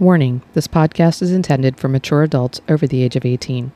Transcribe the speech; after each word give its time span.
Warning 0.00 0.40
this 0.54 0.66
podcast 0.66 1.20
is 1.20 1.30
intended 1.30 1.76
for 1.76 1.86
mature 1.86 2.22
adults 2.22 2.58
over 2.70 2.86
the 2.86 3.02
age 3.02 3.16
of 3.16 3.26
18. 3.26 3.70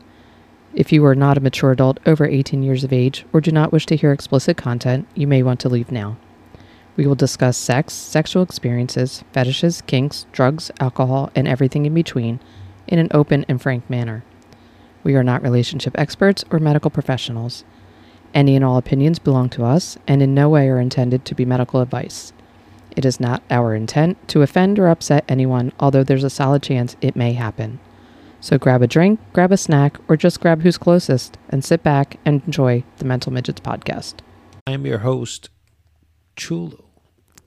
If 0.73 0.91
you 0.91 1.05
are 1.05 1.15
not 1.15 1.37
a 1.37 1.43
mature 1.43 1.71
adult 1.71 2.01
over 2.07 2.25
18 2.25 2.63
years 2.63 2.83
of 2.83 2.95
age 2.95 3.27
or 3.35 3.43
do 3.43 3.51
not 3.51 3.73
wish 3.73 3.85
to 3.85 3.97
hear 3.97 4.11
explicit 4.11 4.57
content, 4.57 5.07
you 5.15 5.27
may 5.27 5.43
want 5.43 5.61
to 5.61 5.69
leave 5.69 5.93
now. 5.93 6.17
We 6.97 7.07
will 7.07 7.15
discuss 7.15 7.59
sex, 7.59 7.93
sexual 7.93 8.43
experiences, 8.43 9.23
fetishes, 9.35 9.83
kinks, 9.83 10.25
drugs, 10.33 10.71
alcohol, 10.81 11.31
and 11.35 11.47
everything 11.47 11.85
in 11.85 11.93
between 11.93 12.41
in 12.87 12.99
an 12.99 13.09
open 13.11 13.45
and 13.47 13.61
frank 13.61 13.91
manner. 13.91 14.25
We 15.03 15.17
are 15.17 15.25
not 15.25 15.43
relationship 15.43 15.95
experts 15.99 16.43
or 16.51 16.59
medical 16.59 16.91
professionals. 16.91 17.65
Any 18.33 18.57
and 18.57 18.65
all 18.65 18.79
opinions 18.79 19.19
belong 19.19 19.51
to 19.51 19.65
us 19.67 19.99
and 20.09 20.23
in 20.23 20.33
no 20.33 20.49
way 20.49 20.71
are 20.71 20.81
intended 20.81 21.27
to 21.27 21.35
be 21.35 21.45
medical 21.45 21.83
advice. 21.83 22.33
It 22.97 23.05
is 23.05 23.19
not 23.19 23.43
our 23.51 23.75
intent 23.75 24.29
to 24.29 24.43
offend 24.43 24.79
or 24.79 24.89
upset 24.89 25.25
anyone, 25.29 25.73
although 25.81 26.05
there's 26.05 26.25
a 26.25 26.31
solid 26.31 26.63
chance 26.63 26.97
it 27.01 27.17
may 27.17 27.33
happen. 27.33 27.81
So 28.41 28.59
grab 28.59 28.83
a 28.83 28.87
drink, 28.87 29.21
grab 29.33 29.53
a 29.53 29.57
snack, 29.57 29.97
or 30.07 30.17
just 30.17 30.41
grab 30.41 30.63
who's 30.63 30.79
closest 30.79 31.39
and 31.49 31.65
sit 31.65 31.83
back 31.83 32.19
and 32.25 32.43
enjoy 32.47 32.85
the 32.99 33.05
Mental 33.07 33.33
Midgets 33.33 33.61
podcast. 33.61 34.17
I'm 34.67 34.87
your 34.87 34.99
host, 34.99 35.49
Chulu. 36.37 36.84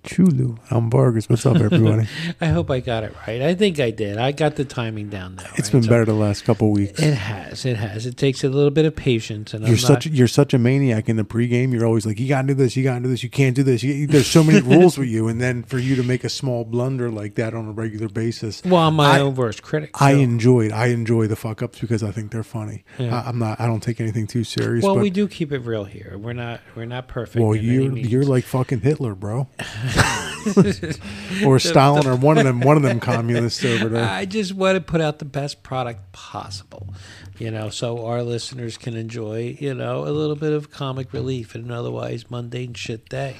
Chulu. 0.07 0.57
I'm 0.71 0.89
Vargas. 0.89 1.29
What's 1.29 1.45
up, 1.45 1.57
everybody? 1.57 2.07
I 2.41 2.47
hope 2.47 2.71
I 2.71 2.79
got 2.79 3.03
it 3.03 3.13
right. 3.27 3.41
I 3.41 3.55
think 3.55 3.79
I 3.79 3.91
did. 3.91 4.17
I 4.17 4.31
got 4.31 4.55
the 4.55 4.66
timing 4.66 5.09
down 5.09 5.35
there. 5.35 5.47
it's 5.55 5.67
right? 5.67 5.73
been 5.73 5.83
So 5.83 5.89
better 5.89 6.05
the 6.05 6.13
last 6.13 6.45
couple 6.45 6.71
weeks. 6.71 6.99
It 6.99 7.13
has. 7.13 7.66
It 7.66 7.77
has. 7.77 8.05
It 8.05 8.17
takes 8.17 8.43
a 8.43 8.49
little 8.49 8.71
bit 8.71 8.85
of 8.85 8.95
patience, 8.95 9.53
and 9.53 9.63
You're 9.63 9.73
I'm 9.73 9.77
such 9.77 10.05
not, 10.07 10.16
you're 10.16 10.27
such 10.27 10.53
a 10.53 10.57
maniac 10.57 11.09
in 11.09 11.17
the 11.17 11.23
pregame. 11.23 11.73
You're 11.73 11.85
always 11.85 12.05
like, 12.05 12.20
you 12.20 12.27
gotta 12.27 12.47
do 12.47 12.53
this, 12.53 12.75
you 12.75 12.83
gotta 12.83 13.02
do 13.02 13.09
this, 13.09 13.21
you 13.23 13.30
can't 13.30 13.55
do 13.55 13.63
this. 13.63 13.83
You, 13.83 14.07
there's 14.07 14.27
so 14.27 14.43
many 14.43 14.61
rules 14.75 14.97
with 14.97 15.09
you, 15.09 15.27
and 15.27 15.41
then 15.41 15.63
for 15.63 15.77
you 15.77 15.95
to 15.97 16.03
make 16.03 16.23
a 16.23 16.30
small 16.30 16.63
blunder 16.63 17.11
like 17.11 17.35
that 17.35 17.53
on 17.53 17.67
a 17.67 17.71
regular 17.71 18.08
basis, 18.08 18.63
well, 18.63 18.88
I'm 18.88 18.95
my 18.95 19.17
I- 19.17 19.19
own 19.19 19.35
worst 19.35 19.61
critic. 19.61 19.91
I 20.02 20.13
enjoyed. 20.13 20.71
I 20.71 20.88
enjoy 20.88 21.27
the 21.27 21.35
fuck 21.35 21.61
ups 21.61 21.80
because 21.80 22.02
I 22.03 22.11
think 22.11 22.31
they're 22.31 22.44
funny. 22.44 22.85
Yeah. 22.97 23.16
I, 23.22 23.30
I'm 23.30 23.39
not. 23.39 23.59
I 23.59 23.67
don't 23.67 23.81
take 23.81 24.00
anything 24.00 24.28
too 24.28 24.44
serious. 24.44 24.83
well, 24.83 24.95
but, 24.95 25.02
we 25.02 25.09
do 25.09 25.28
keep 25.28 25.52
it 25.52 25.59
real 25.59 25.83
here. 25.83 26.17
We're 26.17 26.33
not. 26.33 26.61
We're 26.75 26.85
not 26.85 27.08
perfect. 27.08 27.44
Well, 27.44 27.55
you're 27.55 27.95
you're 27.97 28.23
like 28.23 28.45
fucking 28.45 28.81
Hitler, 28.81 29.16
bro, 29.16 29.47
or 31.45 31.59
Stalin, 31.59 32.08
or 32.08 32.16
one 32.16 32.38
of 32.38 32.44
them. 32.45 32.59
One 32.62 32.78
of 32.78 32.84
them 32.84 33.00
communists 33.12 33.64
over 33.64 33.90
there. 33.90 34.06
I 34.08 34.26
just 34.26 34.53
want 34.53 34.76
to 34.76 34.81
put 34.81 35.02
out 35.02 35.20
the 35.20 35.26
best 35.26 35.64
product 35.64 36.12
possible, 36.12 36.94
you 37.38 37.52
know, 37.52 37.70
so 37.70 38.06
our 38.06 38.23
listeners 38.23 38.78
can 38.78 38.95
enjoy, 38.95 39.58
you 39.59 39.73
know, 39.73 40.03
a 40.08 40.12
little 40.12 40.36
bit 40.36 40.53
of 40.53 40.72
comic 40.72 41.14
relief 41.14 41.56
in 41.56 41.66
an 41.66 41.72
otherwise 41.72 42.30
mundane 42.30 42.73
shit 42.73 43.09
day. 43.09 43.36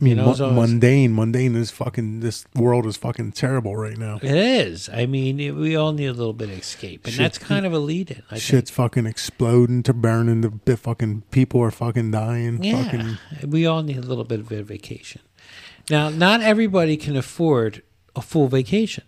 I 0.00 0.02
mean, 0.02 0.16
you 0.16 0.22
know, 0.24 0.32
so- 0.32 0.50
mundane. 0.50 1.14
Mundane 1.14 1.54
is 1.54 1.70
fucking. 1.70 2.20
This 2.20 2.46
world 2.54 2.86
is 2.86 2.96
fucking 2.96 3.32
terrible 3.32 3.76
right 3.76 3.98
now. 3.98 4.18
It 4.22 4.34
is. 4.34 4.88
I 4.88 5.04
mean, 5.04 5.38
it- 5.38 5.54
we 5.54 5.76
all 5.76 5.92
need 5.92 6.06
a 6.06 6.14
little 6.14 6.32
bit 6.32 6.48
of 6.48 6.58
escape, 6.58 7.04
and 7.04 7.12
Shit. 7.12 7.18
that's 7.22 7.36
kind 7.36 7.66
of 7.66 7.74
a 7.74 7.78
lead-in. 7.78 8.22
I 8.28 8.36
think. 8.36 8.42
Shit's 8.42 8.70
fucking 8.70 9.04
exploding 9.04 9.82
to 9.82 9.92
burning. 9.92 10.40
The, 10.40 10.58
the 10.64 10.76
fucking 10.78 11.24
people 11.30 11.60
are 11.60 11.70
fucking 11.70 12.12
dying. 12.12 12.64
Yeah, 12.64 12.82
Fucking, 12.82 13.18
we 13.50 13.66
all 13.66 13.82
need 13.82 13.98
a 13.98 14.00
little 14.00 14.24
bit 14.24 14.40
of 14.40 14.50
a 14.50 14.62
vacation. 14.62 15.20
Now, 15.90 16.08
not 16.08 16.40
everybody 16.40 16.96
can 16.96 17.16
afford 17.16 17.82
a 18.16 18.22
full 18.22 18.48
vacation, 18.48 19.04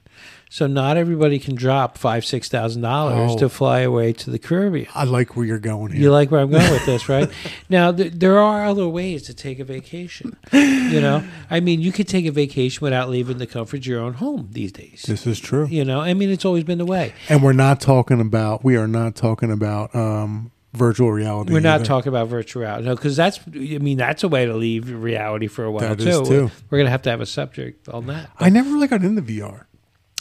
so 0.50 0.66
not 0.66 0.96
everybody 0.96 1.38
can 1.38 1.54
drop 1.54 1.96
five, 1.96 2.24
six 2.24 2.48
thousand 2.48 2.82
dollars 2.82 3.32
Oh. 3.32 3.38
to 3.38 3.48
fly 3.48 3.80
away 3.80 4.12
to 4.14 4.30
the 4.30 4.38
Caribbean. 4.38 4.86
I 4.94 5.04
like 5.04 5.34
where 5.36 5.46
you're 5.46 5.58
going 5.58 5.92
here. 5.92 6.02
You 6.02 6.10
like 6.12 6.30
where 6.30 6.40
I'm 6.40 6.50
going 6.50 6.70
with 6.70 6.84
this, 6.86 7.08
right? 7.08 7.28
now, 7.68 7.90
th- 7.92 8.12
there 8.14 8.38
are 8.38 8.64
other 8.66 8.86
ways 8.86 9.22
to 9.24 9.34
take 9.34 9.58
a 9.58 9.64
vacation. 9.64 10.36
You 10.52 11.00
know, 11.00 11.24
I 11.50 11.60
mean, 11.60 11.80
you 11.80 11.90
could 11.90 12.06
take 12.06 12.26
a 12.26 12.30
vacation 12.30 12.80
without 12.84 13.08
leaving 13.08 13.38
the 13.38 13.46
comfort 13.46 13.78
of 13.78 13.86
your 13.86 14.00
own 14.00 14.14
home 14.14 14.48
these 14.52 14.70
days. 14.72 15.04
this 15.08 15.26
is 15.26 15.40
true. 15.40 15.66
You 15.66 15.84
know, 15.84 16.00
I 16.00 16.12
mean, 16.14 16.28
it's 16.30 16.44
always 16.44 16.64
been 16.64 16.78
the 16.78 16.84
way. 16.84 17.14
And 17.30 17.42
we're 17.42 17.54
not 17.54 17.80
talking 17.80 18.20
about. 18.20 18.62
We 18.62 18.76
are 18.76 18.86
not 18.88 19.16
talking 19.16 19.50
about 19.50 19.94
um, 19.96 20.51
virtual 20.72 21.12
reality. 21.12 21.52
We're 21.52 21.60
not 21.60 21.76
either. 21.80 21.84
talking 21.84 22.08
about 22.08 22.28
virtual 22.28 22.62
reality, 22.62 22.86
no, 22.86 22.94
because 22.94 23.16
that's, 23.16 23.40
I 23.46 23.78
mean, 23.78 23.98
that's 23.98 24.22
a 24.24 24.28
way 24.28 24.46
to 24.46 24.54
leave 24.54 24.90
reality 24.90 25.46
for 25.46 25.64
a 25.64 25.70
while 25.70 25.94
That 25.94 26.00
is 26.00 26.20
too. 26.20 26.24
too. 26.24 26.50
We're 26.70 26.78
gonna 26.78 26.90
have 26.90 27.02
to 27.02 27.10
have 27.10 27.20
a 27.20 27.26
subject 27.26 27.88
on 27.88 28.06
that. 28.06 28.30
I 28.38 28.48
never 28.48 28.70
really 28.70 28.88
got 28.88 29.02
into 29.02 29.22
VR. 29.22 29.64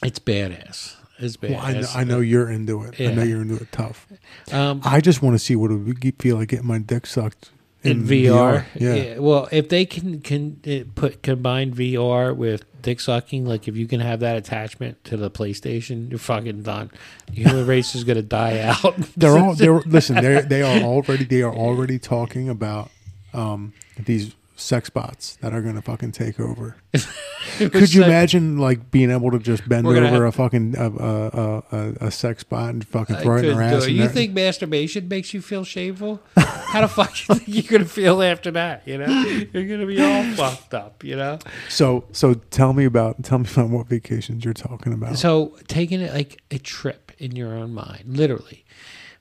It's 0.03 0.19
badass. 0.19 0.95
It's 1.19 1.37
badass. 1.37 1.49
Well, 1.51 1.59
I, 1.61 1.73
know, 1.73 1.87
I 1.95 2.03
know 2.03 2.19
you're 2.19 2.49
into 2.49 2.83
it. 2.83 2.99
I 2.99 3.13
know 3.13 3.23
you're 3.23 3.41
into 3.41 3.55
it 3.55 3.71
tough. 3.71 4.07
Um, 4.51 4.81
I 4.83 5.01
just 5.01 5.21
want 5.21 5.35
to 5.35 5.39
see 5.39 5.55
what 5.55 5.71
it 5.71 5.75
would 5.75 6.15
feel 6.19 6.37
like 6.37 6.49
getting 6.49 6.67
my 6.67 6.79
dick 6.79 7.05
sucked 7.05 7.51
in, 7.83 8.03
VR, 8.03 8.65
Yeah. 8.75 9.17
Well, 9.19 9.47
if 9.51 9.69
they 9.69 9.85
can 9.85 10.21
can 10.21 10.59
uh, 10.67 10.89
put 10.93 11.23
combine 11.23 11.73
VR 11.73 12.35
with 12.35 12.63
dick 12.81 12.99
sucking, 12.99 13.45
like 13.45 13.67
if 13.67 13.75
you 13.75 13.87
can 13.87 13.99
have 13.99 14.19
that 14.19 14.37
attachment 14.37 15.03
to 15.05 15.17
the 15.17 15.31
PlayStation, 15.31 16.09
you're 16.09 16.19
fucking 16.19 16.63
done. 16.63 16.91
The 17.27 17.33
human 17.33 17.65
race 17.65 17.95
is 17.95 18.03
gonna 18.03 18.21
die 18.21 18.59
out. 18.83 18.95
They're 19.17 19.37
all. 19.37 19.55
They're 19.55 19.79
listen. 19.85 20.15
They 20.15 20.41
they 20.41 20.61
are 20.61 20.81
already. 20.83 21.25
They 21.25 21.41
are 21.41 21.53
already 21.53 21.97
talking 21.99 22.49
about 22.49 22.91
um, 23.33 23.73
these 23.97 24.35
sex 24.61 24.89
bots 24.89 25.37
that 25.41 25.53
are 25.53 25.61
going 25.61 25.75
to 25.75 25.81
fucking 25.81 26.11
take 26.11 26.39
over. 26.39 26.75
Could 27.57 27.93
you 27.93 28.03
imagine 28.03 28.57
like 28.57 28.91
being 28.91 29.11
able 29.11 29.31
to 29.31 29.39
just 29.39 29.67
bend 29.67 29.87
over 29.87 30.05
have- 30.05 30.21
a 30.21 30.31
fucking 30.31 30.75
a, 30.77 30.89
a, 30.89 31.93
a, 32.01 32.11
sex 32.11 32.43
bot 32.43 32.69
and 32.69 32.85
fucking 32.85 33.15
I 33.15 33.23
throw 33.23 33.37
it 33.37 33.45
in 33.45 33.55
her 33.55 33.61
ass? 33.61 33.87
You 33.87 34.07
think 34.07 34.33
masturbation 34.33 35.07
makes 35.07 35.33
you 35.33 35.41
feel 35.41 35.63
shameful? 35.63 36.21
How 36.35 36.81
the 36.81 36.87
fuck 36.87 37.27
you 37.27 37.35
think 37.35 37.47
you're 37.47 37.79
gonna 37.79 37.89
feel 37.89 38.21
after 38.21 38.51
that? 38.51 38.87
You 38.87 38.99
know, 38.99 39.07
you're 39.53 39.67
gonna 39.67 39.85
be 39.85 40.01
all 40.01 40.23
fucked 40.35 40.73
up. 40.73 41.03
You 41.03 41.15
know. 41.15 41.39
so? 41.69 42.05
So 42.11 42.35
tell 42.35 42.73
me 42.73 42.85
about 42.85 43.23
tell 43.23 43.39
me 43.39 43.49
about 43.51 43.69
what 43.69 43.87
vacations 43.87 44.45
you're 44.45 44.53
talking 44.53 44.93
about. 44.93 45.17
So 45.17 45.57
taking 45.67 46.01
it 46.01 46.13
like 46.13 46.41
a 46.51 46.59
trip 46.59 47.11
in 47.17 47.35
your 47.35 47.53
own 47.53 47.73
mind, 47.73 48.03
literally, 48.17 48.65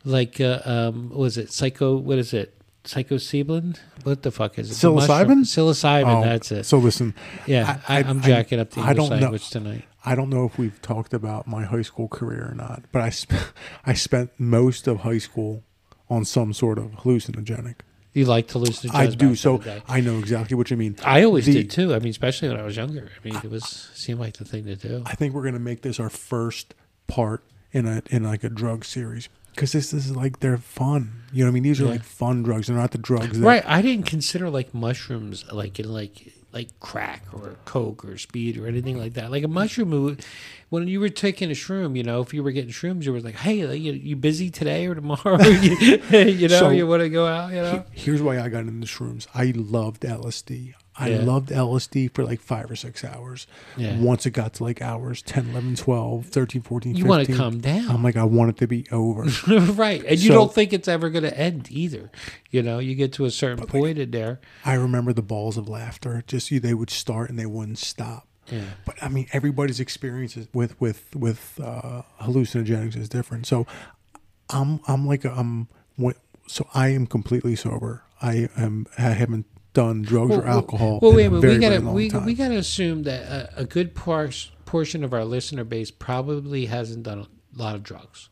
like 0.05 0.41
uh, 0.41 0.61
um, 0.65 1.11
was 1.11 1.39
it 1.39 1.50
psycho? 1.50 1.97
What 1.97 2.19
is 2.19 2.33
it? 2.33 2.59
Psychoseblin? 2.85 3.79
What 4.05 4.23
the 4.23 4.31
fuck 4.31 4.59
is 4.59 4.71
it? 4.71 4.75
Psilocybin? 4.75 5.41
Psilocybin. 5.45 6.07
Oh, 6.07 6.23
that's 6.25 6.51
it. 6.53 6.65
So 6.65 6.79
listen, 6.79 7.15
yeah, 7.47 7.81
I- 7.89 7.97
I, 7.97 7.99
I- 7.99 8.01
am 8.11 8.19
I- 8.21 8.27
jacking 8.27 8.59
up 8.61 8.71
the 8.71 8.81
I 8.81 8.93
don't 8.95 9.11
know. 9.11 9.17
language 9.17 9.51
tonight. 9.51 9.85
I 10.05 10.15
don't 10.15 10.31
know 10.31 10.47
if 10.47 10.57
we've 10.57 10.81
talked 10.81 11.13
about 11.13 11.47
my 11.47 11.65
high 11.65 11.83
school 11.83 12.09
career 12.09 12.49
or 12.51 12.55
not, 12.55 12.85
but 12.91 13.03
I 13.03 13.11
sp- 13.13 13.53
I 13.85 13.93
spent 13.95 14.31
most 14.39 14.87
of 14.87 15.01
high 15.01 15.19
school 15.19 15.63
on 16.09 16.25
some 16.25 16.53
sort 16.55 16.79
of 16.79 16.87
hallucinogenic. 17.03 17.77
You 18.13 18.25
like 18.25 18.49
to 18.49 18.65
to 18.65 18.91
I 18.93 19.07
do. 19.07 19.37
So 19.37 19.55
in 19.57 19.61
the 19.61 19.65
day. 19.67 19.83
I 19.87 20.01
know 20.01 20.19
exactly 20.19 20.57
what 20.57 20.71
you 20.71 20.77
mean. 20.77 20.97
I 21.05 21.23
always 21.23 21.47
the- 21.47 21.53
did 21.53 21.71
too. 21.71 21.95
I 21.95 21.99
mean, 21.99 22.09
especially 22.11 22.49
when 22.49 22.59
I 22.59 22.62
was 22.62 22.77
younger. 22.77 23.09
I 23.23 23.29
mean, 23.29 23.37
it 23.45 23.51
was 23.51 23.91
seemed 23.95 24.19
like 24.21 24.39
the 24.39 24.45
thing 24.45 24.65
to 24.65 24.75
do. 24.75 25.03
I 25.07 25.15
think 25.15 25.35
we're 25.35 25.45
gonna 25.45 25.59
make 25.61 25.83
this 25.83 26.01
our 26.01 26.11
first 26.11 26.75
part 27.07 27.45
in 27.73 27.87
a 27.87 28.03
in 28.11 28.25
like 28.25 28.43
a 28.43 28.49
drug 28.49 28.85
series 28.87 29.29
because 29.60 29.72
this 29.72 29.93
is 29.93 30.16
like 30.16 30.41
they're 30.41 30.56
fun. 30.56 31.12
You 31.32 31.44
know 31.44 31.50
what 31.50 31.53
I 31.53 31.54
mean? 31.54 31.62
These 31.65 31.81
are 31.82 31.84
Yeah. 31.84 31.91
like 31.91 32.03
fun 32.03 32.43
drugs. 32.43 32.66
They're 32.69 32.76
not 32.76 32.93
the 32.93 32.98
drugs. 32.98 33.38
That, 33.38 33.44
Right. 33.47 33.62
I 33.66 33.82
didn't 33.82 34.06
consider 34.06 34.48
like 34.48 34.72
mushrooms 34.72 35.44
like 35.53 35.78
in 35.78 35.93
like 35.93 36.32
like 36.53 36.69
crack 36.81 37.22
or 37.32 37.56
coke 37.66 38.04
or 38.04 38.16
speed 38.19 38.56
or 38.59 38.66
anything 38.66 38.99
like 38.99 39.12
that. 39.15 39.31
Like 39.31 39.44
a 39.44 39.49
mushroom, 39.49 39.91
would- 39.91 40.25
when 40.70 40.88
you 40.88 40.99
were 40.99 41.09
taking 41.10 41.49
a 41.50 41.54
shroom, 41.54 41.97
you 41.97 42.03
know, 42.03 42.20
if 42.22 42.32
you 42.34 42.43
were 42.43 42.50
getting 42.53 42.70
shrooms, 42.72 43.04
you 43.04 43.12
were 43.12 43.20
like, 43.20 43.37
"Hey, 43.37 43.65
like, 43.66 43.81
you, 43.81 43.93
you 43.93 44.16
busy 44.16 44.50
today 44.50 44.87
or 44.87 44.94
tomorrow? 44.97 45.41
you, 45.44 45.76
you 46.22 46.49
know, 46.49 46.59
So- 46.59 46.70
you 46.70 46.87
want 46.88 47.03
to 47.03 47.09
go 47.10 47.26
out? 47.26 47.50
You 47.50 47.60
know." 47.62 47.84
He- 47.93 48.00
Here's 48.00 48.22
why 48.22 48.41
I 48.41 48.49
got 48.49 48.60
into 48.66 48.87
shrooms. 48.87 49.26
I 49.34 49.53
loved 49.54 50.03
LSD. 50.03 50.75
I 51.00 51.09
Yeah. 51.09 51.22
loved 51.22 51.50
LSD 51.50 52.09
for 52.09 52.25
like 52.25 52.41
five 52.41 52.71
or 52.71 52.77
six 52.77 53.03
hours. 53.05 53.47
Yeah. 53.77 53.99
Once 53.99 54.27
it 54.27 54.33
got 54.33 54.53
to 54.55 54.65
like 54.65 54.83
hours 54.83 55.22
10, 55.22 55.50
11, 55.50 55.77
12, 55.77 56.27
13, 56.27 56.61
14, 56.62 56.93
You 56.94 57.05
15. 57.05 57.09
want 57.09 57.27
to 57.27 57.37
calm 57.37 57.59
down. 57.61 57.88
I'm 57.91 58.03
like, 58.03 58.16
I 58.16 58.25
want 58.25 58.50
it 58.50 58.56
to 58.59 58.66
be 58.66 58.84
over. 58.93 59.22
right. 59.72 60.05
And 60.05 60.19
you 60.19 60.31
don't 60.31 60.53
think 60.53 60.72
it's 60.75 60.88
ever 60.88 61.09
going 61.09 61.25
to 61.25 61.37
end 61.37 61.69
either. 61.71 62.11
You 62.50 62.62
know, 62.62 62.78
you 62.78 62.94
get 62.94 63.12
to 63.15 63.25
a 63.25 63.31
certain 63.31 63.66
point 63.66 63.99
in 63.99 64.11
there. 64.11 64.41
I 64.65 64.75
remember 64.75 65.12
the 65.15 65.22
balls 65.22 65.56
of 65.56 65.69
laughter. 65.69 66.22
Just 66.27 66.50
you, 66.50 66.61
they 66.61 66.75
would 66.75 66.91
start 66.91 67.31
and 67.31 67.38
they 67.38 67.47
wouldn't 67.47 67.78
stop. 67.78 68.27
Yeah. 68.50 68.62
But 68.84 68.97
I 69.03 69.09
mean, 69.09 69.27
everybody's 69.32 69.81
experiences 69.81 70.49
with 70.53 70.78
with 70.81 71.14
with 71.17 71.58
uh, 71.62 72.02
hallucinogenics 72.20 72.97
is 72.97 73.08
different. 73.08 73.47
So 73.47 73.67
I'm 74.50 74.81
I'm 74.88 75.06
like 75.06 75.25
I'm 75.25 75.69
so 76.47 76.67
I 76.75 76.88
am 76.88 77.06
completely 77.06 77.55
sober. 77.56 78.02
I 78.20 78.49
am 78.56 78.87
I 78.99 79.02
haven't 79.02 79.47
done 79.72 80.02
drugs 80.02 80.34
or 80.37 80.44
alcohol. 80.44 80.99
Well, 81.00 81.12
wait 81.14 81.26
a 81.26 81.31
minute. 81.31 81.40
very, 81.40 81.55
we 81.55 81.61
gotta 81.61 81.81
we, 81.81 82.11
time. 82.11 82.25
we 82.25 82.34
gotta 82.34 82.56
assume 82.56 83.05
that 83.05 83.22
a, 83.22 83.61
a 83.61 83.64
good 83.64 83.94
par- 83.94 84.31
portion 84.64 85.05
of 85.05 85.12
our 85.12 85.25
listener 85.25 85.64
base 85.64 85.90
probably 85.90 86.67
hasn't 86.67 87.02
done 87.05 87.19
a 87.20 87.26
lot 87.58 87.75
of 87.75 87.82
drugs. 87.82 88.28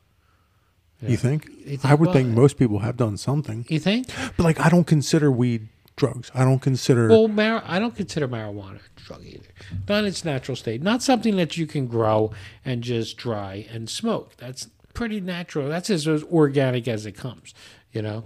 You 1.01 1.17
think? 1.17 1.47
You 1.65 1.77
think 1.77 1.85
I 1.85 1.95
would 1.95 2.13
think 2.13 2.31
most 2.31 2.59
people 2.59 2.81
have 2.81 2.97
done 2.97 3.17
something, 3.17 3.65
You 3.69 3.79
think? 3.79 4.09
but 4.37 4.43
like 4.43 4.59
I 4.59 4.69
don't 4.69 4.87
consider 4.87 5.31
weed 5.31 5.69
drugs. 5.95 6.31
I 6.35 6.45
don't 6.45 6.59
consider. 6.61 7.09
Well, 7.09 7.29
mar- 7.29 7.63
I 7.65 7.79
don't 7.79 7.95
consider 7.95 8.27
marijuana 8.27 8.77
a 8.79 9.01
drug 9.01 9.25
either. 9.25 9.49
Not 9.89 10.01
in 10.01 10.07
its 10.07 10.25
natural 10.25 10.57
state. 10.57 10.83
Not 10.83 11.03
something 11.03 11.37
that 11.37 11.57
you 11.57 11.67
can 11.67 11.87
grow 11.87 12.33
and 12.65 12.83
just 12.83 13.17
dry 13.17 13.67
and 13.71 13.89
smoke. 13.89 14.37
That's 14.39 14.69
pretty 14.93 15.21
natural. 15.21 15.69
That's 15.69 15.89
as 15.89 16.09
organic 16.09 16.89
as 16.89 17.07
it 17.07 17.13
comes. 17.13 17.55
You 17.93 18.03
know. 18.03 18.25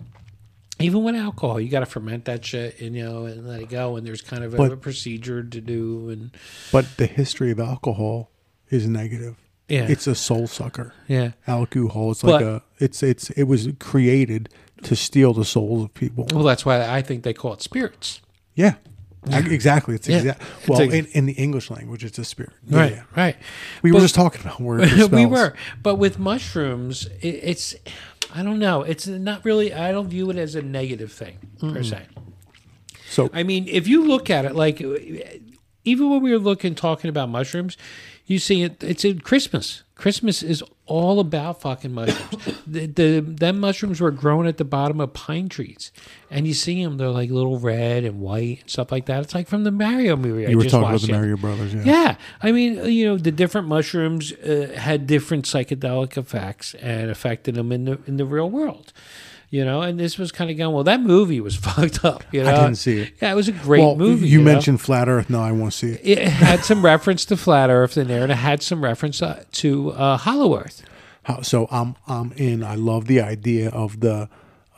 Even 0.83 1.03
with 1.05 1.15
alcohol, 1.17 1.61
you 1.61 1.69
got 1.69 1.81
to 1.81 1.87
ferment 1.87 2.25
that 2.27 2.45
shit, 2.45 2.81
and 2.81 2.95
you 2.97 3.05
know, 3.05 3.25
and 3.27 3.47
let 3.47 3.61
it 3.63 3.69
go. 3.69 3.97
And 3.97 4.07
there's 4.07 4.23
kind 4.23 4.45
of 4.45 4.55
a, 4.55 4.57
But- 4.57 4.73
a 4.73 4.77
procedure 4.77 5.43
to 5.43 5.61
do, 5.61 6.09
and 6.11 6.31
but 6.71 6.97
the 6.97 7.07
history 7.07 7.51
of 7.51 7.61
alcohol 7.61 8.31
is 8.71 8.87
negative. 8.89 9.37
Yeah. 9.69 9.87
It's 9.89 10.07
a 10.07 10.15
soul 10.15 10.47
sucker. 10.49 10.93
yeah. 11.09 11.33
Alcohol. 11.47 12.11
It's 12.11 12.23
But- 12.23 12.31
like 12.33 12.45
a. 12.45 12.63
It's 12.79 13.03
it's 13.03 13.31
it 13.31 13.45
was 13.45 13.69
created 13.79 14.49
to 14.83 14.97
steal 14.97 15.33
the 15.33 15.45
souls 15.45 15.85
of 15.85 15.95
people. 15.95 16.27
Well, 16.33 16.43
that's 16.45 16.67
why 16.67 16.85
I 16.89 17.01
think 17.03 17.23
they 17.23 17.33
call 17.33 17.53
it 17.55 17.63
spirits. 17.63 18.21
Yeah. 18.55 18.75
Ac- 19.31 19.55
Exactly. 19.55 19.95
It's 19.95 20.09
Yeah. 20.09 20.17
exact. 20.17 20.43
Well, 20.69 20.81
ex- 20.83 20.93
in, 20.93 21.07
in 21.13 21.27
the 21.27 21.33
English 21.35 21.71
language, 21.71 22.05
it's 22.05 22.19
a 22.19 22.25
spirit. 22.25 22.53
Yeah, 22.67 22.77
Right. 22.79 22.93
yeah. 22.93 23.03
Right. 23.17 23.37
We 23.83 23.93
were 23.93 24.01
just 24.01 24.17
talking 24.17 24.41
about 24.41 24.61
where 24.61 24.79
we 25.13 25.27
were, 25.27 25.55
but 25.81 25.95
with 25.95 26.19
mushrooms, 26.19 27.07
it, 27.21 27.29
it's 27.45 27.77
I 28.35 28.43
don't 28.43 28.59
know. 28.59 28.83
It's 28.83 29.07
not 29.07 29.45
really. 29.45 29.73
I 29.73 29.93
don't 29.93 30.09
view 30.09 30.31
it 30.31 30.37
as 30.37 30.55
a 30.55 30.63
negative 30.63 31.13
thing 31.13 31.39
per 31.61 31.83
se. 31.83 32.07
So 33.09 33.29
I 33.33 33.43
mean, 33.43 33.69
if 33.69 33.87
you 33.87 34.07
look 34.07 34.31
at 34.31 34.45
it, 34.45 34.55
like 34.55 34.81
even 35.85 36.11
when 36.11 36.23
we 36.23 36.33
were 36.33 36.39
looking 36.39 36.75
talking 36.75 37.11
about 37.11 37.29
mushrooms, 37.29 37.77
you 38.27 38.39
see 38.39 38.63
it. 38.63 38.83
It's 38.83 39.05
in 39.05 39.21
Christmas. 39.21 39.83
Christmas 39.95 40.43
is 40.43 40.63
all 40.87 41.21
about 41.21 41.61
fucking 41.61 41.93
mushrooms. 41.93 42.59
the, 42.67 42.87
the 42.87 43.21
them 43.21 43.61
mushrooms 43.61 44.01
were 44.01 44.11
grown 44.11 44.47
at 44.47 44.57
the 44.57 44.65
bottom 44.65 45.01
of 45.01 45.13
pine 45.13 45.49
trees, 45.49 45.93
and 46.31 46.47
you 46.47 46.55
see 46.55 46.83
them. 46.83 46.97
They're 46.99 47.09
like 47.09 47.31
little 47.31 47.59
red 47.59 48.05
and 48.05 48.21
white 48.21 48.61
and 48.63 48.71
stuff 48.71 48.91
like 48.91 49.07
that. 49.07 49.23
It's 49.23 49.35
like 49.35 49.49
from 49.49 49.65
the 49.65 49.71
Mario 49.71 50.17
movie. 50.17 50.47
I 50.47 50.51
you 50.51 50.57
were 50.57 50.65
just 50.65 50.73
talking 50.73 50.89
about 50.89 51.01
the 51.01 51.13
other- 51.13 51.21
Mario 51.21 51.37
Brothers. 51.37 51.75
Yeah. 51.75 51.83
yeah, 51.85 52.17
I 52.43 52.53
mean, 52.53 52.85
you 52.87 53.07
know, 53.07 53.17
the 53.17 53.31
different 53.33 53.69
mushrooms 53.69 54.33
uh, 54.33 54.75
had 54.77 55.07
different 55.07 55.45
psychedelic 55.45 56.17
effects 56.17 56.75
and 56.75 57.11
affected 57.11 57.55
them 57.55 57.71
in 57.73 57.85
the 57.85 57.99
in 58.07 58.17
the 58.17 58.25
real 58.25 58.51
world. 58.51 58.93
You 59.53 59.67
know, 59.67 59.83
and 59.83 60.01
this 60.01 60.17
was 60.17 60.33
kind 60.33 60.51
of 60.51 60.57
going. 60.57 60.75
Well, 60.75 60.85
that 60.85 61.03
movie 61.03 61.39
was 61.39 61.57
fucked 61.67 62.07
up. 62.07 62.25
You 62.33 62.43
know, 62.43 62.51
I 62.51 62.55
didn't 62.55 62.77
see 62.77 63.03
it. 63.03 63.13
Yeah, 63.21 63.33
it 63.33 63.35
was 63.35 63.49
a 63.49 63.53
great 63.53 63.81
well, 63.81 63.97
movie. 63.97 64.27
you, 64.27 64.39
know? 64.39 64.45
mentioned 64.47 64.81
flat 64.81 65.11
Earth. 65.11 65.29
No, 65.29 65.43
I 65.43 65.53
won't 65.53 65.75
see 65.75 65.91
it. 65.93 66.01
it 66.03 66.19
had 66.27 66.65
some 66.65 66.83
reference 66.83 67.27
to 67.27 67.37
flat 67.37 67.69
Earth 67.69 67.99
in 67.99 68.09
there, 68.09 68.23
and 68.23 68.33
it 68.33 68.37
had 68.37 68.63
some 68.63 68.83
reference 68.83 69.21
uh, 69.21 69.45
to 69.53 69.91
uh, 69.91 70.17
Hollow 70.17 70.59
Earth. 70.59 70.83
How, 71.25 71.43
so 71.43 71.69
I'm 71.71 71.97
I'm 72.09 72.33
in. 72.33 72.65
I 72.65 72.77
love 72.77 73.05
the 73.09 73.21
idea 73.21 73.69
of 73.69 74.01
the 74.01 74.31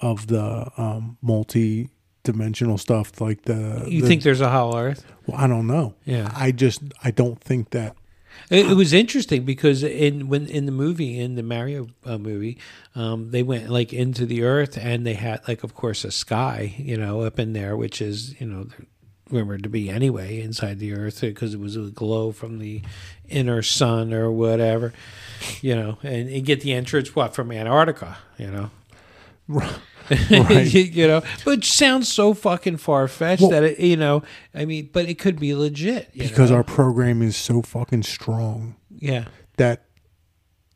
of 0.03 0.27
the 0.27 0.69
um, 0.77 1.19
multi 1.23 1.91
dimensional 2.25 2.77
stuff. 2.77 3.21
Like 3.21 3.43
the 3.43 3.85
You 3.87 4.03
the- 4.03 4.09
think 4.09 4.25
there's 4.25 4.41
a 4.41 4.51
Hollow 4.51 4.77
Earth? 4.77 5.07
Well, 5.27 5.39
I 5.41 5.47
don't 5.47 5.69
know. 5.69 5.95
Yeah. 6.05 6.33
I 6.35 6.51
just 6.51 6.83
I 7.05 7.13
don't 7.13 7.41
think 7.41 7.71
that. 7.71 7.97
It, 8.51 8.71
it 8.71 8.75
was 8.75 8.93
interesting 8.93 9.45
because 9.45 9.83
in 9.83 10.29
when 10.29 10.47
in 10.47 10.67
the 10.67 10.73
movie 10.73 11.19
in 11.19 11.35
the 11.35 11.43
Mario 11.43 11.89
uh, 12.05 12.19
movie, 12.19 12.59
um, 12.95 13.31
they 13.31 13.43
went 13.43 13.71
like 13.71 13.93
into 13.93 14.27
the 14.27 14.43
Earth 14.43 14.79
and 14.79 15.07
they 15.07 15.15
had 15.15 15.47
like 15.49 15.65
of 15.65 15.75
course 15.75 16.05
a 16.05 16.11
sky, 16.11 16.75
you 16.79 16.97
know, 16.97 17.23
up 17.23 17.39
in 17.39 17.53
there, 17.53 17.77
which 17.77 18.01
is 18.01 18.39
you 18.41 18.47
know 18.47 18.67
rumored 19.31 19.63
to 19.63 19.69
be 19.69 19.89
anyway 19.89 20.41
inside 20.41 20.79
the 20.79 20.93
Earth 20.93 21.21
because 21.21 21.55
it 21.55 21.61
was 21.61 21.77
a 21.77 21.91
glow 21.91 22.33
from 22.33 22.59
the 22.59 22.83
inner 23.29 23.63
sun 23.63 24.13
or 24.13 24.31
whatever, 24.31 24.93
you 25.61 25.75
know, 25.75 25.99
and 26.03 26.31
you 26.31 26.41
get 26.41 26.61
the 26.61 26.73
entrance 26.73 27.15
what 27.17 27.35
from 27.35 27.51
Antarctica, 27.51 28.19
you 28.39 28.71
know. 29.49 29.71
Right. 30.31 30.73
you, 30.73 30.83
you 30.83 31.07
know, 31.09 31.23
which 31.45 31.71
sounds 31.73 32.13
so 32.13 32.35
fucking 32.35 32.77
far 32.79 33.09
fetched 33.09 33.43
Well- 33.43 33.51
that 33.51 33.63
it, 33.65 33.79
you 33.81 33.97
know, 33.97 34.23
I 34.55 34.65
mean, 34.65 34.91
but 34.93 35.09
it 35.09 35.19
could 35.19 35.39
be 35.41 35.55
legit 35.55 36.11
you 36.13 36.29
because 36.29 36.51
know? 36.51 36.57
our 36.59 36.65
program 36.65 37.23
is 37.23 37.37
so 37.37 37.63
fucking 37.63 38.03
strong 38.05 38.77
yeah, 38.97 39.25
that 39.57 39.85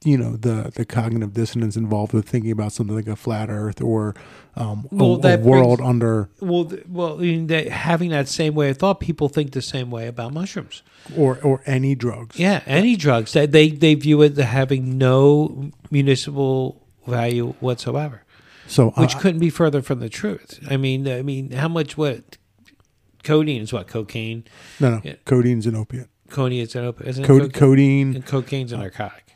you 0.05 0.17
know 0.17 0.37
the 0.37 0.71
the 0.75 0.85
cognitive 0.85 1.33
dissonance 1.35 1.77
involved 1.77 2.13
with 2.13 2.29
thinking 2.29 2.53
about 2.53 2.73
something 2.73 2.95
like 2.95 3.09
a 3.09 3.17
flat 3.17 3.51
Earth 3.51 3.81
or 3.81 4.15
um, 4.55 4.87
Well, 4.93 5.15
a, 5.17 5.21
that 5.23 5.41
world 5.41 5.79
brings- 5.79 5.89
under 5.91 6.29
Well, 6.41 6.71
well, 6.89 7.19
I 7.19 7.23
mean, 7.23 7.47
that 7.49 7.69
having 7.69 8.11
that 8.11 8.29
same 8.29 8.55
way 8.55 8.71
of 8.71 8.77
thought, 8.79 9.01
people 9.01 9.29
think 9.29 9.53
the 9.53 9.63
same 9.63 9.91
way 9.91 10.07
about 10.07 10.33
mushrooms. 10.33 10.83
or 11.17 11.39
or 11.43 11.63
any 11.67 11.95
drugs. 11.97 12.39
Yeah, 12.39 12.63
any 12.67 12.95
drugs 12.97 13.33
that 13.33 13.51
they 13.53 13.71
they 13.71 13.95
view 13.95 14.23
it 14.23 14.39
as 14.39 14.45
having 14.47 14.99
no 14.99 15.71
municipal 15.91 16.87
value 17.07 17.55
whatsoever, 17.61 18.23
So 18.69 18.91
uh, 18.91 19.01
which 19.01 19.17
I- 19.17 19.21
couldn't 19.21 19.41
be 19.41 19.51
further 19.51 19.83
from 19.83 19.99
the 20.01 20.09
truth. 20.09 20.61
I 20.71 20.77
mean, 20.77 21.09
I 21.09 21.23
mean, 21.23 21.51
how 21.53 21.69
much 21.69 21.97
what 21.97 22.37
codeine 23.25 23.63
is 23.63 23.73
what 23.73 23.89
cocaine, 23.89 24.45
no 24.79 24.91
no 24.91 25.01
yeah. 25.05 25.15
codeine's 25.25 25.67
an 25.67 25.75
opiate. 25.75 26.09
codeine 26.31 26.61
is 26.63 26.77
an 26.77 26.85
op- 26.87 27.01
isn't 27.03 27.25
it 27.25 27.27
cocaine? 27.27 27.51
codeine 27.51 28.15
and 28.15 28.27
cocaine's 28.27 28.73
a 28.73 28.77
narcotic. 28.77 29.35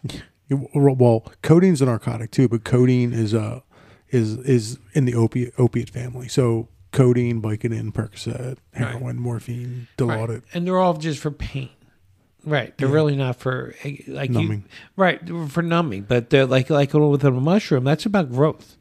well 0.49 1.32
codeine's 1.43 1.82
a 1.82 1.87
narcotic 1.87 2.31
too, 2.31 2.49
but 2.49 2.64
codeine 2.64 3.12
is 3.12 3.34
a 3.34 3.62
is 4.11 4.37
is 4.38 4.79
in 4.93 5.06
the 5.06 5.14
opiate 5.14 5.55
opiate 5.58 5.90
family. 5.90 6.28
So 6.28 6.69
codeine, 6.93 7.40
Vicodin, 7.40 7.90
Percocet, 7.93 8.58
heroin, 8.75 9.19
morphine, 9.19 9.88
Dilaudid. 9.96 10.28
Right. 10.28 10.43
And 10.52 10.67
they're 10.67 10.78
all 10.78 10.94
just 10.94 11.19
for 11.20 11.31
pain. 11.31 11.70
Right. 12.44 12.76
They're 12.76 12.88
Yeah. 12.88 12.94
really 12.94 13.14
not 13.16 13.36
for 13.36 13.74
eh, 13.84 13.98
like 14.08 14.30
you- 14.32 14.62
right 14.96 15.20
for 15.48 15.62
numbing, 15.62 16.02
but 16.08 16.30
they're 16.30 16.46
like 16.46 16.70
like 16.70 16.92
with 16.92 17.24
a 17.24 17.30
mushroom. 17.30 17.84
That's 17.84 18.04
about 18.06 18.32
growth. 18.32 18.76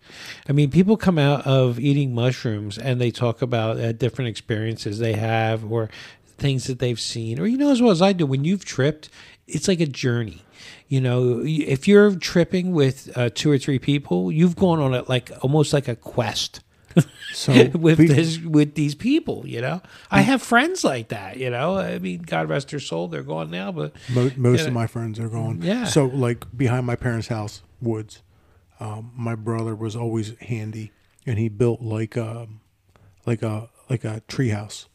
I 0.49 0.51
mean, 0.51 0.71
people 0.71 0.97
come 0.97 1.19
out 1.19 1.45
of 1.45 1.79
eating 1.79 2.15
mushrooms 2.15 2.77
and 2.77 2.99
they 2.99 3.11
talk 3.11 3.41
about 3.41 3.77
uh, 3.79 3.91
different 3.91 4.29
experiences 4.29 4.97
they 4.99 5.13
have 5.13 5.71
or 5.71 5.89
things 6.25 6.65
that 6.65 6.79
they've 6.79 6.99
seen, 6.99 7.39
or 7.39 7.45
you 7.45 7.57
know 7.57 7.69
as 7.71 7.81
well 7.81 7.91
as 7.91 8.01
I 8.01 8.13
do. 8.13 8.25
When 8.25 8.43
you've 8.43 8.65
tripped, 8.65 9.09
it's 9.47 9.67
like 9.67 9.79
a 9.79 9.85
journey. 9.85 10.41
You 10.87 10.99
know, 11.01 11.41
if 11.45 11.87
you're 11.87 12.15
tripping 12.15 12.71
with 12.71 13.15
uh, 13.15 13.29
two 13.33 13.49
or 13.51 13.57
three 13.59 13.79
people, 13.79 14.31
you've 14.31 14.55
gone 14.55 14.79
on 14.79 14.93
it 14.95 15.07
like 15.07 15.31
almost 15.41 15.71
like 15.71 15.87
a 15.87 15.95
quest 15.95 16.61
So 17.33 17.53
with 17.75 17.97
we- 17.97 18.07
this 18.07 18.39
with 18.39 18.75
these 18.75 18.93
people. 18.93 19.47
You 19.47 19.61
know, 19.61 19.81
I 20.11 20.19
have 20.21 20.41
friends 20.41 20.83
like 20.83 21.07
that. 21.09 21.38
You 21.38 21.49
know, 21.49 21.77
I 21.77 21.97
mean, 21.97 22.23
God 22.23 22.49
rest 22.49 22.71
their 22.71 22.79
soul, 22.81 23.07
they're 23.07 23.23
gone 23.23 23.49
now, 23.49 23.71
but 23.71 23.93
Mo- 24.09 24.31
most 24.35 24.67
of 24.67 24.73
my 24.73 24.85
friends 24.85 25.17
are 25.17 25.29
gone. 25.29 25.61
Yeah. 25.61 25.85
So 25.85 26.05
like 26.07 26.45
behind 26.55 26.85
my 26.85 26.97
parents' 26.97 27.27
house, 27.29 27.61
woods. 27.81 28.21
Um, 28.81 29.11
my 29.15 29.35
brother 29.35 29.75
was 29.75 29.95
always 29.95 30.38
handy, 30.39 30.91
and 31.25 31.38
he 31.39 31.47
built 31.49 31.81
like 31.81 32.17
a 32.17 32.47
like 33.25 33.41
a 33.44 33.69
like 33.89 34.03
a 34.03 34.21
treehouse. 34.27 34.87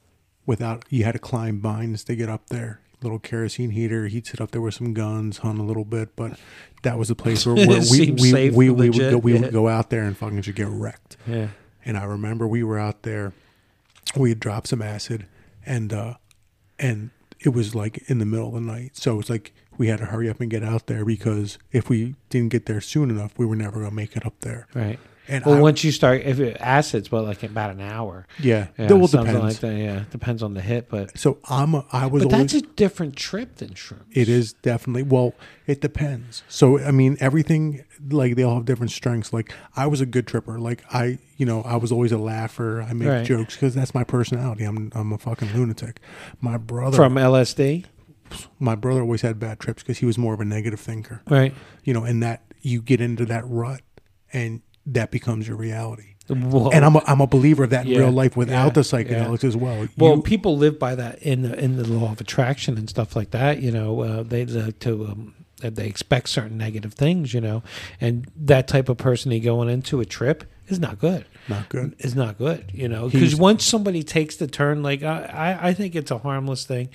Without 0.45 0.85
you 0.91 1.05
had 1.05 1.13
to 1.13 1.19
climb 1.19 1.61
vines 1.61 2.05
to 2.05 2.15
get 2.15 2.29
up 2.29 2.49
there. 2.49 2.81
Little 3.03 3.19
kerosene 3.19 3.71
heater. 3.71 4.07
He'd 4.09 4.27
sit 4.27 4.41
up 4.41 4.51
there 4.51 4.61
with 4.61 4.75
some 4.75 4.93
guns, 4.95 5.39
hunt 5.39 5.59
a 5.59 5.63
little 5.63 5.85
bit, 5.85 6.17
but 6.17 6.39
that 6.83 6.99
was 6.99 7.09
the 7.09 7.15
place 7.15 7.45
where, 7.47 7.55
where 7.67 7.81
we 7.91 8.11
we, 8.11 8.51
we, 8.51 8.71
we 8.71 8.91
would 8.91 9.11
go 9.11 9.19
we 9.19 9.35
yeah. 9.35 9.41
would 9.41 9.53
go 9.53 9.69
out 9.69 9.91
there 9.91 10.03
and 10.03 10.17
fucking 10.17 10.43
just 10.43 10.57
get 10.57 10.69
wrecked. 10.69 11.17
yeah, 11.27 11.49
And 11.87 11.97
I 11.97 12.05
remember 12.05 12.47
we 12.47 12.63
were 12.63 12.79
out 12.79 13.05
there, 13.05 13.33
we 14.15 14.29
had 14.29 14.41
dropped 14.41 14.69
some 14.69 14.83
acid, 14.83 15.27
and 15.65 15.93
uh, 15.93 16.15
and 16.79 17.11
it 17.41 17.51
was 17.51 17.75
like 17.75 17.99
in 18.11 18.19
the 18.19 18.27
middle 18.27 18.49
of 18.49 18.55
the 18.55 18.61
night. 18.61 18.97
So 18.97 19.19
it's 19.21 19.31
like 19.31 19.55
we 19.79 19.87
had 19.87 20.01
to 20.01 20.07
hurry 20.07 20.29
up 20.29 20.41
and 20.41 20.51
get 20.51 20.65
out 20.65 20.89
there 20.89 21.05
because 21.05 21.59
if 21.71 21.89
we 21.89 22.17
didn't 22.29 22.51
get 22.51 22.67
there 22.67 22.81
soon 22.81 23.09
enough, 23.09 23.39
we 23.39 23.47
were 23.47 23.57
never 23.57 23.81
gonna 23.81 23.95
make 23.95 24.17
it 24.17 24.27
up 24.27 24.35
there. 24.41 24.67
right. 24.75 24.99
And 25.29 25.45
Well, 25.45 25.57
I, 25.57 25.61
once 25.61 25.83
you 25.85 25.91
start, 25.93 26.23
if 26.23 26.39
it, 26.41 26.57
acids, 26.61 27.11
well, 27.11 27.25
like 27.25 27.43
about 27.43 27.71
an 27.71 27.81
hour. 27.81 28.27
yeah, 28.39 28.69
Yeah, 28.79 28.87
that 28.87 28.97
will 28.97 29.09
something 29.09 29.35
depends. 29.35 29.63
like 29.63 29.73
that. 29.73 29.77
Yeah, 29.79 30.05
depends 30.11 30.43
on 30.43 30.55
the 30.55 30.61
hit, 30.61 30.89
but 30.89 31.19
So 31.19 31.39
I'm 31.49 31.75
a, 31.75 31.85
I 31.93 32.07
was 32.07 32.23
but 32.25 32.33
always. 32.33 32.53
that's 32.53 32.65
a 32.65 32.67
different 32.75 33.17
trip 33.17 33.57
than 33.57 33.71
shrooms. 33.71 34.05
it 34.13 34.29
is 34.29 34.53
definitely 34.53 35.03
well. 35.03 35.35
It 35.67 35.81
depends. 35.81 36.43
So 36.49 36.79
I 36.79 36.91
mean, 36.93 37.17
everything 37.21 37.85
like 38.11 38.37
they 38.37 38.43
all 38.45 38.55
have 38.57 38.65
different 38.67 38.93
strengths. 38.93 39.33
Like 39.33 39.53
I 39.75 39.87
was 39.89 40.01
a 40.01 40.07
good 40.07 40.27
tripper. 40.27 40.59
Like 40.61 40.85
I, 40.93 41.19
you 41.37 41.47
know, 41.47 41.63
I 41.63 41.77
was 41.77 41.91
always 41.91 42.13
a 42.13 42.19
laugher. 42.19 42.83
I 42.83 42.93
make 42.93 43.09
Right. 43.09 43.25
jokes 43.27 43.55
because 43.57 43.75
that's 43.75 43.95
my 43.95 44.05
personality. 44.05 44.65
I'm 44.65 44.93
I'm 44.95 45.13
a 45.13 45.19
fucking 45.19 45.53
lunatic. 45.55 45.99
My 46.41 46.57
brother 46.57 46.97
from 46.97 47.15
LSD, 47.15 47.85
my 48.61 48.75
brother 48.77 49.01
always 49.01 49.23
had 49.23 49.39
bad 49.41 49.59
trips 49.59 49.83
because 49.83 49.99
he 49.99 50.07
was 50.07 50.19
more 50.19 50.35
of 50.35 50.41
a 50.41 50.45
negative 50.45 50.79
thinker. 50.81 51.23
right? 51.29 51.53
You 51.85 51.95
know, 51.95 52.05
and 52.05 52.23
that 52.23 52.43
you 52.61 52.81
get 52.83 53.01
into 53.01 53.25
that 53.27 53.45
rut, 53.47 53.81
and 54.33 54.61
that 54.87 55.11
becomes 55.11 55.47
your 55.49 55.57
reality. 55.57 56.15
And 56.29 56.85
I'm 56.85 56.97
a, 56.97 57.03
I'm 57.07 57.21
a 57.21 57.27
believer 57.29 57.63
of 57.65 57.71
that 57.71 57.87
in 57.87 57.93
Yeah, 57.93 57.99
real 58.01 58.11
life 58.11 58.37
without 58.37 58.65
yeah, 58.67 58.71
the 58.71 58.81
psychedelics 58.81 59.45
as 59.45 59.57
well. 59.57 59.87
Well, 59.97 60.17
You- 60.17 60.23
people 60.23 60.57
live 60.57 60.77
by 60.79 60.97
that 60.97 61.23
in 61.23 61.43
the 61.43 61.57
in 61.57 61.77
the 61.77 61.85
law 61.87 62.11
of 62.11 62.21
attraction 62.21 62.77
and 62.77 62.91
stuff 62.91 63.15
like 63.15 63.31
that. 63.31 63.63
You 63.63 63.71
know, 63.71 64.01
uh, 64.01 64.23
they 64.25 64.45
like 64.45 64.81
to 64.81 65.07
um, 65.07 65.35
that 65.61 65.77
they 65.77 65.87
expect 65.87 66.29
certain 66.29 66.59
negative 66.59 66.95
things. 66.95 67.33
You 67.33 67.41
know, 67.41 67.63
and 68.01 68.27
that 68.37 68.67
type 68.67 68.89
of 68.89 68.97
person 68.97 69.31
he 69.31 69.39
going 69.39 69.69
into 69.69 70.01
a 70.01 70.05
trip 70.05 70.43
is 70.67 70.81
not 70.81 70.99
good. 70.99 71.27
not 71.49 71.69
good. 71.69 71.95
Is 72.01 72.17
not 72.17 72.39
good. 72.39 72.73
You 72.75 72.89
know, 72.89 73.09
because 73.09 73.37
once 73.37 73.65
somebody 73.65 74.03
takes 74.03 74.35
the 74.35 74.49
turn, 74.49 74.83
like 74.83 75.05
I, 75.05 75.23
I 75.63 75.69
I 75.69 75.75
think 75.75 75.95
it's 75.95 76.11
a 76.11 76.19
harmless 76.19 76.65
thing, 76.65 76.89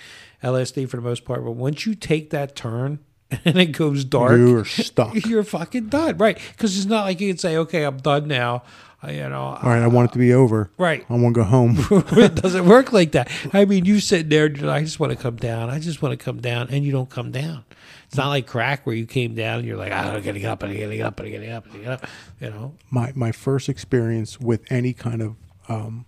LSD 0.43 0.89
for 0.89 0.97
the 0.97 1.03
most 1.03 1.23
part. 1.23 1.41
But 1.45 1.51
once 1.51 1.85
you 1.85 1.95
take 1.95 2.31
that 2.31 2.53
turn 2.53 2.99
and 3.45 3.57
it 3.57 3.67
goes 3.67 4.03
dark, 4.03 4.37
You're 4.37 4.65
stuck. 4.65 5.13
you're 5.25 5.43
fucking 5.43 5.87
done, 5.87 6.17
right? 6.17 6.37
Because 6.51 6.77
it's 6.77 6.85
not 6.85 7.05
like 7.05 7.21
you 7.21 7.29
can 7.29 7.37
say, 7.37 7.57
"Okay, 7.57 7.83
I'm 7.83 7.97
done 7.97 8.27
now." 8.27 8.63
I, 9.03 9.13
you 9.13 9.29
know, 9.29 9.41
All 9.41 9.69
right, 9.69 9.81
I 9.81 9.87
want 9.87 10.11
it 10.11 10.13
to 10.13 10.19
be 10.19 10.31
over. 10.31 10.69
right? 10.77 11.03
I 11.09 11.13
want 11.13 11.33
to 11.33 11.41
go 11.41 11.43
home. 11.43 11.75
it 11.89 12.35
doesn't 12.35 12.67
work 12.67 12.93
like 12.93 13.13
that. 13.13 13.31
I 13.51 13.65
mean, 13.65 13.85
you 13.85 13.99
sit 13.99 14.29
there 14.29 14.45
and 14.45 14.55
you're 14.55 14.67
like, 14.67 14.81
I 14.81 14.83
just 14.83 14.99
want 14.99 15.11
to 15.11 15.17
come 15.17 15.37
down. 15.37 15.71
I 15.71 15.79
just 15.79 16.03
want 16.03 16.17
to 16.17 16.23
come 16.23 16.39
down, 16.39 16.67
and 16.69 16.85
you 16.85 16.91
don't 16.91 17.09
come 17.09 17.31
down. 17.31 17.65
It's 18.05 18.17
not 18.17 18.27
like 18.27 18.45
crack 18.45 18.85
where 18.85 18.95
you 18.95 19.05
came 19.07 19.33
down 19.35 19.59
and 19.59 19.67
you're 19.67 19.77
like, 19.77 19.91
ah, 19.93 20.11
I'm 20.11 20.21
getting 20.21 20.45
up 20.45 20.61
and 20.63 20.71
I'm 20.71 20.77
getting 20.77 21.01
up 21.01 21.17
and 21.19 21.27
I'm 21.27 21.31
getting 21.31 21.49
up 21.51 21.65
and 21.65 21.73
I'm 21.73 21.79
getting 21.79 21.93
up. 21.93 22.07
You 22.41 22.49
know, 22.49 22.75
my 22.89 23.11
my 23.15 23.31
first 23.31 23.69
experience 23.69 24.39
with 24.39 24.69
any 24.69 24.91
kind 24.93 25.21
of 25.21 25.35
um, 25.69 26.05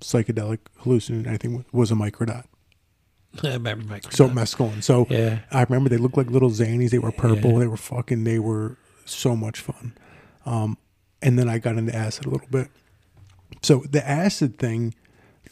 psychedelic 0.00 0.58
hallucinogen, 0.80 1.26
anything 1.26 1.64
was 1.72 1.90
a 1.92 1.94
microdot. 1.94 2.44
I 3.42 3.52
remember 3.54 3.84
Mike. 3.86 4.12
So 4.12 4.28
mescaline. 4.28 4.82
So 4.82 5.06
Yeah. 5.10 5.40
I 5.50 5.62
remember 5.62 5.88
they 5.88 5.96
looked 5.96 6.16
like 6.16 6.30
little 6.30 6.50
zanies. 6.50 6.90
They 6.90 6.98
were 6.98 7.12
purple. 7.12 7.52
Yeah. 7.52 7.58
They 7.60 7.66
were 7.66 7.76
fucking. 7.76 8.24
They 8.24 8.38
were 8.38 8.76
so 9.04 9.34
much 9.36 9.60
fun. 9.60 9.94
Um, 10.46 10.76
and 11.22 11.38
then 11.38 11.48
I 11.48 11.58
got 11.58 11.76
into 11.76 11.94
acid 11.94 12.26
a 12.26 12.30
little 12.30 12.48
bit. 12.50 12.68
So 13.62 13.84
the 13.88 14.06
acid 14.08 14.58
thing, 14.58 14.94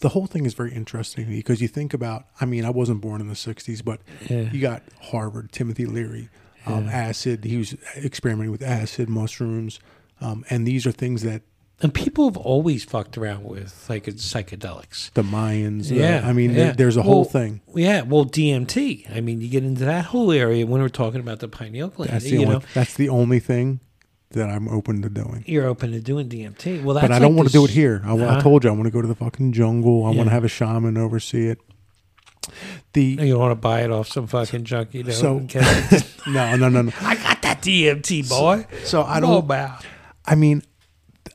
the 0.01 0.11
whole 0.11 0.27
thing 0.27 0.45
is 0.47 0.55
very 0.55 0.73
interesting 0.73 1.29
because 1.31 1.61
you 1.61 1.69
think 1.69 1.95
about. 1.95 2.25
I 2.41 2.45
mean, 2.45 2.65
I 2.65 2.71
wasn't 2.71 3.01
born 3.01 3.21
in 3.21 3.29
the 3.29 3.35
'60s, 3.35 3.85
but 3.85 4.01
Yeah. 4.29 4.51
you 4.53 4.61
got 4.61 4.83
Harvard, 5.01 5.53
Timothy 5.53 5.87
Leary, 5.87 6.29
um, 6.67 6.89
acid. 6.89 7.45
He 7.45 7.57
was 7.57 7.77
experimenting 7.97 8.51
with 8.51 8.63
acid, 8.63 9.09
mushrooms, 9.09 9.79
um, 10.21 10.45
and 10.51 10.67
these 10.67 10.87
are 10.87 10.93
things 10.93 11.23
that 11.23 11.43
And 11.83 11.95
people 11.95 12.27
have 12.27 12.37
always 12.37 12.85
fucked 12.85 13.17
around 13.17 13.45
with 13.45 13.87
like 13.89 14.05
psychedelics. 14.05 15.13
the 15.15 15.23
Mayans. 15.23 15.91
uh, 15.91 15.95
Yeah, 15.95 16.23
I 16.25 16.33
mean, 16.35 16.51
yeah. 16.51 16.57
there, 16.57 16.73
there's 16.75 16.97
a 16.99 17.03
whole 17.03 17.25
thing. 17.25 17.63
Yeah, 17.75 18.03
well, 18.03 18.27
DMT. 18.27 19.15
I 19.15 19.21
mean, 19.21 19.41
you 19.41 19.49
get 19.49 19.65
into 19.65 19.85
that 19.87 20.05
whole 20.07 20.31
area 20.31 20.67
when 20.67 20.83
we're 20.83 20.89
talking 20.91 21.21
about 21.21 21.39
the 21.39 21.49
pineal 21.49 21.89
gland. 21.89 22.11
That's 22.13 22.25
the 22.25 22.31
you 22.33 22.41
only. 22.43 22.55
know, 22.57 22.63
That's 22.75 22.95
the 22.95 23.09
only 23.09 23.41
thing 23.41 23.81
that 24.33 24.49
I'm 24.51 24.69
open 24.69 25.01
to 25.03 25.09
doing. 25.09 25.43
you're 25.47 25.67
open 25.67 25.93
to 25.93 26.01
doing 26.01 26.29
DMT. 26.29 26.85
Well, 26.85 26.95
that's 26.95 27.05
but 27.09 27.13
I 27.15 27.19
don't 27.19 27.33
like 27.33 27.37
want 27.39 27.49
to 27.49 27.53
do 27.53 27.65
it 27.65 27.71
here. 27.71 28.03
I, 28.05 28.13
wa- 28.13 28.37
I 28.37 28.41
told 28.41 28.63
you 28.65 28.71
I 28.71 28.73
want 28.75 28.85
to 28.85 28.91
go 28.91 29.01
to 29.03 29.09
the 29.09 29.15
fucking 29.17 29.53
jungle. 29.53 30.05
I 30.05 30.11
want 30.11 30.29
to 30.29 30.33
have 30.35 30.45
a 30.45 30.49
shaman 30.49 30.97
oversee 30.99 31.49
it. 31.49 31.59
The 32.93 33.03
You 33.05 33.17
don't 33.33 33.39
want 33.41 33.53
to 33.53 33.57
buy 33.57 33.83
it 33.83 33.91
off 33.91 34.09
some 34.09 34.27
fucking 34.27 34.65
junkie. 34.65 35.03
though, 35.03 35.13
So- 35.13 35.37
and 35.39 35.49
get 35.49 35.93
it. 35.93 36.05
no, 36.27 36.57
no, 36.57 36.69
no, 36.69 36.83
no. 36.83 36.93
I 37.01 37.15
got 37.17 37.43
that 37.43 37.63
DMT, 37.63 38.29
boy. 38.29 38.67
So 38.85 39.03
I 39.03 39.21
don't. 39.21 39.39
about. 39.39 39.85
I 40.27 40.35
mean, 40.35 40.63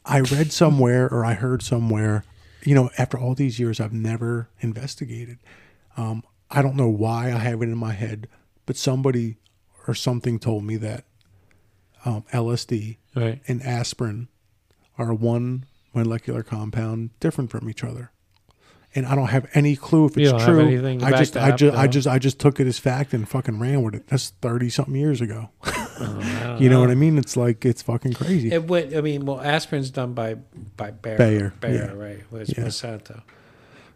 I 0.05 0.19
read 0.19 0.51
somewhere 0.51 1.07
or 1.11 1.25
I 1.25 1.33
heard 1.33 1.61
somewhere. 1.63 2.23
You 2.63 2.75
know, 2.75 2.89
after 2.97 3.17
all 3.17 3.35
these 3.35 3.59
years, 3.59 3.79
I've 3.79 3.93
never 3.93 4.49
investigated. 4.59 5.37
Um, 5.97 6.23
I 6.49 6.61
don't 6.61 6.75
know 6.75 6.89
why 6.89 7.27
I 7.27 7.37
have 7.39 7.61
it 7.61 7.65
in 7.65 7.77
my 7.77 7.93
head, 7.93 8.27
but 8.65 8.77
somebody 8.77 9.37
or 9.87 9.93
something 9.95 10.39
told 10.39 10.63
me 10.63 10.75
that 10.77 11.05
um, 12.05 12.23
LSD 12.31 12.97
Right. 13.15 13.41
and 13.47 13.61
aspirin 13.63 14.27
are 14.97 15.13
one 15.13 15.65
molecular 15.93 16.43
compound 16.43 17.11
different 17.19 17.49
from 17.49 17.69
each 17.69 17.83
other. 17.83 18.11
And 18.97 19.05
I 19.05 19.13
don't 19.15 19.27
have 19.27 19.45
any 19.53 19.75
clue 19.75 20.05
if 20.05 20.15
You 20.15 20.23
it's 20.23 20.31
don't 20.31 20.39
have 20.39 20.49
true. 20.49 20.59
anything 20.65 20.99
to 20.99 21.05
I 21.05 21.11
back 21.11 21.19
just, 21.19 21.33
that 21.33 21.43
I 21.43 21.51
just, 21.55 21.77
I 21.77 21.87
just, 21.87 22.07
I 22.07 22.17
just 22.19 22.39
took 22.39 22.61
it 22.61 22.67
as 22.67 22.79
fact 22.79 23.13
and 23.13 23.27
fucking 23.27 23.59
ran 23.59 23.81
with 23.83 23.93
it. 23.93 24.07
That's 24.07 24.29
thirty 24.41 24.69
something 24.69 24.95
years 24.95 25.21
ago. 25.21 25.49
Oh, 25.97 26.57
you 26.59 26.69
know 26.69 26.81
what 26.81 26.91
I 26.91 26.95
mean? 26.95 27.17
It's 27.17 27.37
like 27.37 27.63
it's 27.63 27.81
fucking 27.81 28.15
crazy. 28.15 28.51
It 28.51 28.65
went. 28.67 28.93
I 28.93 28.99
mean, 28.99 29.25
well, 29.25 29.39
aspirin's 29.39 29.89
done 29.89 30.11
by 30.13 30.33
by 30.75 30.91
Bayer. 30.91 31.15
Bayer, 31.17 31.53
Bayer, 31.61 31.73
yeah. 31.73 31.91
right? 31.93 32.31
Was 32.33 32.49
Yeah. 32.49 32.65
Monsanto. 32.65 33.21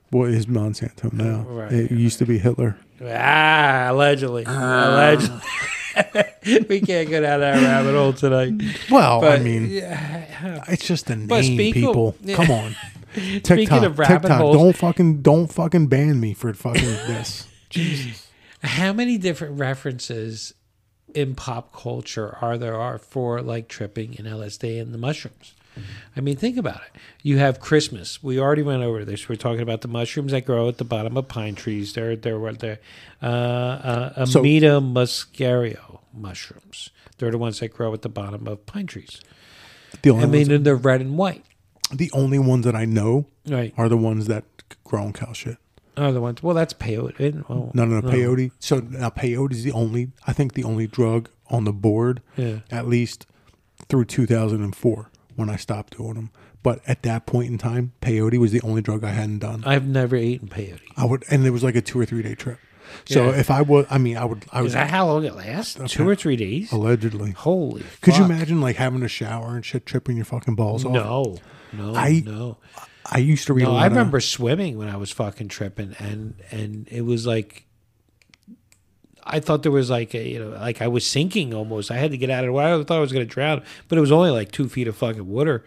What 0.09 0.29
is 0.29 0.45
Monsanto 0.45 1.11
now? 1.11 1.41
right, 1.41 1.69
It 1.73 1.91
yeah, 1.91 1.97
used 1.97 2.17
to 2.19 2.25
be 2.25 2.37
Hitler. 2.37 2.77
Ah, 3.03 3.87
allegedly. 3.91 4.45
allegedly. 4.47 5.41
we 6.69 6.79
can't 6.79 7.09
go 7.09 7.19
down 7.19 7.41
that 7.41 7.61
rabbit 7.61 7.93
hole 7.93 8.13
tonight. 8.13 8.53
Well, 8.89 9.19
But 9.19 9.39
I 9.41 9.43
mean, 9.43 9.69
yeah. 9.69 10.63
it's 10.69 10.87
just 10.87 11.09
a 11.09 11.17
name, 11.17 11.27
But 11.27 11.43
speak 11.43 11.75
of- 11.75 11.81
people. 11.81 12.15
yeah. 12.21 12.35
Come 12.37 12.49
on, 12.51 12.75
Speaking 13.13 13.41
TikTok, 13.41 13.83
of 13.83 13.99
rabbit 13.99 14.21
TikTok. 14.21 14.39
holes, 14.41 14.57
Don't 14.57 14.75
fucking, 14.75 15.21
don't 15.21 15.51
fucking 15.51 15.87
ban 15.87 16.19
me 16.19 16.33
for 16.33 16.53
fucking 16.53 16.81
this. 17.07 17.47
Jesus. 17.69 18.27
how 18.63 18.93
many 18.93 19.17
different 19.17 19.59
references 19.59 20.53
in 21.13 21.35
pop 21.35 21.73
culture 21.73 22.37
are 22.41 22.57
there 22.57 22.75
are 22.75 22.97
for 22.97 23.41
like 23.41 23.67
tripping 23.67 24.15
and 24.17 24.27
LSD 24.27 24.79
and 24.81 24.93
the 24.93 24.97
mushrooms? 24.97 25.53
I 26.15 26.19
mean, 26.19 26.35
think 26.35 26.57
about 26.57 26.81
it. 26.81 26.99
You 27.23 27.37
have 27.37 27.61
Christmas. 27.61 28.21
We 28.21 28.37
already 28.39 28.63
went 28.63 28.83
over 28.83 29.05
this. 29.05 29.29
We're 29.29 29.35
talking 29.37 29.61
about 29.61 29.79
the 29.81 29.87
mushrooms 29.87 30.33
that 30.33 30.45
grow 30.45 30.67
at 30.67 30.77
the 30.77 30.83
bottom 30.83 31.15
of 31.15 31.29
pine 31.29 31.55
trees. 31.55 31.93
They're 31.93 32.17
they're 32.17 32.37
what 32.39 32.59
they're 32.59 32.79
uh, 33.21 33.25
uh, 33.25 34.25
So- 34.25 34.39
Amanita 34.41 34.81
muscaria 34.81 35.99
mushrooms. 36.13 36.89
They're 37.17 37.31
the 37.31 37.37
ones 37.37 37.59
that 37.59 37.69
grow 37.73 37.93
at 37.93 38.01
the 38.01 38.09
bottom 38.09 38.47
of 38.47 38.65
pine 38.65 38.87
trees. 38.87 39.21
The 40.01 40.09
only 40.09 40.23
I 40.23 40.27
mean, 40.27 40.39
ones, 40.41 40.49
and 40.49 40.65
they're 40.65 40.75
red 40.75 41.01
and 41.01 41.17
white. 41.17 41.43
The 41.93 42.11
only 42.13 42.39
ones 42.39 42.65
that 42.65 42.75
I 42.75 42.85
know 42.85 43.25
Right. 43.47 43.73
are 43.77 43.89
the 43.89 43.97
ones 43.97 44.27
that 44.27 44.43
grow 44.83 45.03
in 45.05 45.13
cow 45.13 45.33
shit. 45.33 45.57
Are 45.97 46.11
the 46.11 46.21
ones? 46.21 46.41
Well, 46.41 46.55
that's 46.55 46.73
peyote. 46.73 47.47
Well, 47.49 47.71
No, 47.73 47.85
no, 47.85 47.99
no, 47.99 48.09
peyote. 48.09 48.51
So 48.59 48.79
now 48.79 49.09
peyote 49.09 49.51
is 49.51 49.63
the 49.63 49.71
only, 49.71 50.11
I 50.27 50.33
think, 50.33 50.53
the 50.53 50.63
only 50.63 50.87
drug 50.87 51.29
on 51.49 51.65
the 51.65 51.73
board, 51.73 52.21
Yeah. 52.37 52.59
at 52.71 52.87
least 52.87 53.25
through 53.89 54.05
2004 54.05 55.09
when 55.35 55.49
I 55.49 55.55
stopped 55.55 55.97
doing 55.97 56.13
them. 56.13 56.29
But 56.61 56.81
at 56.87 57.03
that 57.03 57.25
point 57.25 57.49
in 57.49 57.57
time, 57.57 57.93
peyote 58.01 58.37
was 58.37 58.51
the 58.51 58.61
only 58.61 58.81
drug 58.81 59.03
I 59.03 59.11
hadn't 59.11 59.39
done. 59.39 59.63
I've 59.65 59.87
never 59.87 60.15
eaten 60.15 60.47
peyote. 60.47 60.79
I 60.97 61.05
would, 61.05 61.23
and 61.29 61.45
it 61.45 61.51
was 61.51 61.63
like 61.63 61.75
a 61.75 61.81
two 61.81 61.99
or 61.99 62.05
three 62.05 62.21
day 62.21 62.35
trip. 62.35 62.59
So 63.05 63.25
Yeah. 63.29 63.37
if 63.39 63.51
I 63.51 63.61
was, 63.61 63.85
I 63.89 63.97
mean, 63.97 64.17
I 64.17 64.25
would, 64.25 64.45
I 64.51 64.59
Is 64.59 64.63
would 64.63 64.71
that 64.73 64.89
how 64.89 65.05
long 65.07 65.23
it 65.23 65.35
lasts? 65.35 65.79
Two 65.91 66.07
or 66.07 66.15
three 66.15 66.35
days? 66.35 66.71
allegedly. 66.71 67.31
Holy! 67.31 67.83
Could 68.01 68.17
you 68.17 68.25
imagine 68.25 68.61
like 68.61 68.77
having 68.77 69.03
a 69.03 69.07
shower 69.07 69.55
and 69.55 69.63
shit 69.65 69.85
tripping 69.85 70.15
your 70.17 70.25
fucking 70.25 70.55
balls 70.55 70.83
off? 70.85 70.93
No, 70.93 71.37
no, 71.73 71.95
I- 71.95 72.23
no. 72.25 72.57
I 73.11 73.17
used 73.17 73.47
to 73.47 73.53
read. 73.53 73.63
No, 73.63 73.75
I 73.75 73.87
of- 73.87 73.91
remember 73.93 74.19
swimming 74.19 74.77
when 74.77 74.87
I 74.87 74.95
was 74.97 75.11
fucking 75.11 75.47
tripping, 75.47 75.95
and 75.99 76.35
and 76.51 76.87
it 76.91 77.01
was 77.01 77.25
like. 77.25 77.65
I 79.31 79.39
thought 79.39 79.61
there 79.63 79.71
was 79.71 79.89
like 79.89 80.13
a 80.15 80.27
you 80.27 80.39
know 80.39 80.49
like 80.57 80.81
I 80.81 80.87
was 80.87 81.05
sinking 81.05 81.53
almost. 81.53 81.91
I 81.91 81.97
had 81.97 82.11
to 82.11 82.17
get 82.17 82.29
out 82.29 82.43
of 82.43 82.47
the 82.47 82.51
water. 82.53 82.73
I 82.79 82.83
thought 82.83 82.97
I 82.97 83.01
was 83.01 83.11
going 83.11 83.27
to 83.27 83.31
drown, 83.31 83.63
but 83.87 83.97
it 83.97 84.01
was 84.01 84.11
only 84.11 84.31
like 84.31 84.51
two 84.51 84.67
feet 84.69 84.87
of 84.87 84.95
fucking 84.95 85.27
water. 85.27 85.63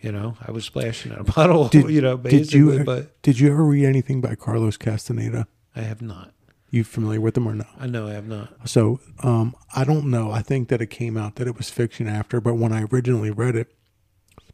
You 0.00 0.12
know, 0.12 0.36
I 0.46 0.50
was 0.50 0.64
splashing 0.64 1.12
in 1.12 1.18
a 1.18 1.24
puddle. 1.36 1.68
Did, 1.68 1.90
you 1.90 2.00
know, 2.00 2.16
did 2.16 2.22
basically, 2.30 2.78
you 2.78 2.84
but 2.84 3.20
did 3.22 3.38
you 3.38 3.50
ever 3.52 3.64
read 3.64 3.84
anything 3.86 4.20
by 4.20 4.34
Carlos 4.34 4.76
Castaneda? 4.76 5.46
I 5.76 5.80
have 5.82 6.02
not. 6.02 6.32
You 6.70 6.82
familiar 6.82 7.20
with 7.20 7.36
him 7.36 7.46
or 7.46 7.54
no? 7.54 7.64
I 7.78 7.86
know 7.86 8.08
I 8.08 8.12
have 8.14 8.26
not. 8.26 8.68
So 8.68 8.98
um, 9.22 9.54
I 9.76 9.84
don't 9.84 10.06
know. 10.10 10.32
I 10.32 10.42
think 10.42 10.68
that 10.68 10.82
it 10.82 10.88
came 10.88 11.16
out 11.16 11.36
that 11.36 11.46
it 11.46 11.56
was 11.56 11.70
fiction 11.70 12.08
after, 12.08 12.40
but 12.40 12.54
when 12.54 12.72
I 12.72 12.82
originally 12.92 13.30
read 13.30 13.54
it, 13.54 13.68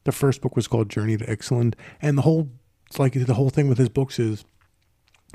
the 0.04 0.12
first 0.12 0.40
book 0.40 0.56
was 0.56 0.66
called 0.66 0.88
Journey 0.88 1.16
to 1.16 1.26
Ixtlan, 1.26 1.74
and 2.00 2.16
the 2.16 2.22
whole 2.22 2.48
it's 2.86 2.98
like 2.98 3.12
the 3.12 3.34
whole 3.34 3.50
thing 3.50 3.68
with 3.68 3.78
his 3.78 3.88
books 3.88 4.18
is 4.18 4.44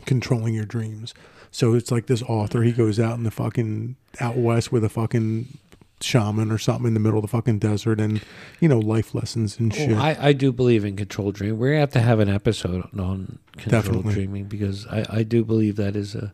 controlling 0.05 0.53
your 0.53 0.65
dreams. 0.65 1.13
So 1.51 1.73
it's 1.73 1.91
like 1.91 2.07
this 2.07 2.21
author, 2.23 2.63
he 2.63 2.71
mm-hmm. 2.71 2.81
goes 2.81 2.99
out 2.99 3.17
in 3.17 3.23
the 3.23 3.31
fucking 3.31 3.95
out 4.19 4.35
west 4.35 4.71
with 4.71 4.83
a 4.83 4.89
fucking 4.89 5.57
shaman 6.01 6.51
or 6.51 6.57
something 6.57 6.87
in 6.87 6.93
the 6.93 6.99
middle 6.99 7.17
of 7.17 7.21
the 7.21 7.29
fucking 7.29 7.59
desert, 7.59 7.99
and 7.99 8.21
you 8.59 8.67
know 8.67 8.79
life 8.79 9.15
lessons 9.15 9.57
and 9.59 9.71
oh, 9.73 9.75
shit. 9.75 9.91
Well, 9.91 10.01
I, 10.01 10.17
I 10.19 10.33
do 10.33 10.51
believe 10.51 10.83
in 10.83 10.95
control 10.95 11.31
dreaming. 11.31 11.57
We're 11.57 11.69
gonna 11.69 11.79
have 11.79 11.91
to 11.91 12.01
have 12.01 12.19
an 12.19 12.29
episode 12.29 12.83
on 12.99 13.39
control 13.53 13.81
Definitely. 13.81 14.13
dreaming 14.13 14.43
because 14.45 14.85
I, 14.87 15.05
I 15.09 15.23
do 15.23 15.45
believe 15.45 15.77
that 15.77 15.95
is 15.95 16.15
a 16.15 16.33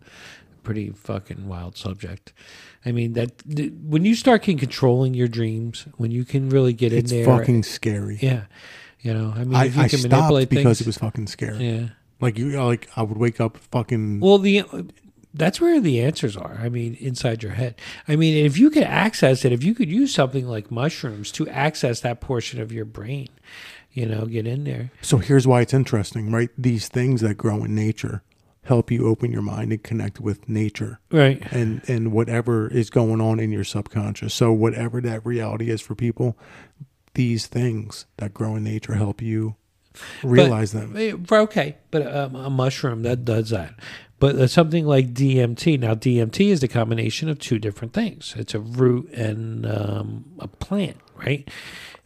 pretty 0.63 0.89
fucking 0.89 1.47
wild 1.47 1.77
subject. 1.77 2.33
I 2.85 2.91
mean 2.91 3.13
that 3.13 3.31
th- 3.47 3.71
when 3.83 4.05
you 4.05 4.15
start 4.15 4.41
can 4.43 4.57
controlling 4.57 5.13
your 5.13 5.27
dreams, 5.27 5.85
when 5.97 6.11
you 6.11 6.25
can 6.25 6.49
really 6.49 6.73
get 6.73 6.91
it's 6.93 7.11
in 7.11 7.23
there, 7.23 7.29
It's 7.33 7.39
fucking 7.39 7.63
scary. 7.63 8.17
yeah, 8.21 8.45
you 9.01 9.13
know. 9.13 9.33
I 9.35 9.43
mean, 9.43 9.55
I, 9.55 9.65
if 9.65 9.75
you 9.75 9.81
I 9.83 9.87
can 9.87 9.99
stopped 9.99 10.11
manipulate 10.13 10.49
because 10.49 10.63
things, 10.79 10.81
it 10.81 10.87
was 10.87 10.97
fucking 10.97 11.27
scary. 11.27 11.57
yeah. 11.65 11.87
Like 12.19 12.37
you, 12.37 12.61
like 12.63 12.87
I 12.95 13.01
would 13.03 13.17
wake 13.17 13.39
up 13.41 13.57
fucking. 13.57 14.19
Well, 14.19 14.37
the 14.37 14.63
that's 15.33 15.61
where 15.61 15.79
the 15.79 16.01
answers 16.01 16.35
are. 16.35 16.59
I 16.61 16.69
mean, 16.69 16.95
inside 16.99 17.41
your 17.43 17.53
head. 17.53 17.75
I 18.07 18.15
mean, 18.15 18.45
if 18.45 18.57
you 18.57 18.69
could 18.69 18.83
access 18.83 19.45
it, 19.45 19.51
if 19.51 19.63
you 19.63 19.73
could 19.73 19.89
use 19.89 20.13
something 20.13 20.47
like 20.47 20.69
mushrooms 20.71 21.31
to 21.33 21.47
access 21.49 22.01
that 22.01 22.19
portion 22.19 22.59
of 22.61 22.71
your 22.71 22.85
brain, 22.85 23.29
you 23.93 24.05
know, 24.05 24.25
get 24.25 24.45
in 24.45 24.65
there. 24.65 24.91
So 25.01 25.17
here's 25.17 25.47
why 25.47 25.61
it's 25.61 25.73
interesting, 25.73 26.31
right? 26.31 26.49
These 26.57 26.89
things 26.89 27.21
that 27.21 27.35
grow 27.35 27.63
in 27.63 27.73
nature 27.75 28.23
help 28.65 28.91
you 28.91 29.07
open 29.07 29.31
your 29.31 29.41
mind 29.41 29.71
and 29.71 29.83
connect 29.83 30.19
with 30.19 30.47
nature 30.47 30.99
Right. 31.11 31.41
and 31.51 31.81
and 31.87 32.11
whatever 32.11 32.67
is 32.67 32.89
going 32.89 33.19
on 33.21 33.39
in 33.39 33.51
your 33.51 33.63
subconscious. 33.63 34.33
So 34.33 34.51
whatever 34.51 35.01
that 35.01 35.25
reality 35.25 35.69
is 35.69 35.81
for 35.81 35.95
people, 35.95 36.37
these 37.15 37.47
things 37.47 38.05
that 38.17 38.33
grow 38.33 38.55
in 38.55 38.63
nature 38.63 38.93
help 38.93 39.21
you 39.21 39.55
realize 40.23 40.71
them. 40.71 40.95
Eh, 40.95 41.13
Okay, 41.31 41.77
but 41.89 42.05
um, 42.15 42.35
a 42.35 42.49
mushroom 42.49 43.01
that 43.03 43.25
does 43.25 43.49
that. 43.49 43.73
But 44.19 44.35
uh, 44.35 44.45
something 44.47 44.85
like 44.85 45.13
DMT. 45.15 45.79
Now, 45.79 45.95
DMT 45.95 46.49
is 46.49 46.59
the 46.61 46.67
combination 46.67 47.27
of 47.27 47.39
two 47.39 47.57
different 47.57 47.91
things. 47.93 48.35
It's 48.37 48.53
a 48.53 48.59
root 48.59 49.09
and 49.13 49.65
um, 49.65 50.25
a 50.39 50.47
plant, 50.47 50.97
right? 51.17 51.49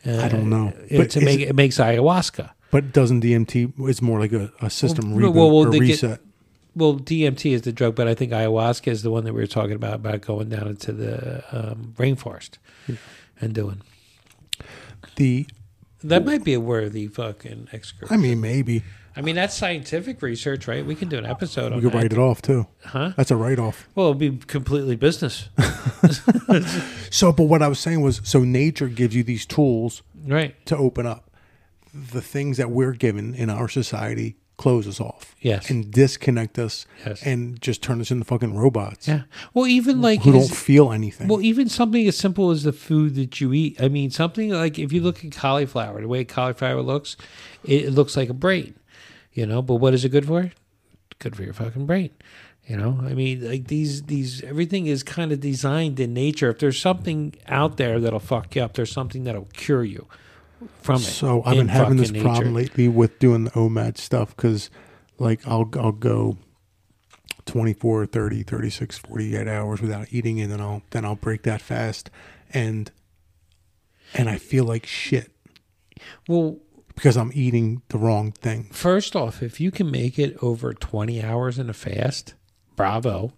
Uh, 0.08 0.22
I 0.22 0.30
don't 0.30 0.50
know. 0.50 0.72
It, 0.88 0.98
But 0.98 1.10
to 1.12 1.22
make, 1.22 1.42
it- 1.42 1.50
it 1.50 1.56
makes 1.56 1.78
ayahuasca. 1.78 2.52
But 2.72 2.94
doesn't 2.94 3.22
DMT? 3.22 3.74
It's 3.90 4.02
more 4.02 4.20
like 4.20 4.32
a, 4.32 4.50
a 4.62 4.70
system 4.70 5.12
Well, 5.14 5.30
reboot 5.30 5.36
well, 5.36 5.48
well, 5.52 5.68
or 5.68 5.72
they 5.72 5.80
get- 5.80 5.88
reset. 6.02 6.22
Well, 6.76 6.96
DMT 7.00 7.54
is 7.54 7.62
the 7.62 7.72
drug, 7.72 7.96
but 7.96 8.08
I 8.08 8.14
think 8.16 8.32
ayahuasca 8.32 8.88
is 8.88 9.02
the 9.04 9.12
one 9.12 9.24
that 9.24 9.34
we 9.34 9.40
were 9.42 9.48
talking 9.48 9.76
about 9.76 9.96
about 9.96 10.22
going 10.22 10.50
down 10.50 10.68
into 10.68 10.92
the 10.92 11.44
um, 11.52 11.94
rainforest 11.98 12.58
and 13.40 13.54
doing. 13.54 13.82
the 15.16 15.48
That 16.04 16.26
might 16.26 16.44
be 16.44 16.54
a 16.54 16.60
worthy 16.60 17.08
fucking 17.08 17.70
excursion. 17.72 18.14
I 18.14 18.18
mean, 18.18 18.42
maybe 18.42 18.84
I 19.18 19.22
mean, 19.22 19.36
that's 19.36 19.56
scientific 19.56 20.22
research, 20.22 20.68
right? 20.68 20.86
We 20.86 20.94
can 20.94 21.08
do 21.08 21.18
an 21.18 21.26
episode 21.26 21.72
we 21.72 21.78
on 21.78 21.82
could 21.82 21.92
that. 21.94 21.98
write 21.98 22.12
it 22.14 22.20
off 22.20 22.42
too. 22.42 22.68
Huh? 22.84 23.14
That's 23.16 23.32
a 23.32 23.38
write 23.38 23.60
off. 23.60 23.88
Well, 23.96 24.08
it'd 24.08 24.18
be 24.20 24.38
completely 24.46 24.98
business, 24.98 25.48
So, 27.12 27.32
but 27.32 27.44
what 27.44 27.62
I 27.62 27.70
was 27.70 27.80
saying 27.80 28.02
was, 28.02 28.20
so 28.26 28.44
nature 28.44 28.90
gives 28.90 29.16
you 29.16 29.24
these 29.24 29.46
tools 29.46 30.04
right? 30.28 30.54
to 30.66 30.76
open 30.76 31.06
up. 31.06 31.32
The 31.94 32.22
things 32.22 32.58
that 32.58 32.72
we're 32.72 32.92
given 32.92 33.34
in 33.34 33.50
our 33.50 33.70
society 33.70 34.36
close 34.58 34.88
us 34.88 35.00
off. 35.02 35.36
Yes. 35.42 35.70
And 35.70 35.92
disconnect 35.92 36.58
us 36.58 36.86
Yes. 37.06 37.22
and 37.24 37.62
just 37.62 37.82
turn 37.82 38.00
us 38.02 38.10
into 38.12 38.24
fucking 38.26 38.56
robots. 38.56 39.08
Yeah. 39.08 39.24
Well, 39.54 39.68
even 39.68 40.02
like 40.02 40.24
Who 40.24 40.34
is- 40.36 40.48
don't 40.50 40.58
feel 40.58 40.92
anything. 40.92 41.28
Well, 41.28 41.42
even 41.42 41.68
something 41.70 42.08
as 42.08 42.16
simple 42.18 42.52
as 42.52 42.64
the 42.64 42.72
food 42.74 43.16
that 43.16 43.42
you 43.42 43.52
eat. 43.54 43.82
I 43.82 43.90
mean, 43.90 44.12
something 44.12 44.50
like 44.52 44.80
if 44.80 44.94
you 44.94 45.02
look 45.02 45.24
at 45.26 45.32
cauliflower, 45.34 46.02
the 46.02 46.08
way 46.08 46.24
cauliflower 46.24 46.82
looks, 46.82 47.18
it, 47.64 47.86
it 47.86 47.92
looks 47.92 48.16
like 48.16 48.30
a 48.30 48.34
brain, 48.34 48.76
you 49.34 49.46
know. 49.46 49.62
But 49.62 49.76
what 49.76 49.94
is 49.94 50.06
it 50.06 50.10
good 50.10 50.26
for? 50.26 50.52
Good 51.20 51.36
for 51.36 51.44
your 51.44 51.54
fucking 51.54 51.86
brain, 51.86 52.10
you 52.68 52.78
know. 52.78 53.00
I 53.04 53.14
mean, 53.14 53.48
like 53.50 53.68
these, 53.68 54.04
these 54.04 54.42
everything 54.44 54.86
is 54.88 55.02
kind 55.04 55.32
of 55.32 55.40
designed 55.40 56.00
in 56.00 56.14
nature. 56.14 56.50
If 56.50 56.60
there's 56.60 56.80
something 56.80 57.36
out 57.48 57.78
there 57.78 58.00
that'll 58.00 58.20
fuck 58.20 58.56
you 58.56 58.62
up, 58.64 58.74
there's 58.74 58.92
something 58.92 59.24
that'll 59.26 59.48
cure 59.54 59.84
you 59.84 60.08
from 60.82 60.96
it. 60.96 61.00
So 61.00 61.44
I've 61.46 61.58
been 61.58 61.68
having 61.68 61.98
this 61.98 62.12
problem 62.12 62.54
nature. 62.54 62.70
lately 62.70 62.88
with 62.88 63.20
doing 63.20 63.46
the 63.46 63.52
OMAD 63.52 63.98
stuff 63.98 64.36
because, 64.36 64.70
like, 65.20 65.46
I'll 65.48 65.70
I'll 65.78 65.92
go 65.92 66.38
24, 67.46 68.06
30, 68.08 68.44
36, 68.44 68.98
48 69.00 69.48
hours 69.48 69.82
without 69.82 70.08
eating, 70.12 70.40
and 70.42 70.52
then 70.52 70.62
I'll 70.62 70.82
then 70.92 71.06
I'll 71.06 71.16
break 71.16 71.44
that 71.44 71.62
fast, 71.62 72.10
and 72.54 72.92
and 74.14 74.30
I 74.30 74.38
feel 74.38 74.64
like 74.66 74.86
shit 74.86 75.32
Well, 76.28 76.58
because 76.96 77.18
I'm 77.18 77.32
eating 77.34 77.82
the 77.90 77.98
wrong 77.98 78.32
thing. 78.32 78.70
First 78.72 79.16
off, 79.16 79.44
if 79.44 79.60
you 79.60 79.72
can 79.72 79.92
make 79.92 80.18
it 80.18 80.38
over 80.42 80.74
20 80.74 81.22
hours 81.24 81.60
in 81.60 81.70
a 81.70 81.74
fast, 81.74 82.34
bravo, 82.76 83.34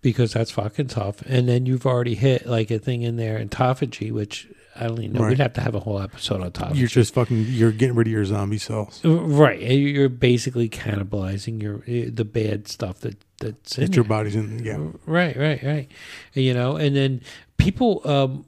because 0.00 0.32
that's 0.32 0.50
fucking 0.52 0.88
tough. 0.88 1.22
And 1.26 1.48
then 1.48 1.66
you've 1.66 1.86
already 1.86 2.14
hit 2.14 2.46
like 2.46 2.70
a 2.70 2.78
thing 2.78 3.02
in 3.02 3.16
there, 3.16 3.38
autophagy, 3.44 4.10
which 4.10 4.48
I 4.76 4.86
don't 4.88 4.98
even 5.00 5.12
know. 5.12 5.20
Right. 5.20 5.30
We'd 5.30 5.38
have 5.38 5.52
to 5.54 5.60
have 5.60 5.74
a 5.74 5.80
whole 5.80 6.00
episode 6.00 6.40
on 6.40 6.50
autophagy. 6.50 6.76
You're 6.76 6.88
just 6.88 7.14
fucking. 7.14 7.46
You're 7.48 7.72
getting 7.72 7.94
rid 7.94 8.06
of 8.06 8.12
your 8.12 8.24
zombie 8.24 8.58
cells 8.58 9.00
right. 9.04 9.60
You're 9.60 10.08
basically 10.08 10.68
cannibalizing 10.68 11.62
your 11.62 11.82
eh, 11.86 12.10
the 12.12 12.24
bad 12.24 12.68
stuff 12.68 13.00
that 13.00 13.16
that's 13.38 13.78
in 13.78 13.86
that 13.86 13.96
your 13.96 14.04
body's 14.04 14.34
in. 14.36 14.64
Yeah, 14.64 14.78
Right, 15.06 15.36
right, 15.36 15.62
right. 15.62 15.90
You 16.32 16.54
know, 16.54 16.76
and 16.76 16.96
then 16.96 17.20
people, 17.56 18.02
um, 18.04 18.46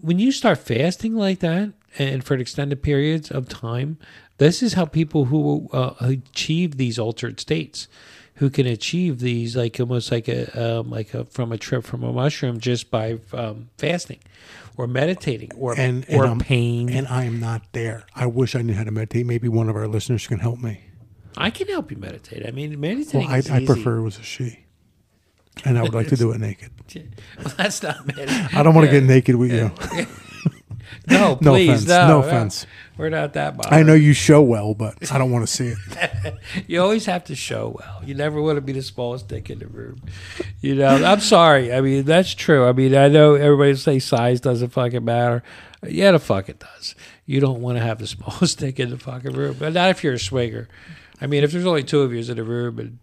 when 0.00 0.18
you 0.18 0.32
start 0.32 0.58
fasting 0.58 1.14
like 1.14 1.40
that, 1.40 1.72
and 1.98 2.24
for 2.24 2.34
extended 2.34 2.82
periods 2.82 3.30
of 3.30 3.48
time, 3.48 3.98
this 4.38 4.62
is 4.62 4.72
how 4.74 4.84
people 4.84 5.26
who 5.26 5.68
uh, 5.72 5.94
achieve 6.00 6.76
these 6.76 6.98
altered 6.98 7.38
states, 7.40 7.88
who 8.36 8.50
can 8.50 8.66
achieve 8.66 9.20
these 9.20 9.56
like 9.56 9.78
almost 9.78 10.10
like 10.10 10.26
a 10.28 10.78
um, 10.80 10.90
like 10.90 11.14
a 11.14 11.24
from 11.26 11.52
a 11.52 11.58
trip 11.58 11.84
from 11.84 12.02
a 12.02 12.12
mushroom 12.12 12.58
just 12.58 12.90
by 12.90 13.18
um, 13.32 13.68
fasting, 13.78 14.18
or 14.76 14.86
meditating, 14.86 15.50
or 15.56 15.78
and 15.78 16.04
or 16.10 16.24
and 16.26 16.40
pain. 16.40 16.90
and 16.90 17.06
I 17.08 17.24
am 17.24 17.38
not 17.38 17.62
there. 17.72 18.04
I 18.14 18.26
wish 18.26 18.54
I 18.56 18.62
knew 18.62 18.74
how 18.74 18.84
to 18.84 18.90
meditate. 18.90 19.24
Maybe 19.26 19.48
one 19.48 19.68
of 19.68 19.76
our 19.76 19.86
listeners 19.86 20.26
can 20.26 20.40
help 20.40 20.58
me. 20.60 20.80
I 21.36 21.50
can 21.50 21.66
help 21.68 21.90
you 21.90 21.96
meditate. 21.96 22.46
I 22.46 22.50
mean, 22.52 22.70
Well, 22.70 22.78
meditating. 22.94 23.28
I, 23.28 23.38
is 23.38 23.50
I 23.50 23.56
easy. 23.58 23.66
prefer 23.66 23.96
it 23.98 24.02
was 24.02 24.18
a 24.18 24.22
she, 24.22 24.64
and 25.64 25.78
I 25.78 25.82
would 25.82 25.94
like 25.94 26.08
to 26.08 26.16
do 26.16 26.30
it 26.32 26.40
naked. 26.40 26.70
Well, 27.38 27.52
that's 27.56 27.82
not 27.82 28.06
meditating. 28.06 28.48
I 28.58 28.62
don't 28.62 28.74
want 28.74 28.86
to 28.86 28.90
get 28.92 29.02
naked 29.04 29.34
with 29.36 29.50
you. 29.52 29.70
No, 31.08 31.38
No 31.40 31.52
please, 31.52 31.68
offense. 31.70 31.86
no, 31.88 32.08
No 32.08 32.18
offense. 32.20 32.66
We're 32.96 33.08
not 33.08 33.32
that. 33.32 33.56
I 33.72 33.82
know 33.82 33.94
you 33.94 34.12
show 34.12 34.40
well, 34.40 34.72
but 34.74 35.10
I 35.10 35.18
don't 35.18 35.32
want 35.32 35.46
to 35.46 35.52
see 35.52 35.74
it. 35.74 36.34
You 36.68 36.80
always 36.80 37.06
have 37.06 37.24
to 37.24 37.34
show 37.34 37.76
well. 37.78 38.00
You 38.04 38.14
never 38.14 38.40
want 38.40 38.56
to 38.56 38.60
be 38.60 38.72
the 38.72 38.82
smallest 38.82 39.26
dick 39.28 39.50
in 39.50 39.58
the 39.58 39.66
room. 39.66 40.00
You 40.60 40.76
know, 40.76 41.04
I'm 41.04 41.20
sorry. 41.20 41.72
I 41.74 41.80
mean, 41.80 42.04
that's 42.04 42.32
true. 42.34 42.66
I 42.68 42.72
mean, 42.72 42.94
I 42.94 43.08
know 43.08 43.34
everybody 43.34 43.74
say 43.74 43.98
size 43.98 44.40
doesn't 44.40 44.68
fucking 44.70 45.04
matter. 45.04 45.42
Yeah, 45.86 46.12
the 46.12 46.18
fuck 46.20 46.48
it 46.48 46.60
does. 46.60 46.94
You 47.26 47.40
don't 47.40 47.60
want 47.60 47.78
to 47.78 47.82
have 47.84 47.98
the 47.98 48.06
smallest 48.06 48.58
dick 48.60 48.78
in 48.78 48.90
the 48.90 48.98
fucking 48.98 49.32
room, 49.32 49.56
but 49.58 49.72
not 49.72 49.90
if 49.90 50.04
you're 50.04 50.14
a 50.14 50.18
swinger. 50.18 50.68
I 51.20 51.26
mean, 51.26 51.42
if 51.42 51.52
there's 51.52 51.66
only 51.66 51.82
two 51.82 52.02
of 52.02 52.12
you 52.12 52.20
in 52.20 52.36
the 52.36 52.44
room 52.44 52.78
and 52.78 52.98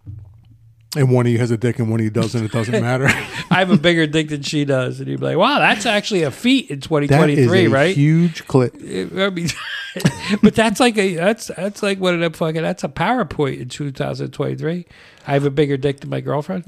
And 0.97 1.09
one 1.09 1.25
of 1.25 1.31
you 1.31 1.37
has 1.39 1.51
a 1.51 1.57
dick 1.57 1.79
and 1.79 1.89
one 1.89 2.01
of 2.01 2.03
you 2.03 2.09
doesn't, 2.09 2.43
it 2.43 2.51
doesn't 2.51 2.81
matter. 2.81 3.05
I 3.49 3.59
have 3.59 3.71
a 3.71 3.77
bigger 3.77 4.05
dick 4.07 4.27
than 4.27 4.41
she 4.41 4.65
does, 4.65 4.99
and 4.99 5.07
you'd 5.07 5.21
be 5.21 5.25
like, 5.25 5.37
wow, 5.37 5.59
that's 5.59 5.85
actually 5.85 6.23
a 6.23 6.31
feat 6.31 6.69
in 6.69 6.79
That 6.79 7.29
is 7.29 7.47
2023, 7.47 7.65
a 7.65 7.69
right? 7.69 7.95
huge 7.95 8.45
clip. 8.45 8.75
I 8.81 9.29
mean, 9.29 9.47
but 10.43 10.53
that's 10.53 10.81
like 10.81 10.97
a 10.97 11.15
that's 11.15 11.47
that's 11.47 11.81
like 11.81 11.99
one 11.99 12.13
of 12.13 12.19
them 12.19 12.33
fucking 12.33 12.61
that's 12.61 12.83
a 12.83 12.89
PowerPoint 12.89 13.61
in 13.61 13.69
2023. 13.69 14.85
I 15.27 15.33
have 15.33 15.45
a 15.45 15.49
bigger 15.49 15.77
dick 15.77 16.01
than 16.01 16.09
my 16.09 16.19
girlfriend. 16.19 16.65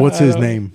What's 0.00 0.18
his 0.18 0.36
name? 0.36 0.72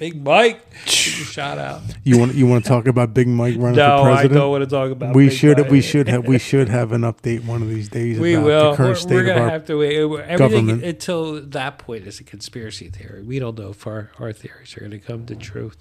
Big 0.00 0.24
Mike. 0.24 0.60
Shout 0.86 1.58
out. 1.58 1.82
You 2.04 2.18
want 2.18 2.34
you 2.34 2.46
want 2.46 2.64
to 2.64 2.68
talk 2.68 2.86
about 2.86 3.12
Big 3.12 3.28
Mike 3.28 3.56
running 3.58 3.76
No, 3.76 3.98
for 3.98 4.08
I 4.08 4.12
president? 4.14 4.34
don't 4.40 4.50
want 4.50 4.64
to 4.64 4.70
talk 4.70 4.90
about. 4.90 5.14
we 5.14 5.28
Big 5.28 5.36
should 5.36 5.58
Mike. 5.58 5.70
we 5.70 5.80
should 5.82 6.08
have 6.08 6.26
we 6.26 6.38
should 6.38 6.70
have 6.70 6.92
an 6.92 7.02
update 7.02 7.44
one 7.44 7.60
of 7.60 7.68
these 7.68 7.90
days 7.90 8.18
We 8.18 8.32
about 8.34 8.46
will. 8.46 8.76
We're, 8.78 8.96
we're 9.08 9.24
gonna 9.24 9.50
have 9.50 9.66
to 9.66 9.76
wait. 9.76 9.96
Everything 9.98 10.38
government. 10.38 10.84
until 10.84 11.42
that 11.42 11.76
point 11.78 12.06
is 12.06 12.18
a 12.18 12.24
conspiracy 12.24 12.88
theory. 12.88 13.22
We 13.22 13.38
don't 13.38 13.58
know 13.58 13.70
if 13.70 13.86
our, 13.86 14.10
our 14.18 14.32
theories 14.32 14.74
are 14.74 14.80
going 14.80 14.92
to 14.92 14.98
come 14.98 15.26
to 15.26 15.36
truth. 15.36 15.76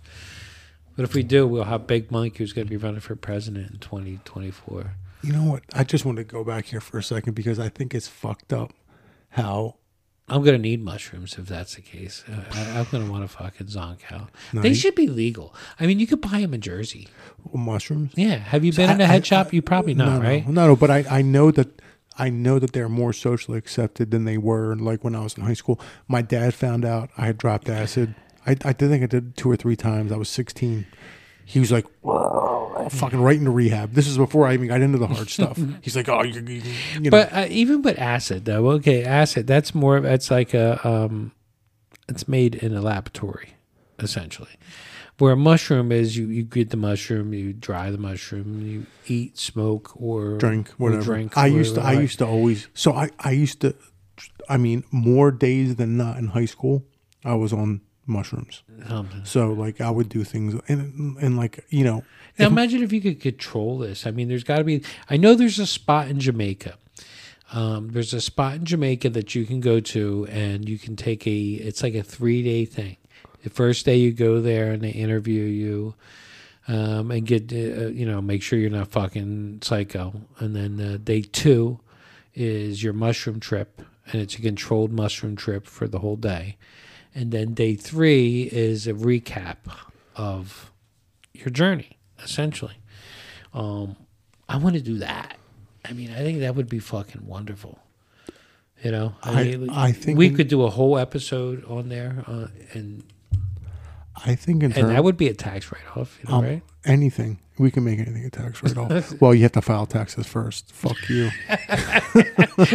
But 0.98 1.06
if 1.06 1.14
we 1.14 1.24
do, 1.24 1.48
we'll 1.48 1.64
have 1.64 1.88
Big 1.88 2.12
Mike, 2.12 2.36
who's 2.36 2.52
going 2.52 2.68
to 2.68 2.70
be 2.70 2.76
running 2.76 3.00
for 3.00 3.16
president 3.16 3.72
in 3.72 3.78
2024. 3.80 4.92
You 5.24 5.32
know 5.32 5.44
what? 5.50 5.64
I 5.74 5.86
just 5.86 6.04
want 6.04 6.18
to 6.18 6.26
go 6.26 6.44
back 6.44 6.66
here 6.66 6.82
for 6.82 6.98
a 6.98 7.04
second 7.04 7.36
because 7.36 7.58
I 7.58 7.70
think 7.70 7.96
it's 7.96 8.10
fucked 8.10 8.52
up 8.52 8.74
how 9.30 9.76
I'm 10.30 10.44
gonna 10.44 10.58
need 10.58 10.84
mushrooms 10.84 11.38
if 11.38 11.48
that's 11.48 11.76
the 11.76 11.82
case. 11.82 12.24
Uh, 12.32 12.42
I, 12.52 12.80
I'm 12.80 12.86
gonna 12.92 13.12
want 13.12 13.24
a 13.24 13.28
fucking 13.28 13.68
zonkow. 13.68 14.28
No, 14.54 14.62
they 14.62 14.70
you- 14.70 14.76
should 14.76 14.96
be 14.96 15.08
legal. 15.08 15.54
I 15.80 15.86
mean, 15.88 16.00
you 16.00 16.08
could 16.08 16.22
buy 16.22 16.42
them 16.42 16.54
in 16.54 16.62
Jersey. 16.62 17.08
mushrooms. 17.54 18.12
Yeah. 18.16 18.36
Have 18.38 18.64
you 18.66 18.74
been 18.74 18.90
in 18.90 19.02
a 19.02 19.06
head 19.08 19.22
I- 19.22 19.26
shop? 19.26 19.54
You 19.54 19.62
probably 19.62 19.94
no, 19.94 20.06
not, 20.06 20.22
no, 20.22 20.28
right? 20.30 20.48
No, 20.48 20.68
no, 20.68 20.76
but 20.76 20.92
I, 20.92 21.06
I 21.10 21.22
know 21.22 21.52
that 21.52 21.82
I 22.18 22.30
know 22.30 22.60
that 22.60 22.74
they're 22.74 22.90
more 22.90 23.14
socially 23.14 23.58
accepted 23.58 24.12
than 24.12 24.26
they 24.26 24.38
were 24.38 24.76
like 24.76 25.04
when 25.04 25.16
I 25.16 25.22
was 25.22 25.38
in 25.38 25.44
high 25.44 25.54
school. 25.54 25.80
My 26.08 26.22
dad 26.22 26.54
found 26.54 26.84
out 26.86 27.10
I 27.18 27.26
had 27.28 27.38
dropped 27.38 27.70
acid. 27.70 28.14
I, 28.46 28.52
I 28.66 28.74
think 28.74 29.04
I 29.04 29.06
did 29.06 29.38
two 29.38 29.50
or 29.50 29.56
three 29.56 29.76
times. 29.76 30.12
I 30.12 30.18
was 30.18 30.28
16. 30.30 30.86
He 31.50 31.60
was 31.60 31.72
like, 31.72 31.88
fucking 32.92 33.20
right 33.20 33.36
into 33.36 33.50
rehab. 33.50 33.94
This 33.94 34.08
is 34.08 34.20
before 34.20 34.46
I 34.46 34.54
even 34.54 34.68
got 34.68 34.82
into 34.82 35.00
the 35.00 35.08
hard 35.08 35.32
stuff. 35.32 35.60
He's 35.82 35.96
like, 35.96 36.08
oh, 36.08 36.22
you're, 36.22 36.44
you 36.44 36.62
you 36.94 37.00
know. 37.00 37.10
But 37.10 37.34
uh, 37.34 37.48
even 37.50 37.82
with 37.82 37.98
acid, 37.98 38.46
though, 38.46 38.70
okay, 38.74 39.04
acid. 39.04 39.48
That's 39.48 39.74
more. 39.74 40.00
That's 40.00 40.30
like 40.30 40.54
a. 40.54 40.80
Um, 40.88 41.32
it's 42.08 42.28
made 42.28 42.54
in 42.54 42.76
a 42.76 42.82
laboratory, 42.82 43.56
essentially. 43.98 44.52
Where 45.18 45.34
a 45.34 45.36
mushroom 45.36 45.92
is, 45.92 46.16
you, 46.16 46.28
you 46.28 46.44
get 46.44 46.70
the 46.70 46.78
mushroom, 46.78 47.34
you 47.34 47.54
dry 47.54 47.90
the 47.90 47.98
mushroom, 47.98 48.62
you 48.62 48.86
eat, 49.08 49.40
smoke, 49.40 50.00
or 50.00 50.38
drink, 50.38 50.70
or 50.70 50.74
whatever. 50.78 51.04
drink. 51.04 51.36
I 51.36 51.48
used 51.48 51.74
to, 51.76 51.82
I 51.82 51.94
used 51.94 52.20
to 52.20 52.28
always. 52.28 52.68
So 52.76 52.94
I, 52.94 53.10
I 53.18 53.32
used 53.32 53.62
to. 53.62 53.74
I 54.48 54.58
mean, 54.58 54.84
more 54.92 55.32
days 55.32 55.78
than 55.78 55.98
not 55.98 56.18
in 56.18 56.28
high 56.28 56.46
school, 56.46 56.86
I 57.26 57.34
was 57.34 57.52
on 57.54 57.82
mushrooms. 58.10 58.64
Something. 58.88 59.26
So 59.26 59.54
like, 59.54 59.80
I 59.80 59.90
would 59.90 60.10
do 60.10 60.24
things, 60.24 60.60
and 60.68 61.18
and 61.18 61.38
like 61.38 61.66
you 61.70 61.84
know, 61.84 62.04
Now 62.38 62.48
imagine 62.48 62.84
if 62.84 62.92
you 62.92 63.02
could 63.02 63.22
control 63.22 63.78
this. 63.78 64.06
I 64.06 64.12
mean, 64.12 64.28
there's 64.28 64.44
got 64.44 64.58
to 64.58 64.64
be. 64.64 64.84
I 65.10 65.18
know 65.18 65.36
there's 65.36 65.60
a 65.60 65.68
spot 65.68 66.08
in 66.08 66.20
Jamaica. 66.20 66.76
Um, 67.52 67.90
there's 67.90 68.14
a 68.14 68.22
spot 68.22 68.56
in 68.56 68.66
Jamaica 68.66 69.10
that 69.12 69.34
you 69.34 69.46
can 69.46 69.60
go 69.60 69.80
to, 69.80 70.28
and 70.30 70.68
you 70.68 70.78
can 70.78 70.96
take 70.96 71.26
a. 71.26 71.32
It's 71.32 71.82
like 71.84 71.96
a 71.96 72.04
three 72.04 72.44
day 72.44 72.66
thing. 72.66 72.98
The 73.44 73.50
first 73.50 73.86
day 73.86 73.96
you 73.96 74.12
go 74.12 74.42
there, 74.42 74.72
and 74.72 74.82
they 74.84 74.90
interview 74.90 75.44
you, 75.44 75.96
um, 76.68 77.12
and 77.12 77.26
get 77.26 77.52
uh, 77.52 77.88
you 77.90 78.06
know 78.06 78.22
make 78.22 78.42
sure 78.42 78.60
you're 78.60 78.70
not 78.70 78.90
fucking 78.90 79.60
psycho. 79.62 80.14
And 80.40 80.56
then 80.56 80.80
uh, 80.80 80.98
day 81.04 81.22
two 81.22 81.80
is 82.36 82.84
your 82.84 82.94
mushroom 82.94 83.40
trip, 83.40 83.82
and 84.08 84.22
it's 84.22 84.36
a 84.36 84.42
controlled 84.42 84.92
mushroom 84.92 85.36
trip 85.36 85.66
for 85.66 85.88
the 85.88 86.00
whole 86.00 86.16
day. 86.16 86.58
And 87.16 87.32
then 87.32 87.54
day 87.54 87.76
three 87.76 88.44
is 88.52 88.88
a 88.88 88.94
recap 88.94 89.58
of 90.16 90.72
your 91.34 91.50
journey, 91.50 91.98
essentially. 92.24 92.76
Um, 93.54 93.96
I 94.48 94.58
want 94.58 94.76
to 94.76 94.82
do 94.82 94.98
that. 95.00 95.38
I 95.86 95.94
mean, 95.94 96.12
I 96.12 96.18
think 96.18 96.40
that 96.40 96.56
would 96.56 96.70
be 96.70 96.80
fucking 96.80 97.26
wonderful. 97.26 97.80
You 98.84 98.92
know, 98.92 99.16
I- 99.24 99.44
mean, 99.44 99.70
I 99.70 99.92
think 99.92 100.18
we 100.18 100.30
could 100.30 100.48
do 100.48 100.64
a 100.64 100.70
whole 100.70 100.98
episode 100.98 101.66
on 101.66 101.90
there, 101.90 102.24
uh, 102.28 102.48
and 102.74 103.04
I 104.26 104.36
think 104.36 104.64
in 104.64 104.72
and 104.74 104.90
that 104.90 105.04
would 105.04 105.18
be 105.18 105.28
a 105.28 105.34
tax 105.34 105.72
write 105.72 105.98
off, 105.98 106.20
you 106.22 106.30
know, 106.30 106.38
um, 106.38 106.46
right? 106.46 106.62
anything 106.86 107.40
we 107.60 107.70
can 107.70 107.84
make 107.84 108.00
anything 108.00 108.24
a 108.26 108.30
tax 108.30 108.64
write 108.64 108.78
off. 108.78 109.14
well, 109.22 109.36
you 109.36 109.44
have 109.44 109.52
to 109.52 109.62
file 109.62 109.86
taxes 109.86 110.26
first. 110.26 110.72
Fuck 110.72 111.10
you. 111.10 111.30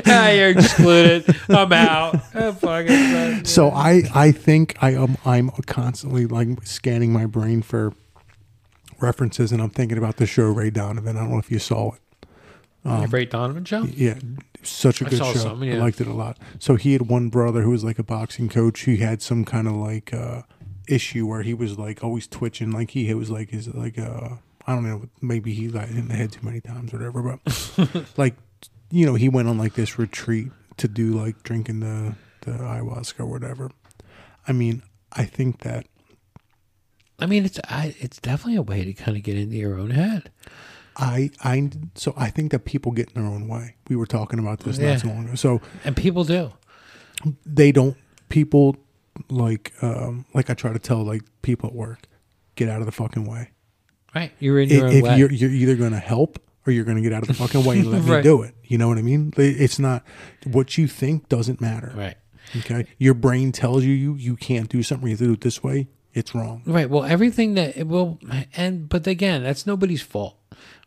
ah, 0.06 0.28
you're 0.28 0.50
excluded. 0.50 1.34
I'm 1.48 1.72
out. 1.72 2.20
Oh, 2.36 2.52
fuck 2.52 2.86
it. 2.88 3.46
So 3.46 3.70
I 3.70 4.02
I 4.14 4.32
think 4.32 4.76
I 4.82 4.92
am 4.94 5.16
I'm 5.24 5.50
constantly 5.66 6.26
like 6.26 6.48
scanning 6.66 7.12
my 7.12 7.26
brain 7.26 7.62
for 7.62 7.92
references, 9.00 9.52
and 9.52 9.62
I'm 9.62 9.70
thinking 9.70 9.96
about 9.96 10.16
the 10.16 10.26
show 10.26 10.44
Ray 10.44 10.70
Donovan. 10.70 11.16
I 11.16 11.20
don't 11.20 11.30
know 11.30 11.38
if 11.38 11.50
you 11.50 11.58
saw 11.58 11.92
it. 11.92 12.00
The 12.82 13.08
Ray 13.08 13.24
Donovan 13.24 13.64
show. 13.64 13.84
Yeah, 13.84 14.18
such 14.62 15.00
a 15.00 15.04
good 15.04 15.18
show. 15.18 15.32
some, 15.34 15.62
I 15.62 15.74
liked 15.74 16.00
it 16.00 16.06
a 16.06 16.12
lot. 16.12 16.38
So 16.58 16.74
he 16.76 16.92
had 16.92 17.02
one 17.02 17.28
brother 17.28 17.62
who 17.62 17.70
was 17.70 17.84
like 17.84 17.98
a 17.98 18.02
boxing 18.02 18.48
coach. 18.48 18.80
He 18.80 18.98
had 18.98 19.22
some 19.22 19.44
kind 19.44 19.68
of 19.68 19.74
like 19.74 20.12
uh, 20.12 20.42
issue 20.88 21.26
where 21.26 21.42
he 21.42 21.54
was 21.54 21.78
like 21.78 22.02
always 22.04 22.26
twitching. 22.26 22.70
Like 22.70 22.90
he 22.90 23.08
it 23.08 23.14
was 23.14 23.30
like 23.30 23.50
his 23.50 23.68
like 23.68 23.98
uh 23.98 24.30
I 24.66 24.74
don't 24.74 24.84
know 24.88 25.08
maybe 25.20 25.52
he 25.54 25.68
got 25.68 25.88
hit 25.88 25.96
in 25.98 26.08
the 26.08 26.14
head 26.14 26.32
too 26.32 26.44
many 26.44 26.60
times 26.60 26.92
or 26.94 26.98
whatever. 26.98 27.38
But 27.44 28.06
like 28.16 28.34
you 28.90 29.06
know, 29.06 29.14
he 29.14 29.28
went 29.28 29.48
on 29.48 29.58
like 29.58 29.74
this 29.74 29.98
retreat 29.98 30.48
to 30.76 30.88
do 30.88 31.12
like 31.12 31.42
drinking 31.42 31.80
the 31.80 32.14
the 32.42 32.52
ayahuasca 32.52 33.20
or 33.20 33.26
whatever. 33.26 33.70
I 34.46 34.52
mean, 34.52 34.82
I 35.12 35.24
think 35.24 35.60
that 35.60 35.86
I 37.18 37.26
mean, 37.26 37.44
it's 37.44 37.60
I, 37.68 37.94
it's 38.00 38.18
definitely 38.18 38.56
a 38.56 38.62
way 38.62 38.84
to 38.84 38.92
kind 38.92 39.16
of 39.16 39.22
get 39.22 39.36
into 39.38 39.56
your 39.56 39.78
own 39.78 39.90
head. 39.90 40.30
I 40.96 41.30
I 41.42 41.70
so 41.94 42.12
I 42.16 42.30
think 42.30 42.50
that 42.52 42.64
people 42.64 42.92
get 42.92 43.10
in 43.12 43.22
their 43.22 43.30
own 43.30 43.48
way. 43.48 43.76
We 43.88 43.96
were 43.96 44.06
talking 44.06 44.38
about 44.38 44.60
this 44.60 44.78
Yeah. 44.78 44.92
not 44.92 45.00
so 45.00 45.08
long 45.08 45.24
ago. 45.26 45.34
So 45.34 45.60
And 45.84 45.96
people 45.96 46.24
do. 46.24 46.52
they 47.46 47.72
don't 47.72 47.96
people 48.28 48.76
like 49.28 49.72
um 49.82 50.26
like 50.34 50.50
I 50.50 50.54
try 50.54 50.72
to 50.72 50.78
tell 50.78 51.02
like 51.04 51.22
people 51.42 51.68
at 51.68 51.74
work, 51.74 52.06
get 52.56 52.68
out 52.68 52.80
of 52.80 52.86
the 52.86 52.92
fucking 52.92 53.24
way. 53.26 53.50
Right. 54.14 54.32
You're 54.38 54.60
in 54.60 54.68
your 54.68 54.78
if 54.78 54.92
own 54.92 54.92
if 54.98 55.02
way. 55.04 55.18
you're 55.18 55.32
you're 55.32 55.50
either 55.50 55.76
going 55.76 55.92
to 55.92 55.98
help 55.98 56.38
or 56.66 56.72
you're 56.72 56.84
going 56.84 56.96
to 56.96 57.02
get 57.02 57.12
out 57.12 57.22
of 57.22 57.28
the 57.28 57.34
fucking 57.34 57.64
way 57.64 57.78
and 57.80 57.90
let 57.90 58.04
me 58.16 58.22
do 58.22 58.42
it. 58.42 58.54
You 58.64 58.78
know 58.78 58.88
what 58.88 58.98
I 58.98 59.02
mean? 59.02 59.32
It's 59.36 59.78
not 59.78 60.04
what 60.44 60.78
you 60.78 60.86
think 60.88 61.28
doesn't 61.28 61.60
matter. 61.60 61.92
right. 61.96 62.16
Okay, 62.58 62.86
your 62.98 63.14
brain 63.14 63.52
tells 63.52 63.84
you 63.84 63.92
you 63.94 64.14
you 64.16 64.36
can't 64.36 64.68
do 64.68 64.82
something. 64.82 65.08
You 65.08 65.12
have 65.14 65.18
to 65.20 65.26
do 65.26 65.32
it 65.32 65.40
this 65.40 65.62
way. 65.62 65.88
It's 66.12 66.34
wrong. 66.34 66.62
Right. 66.66 66.88
Well, 66.88 67.02
everything 67.02 67.54
that 67.54 67.76
it 67.76 67.88
will, 67.88 68.20
and 68.54 68.86
but 68.88 69.06
again, 69.06 69.42
that's 69.42 69.66
nobody's 69.66 70.02
fault, 70.02 70.36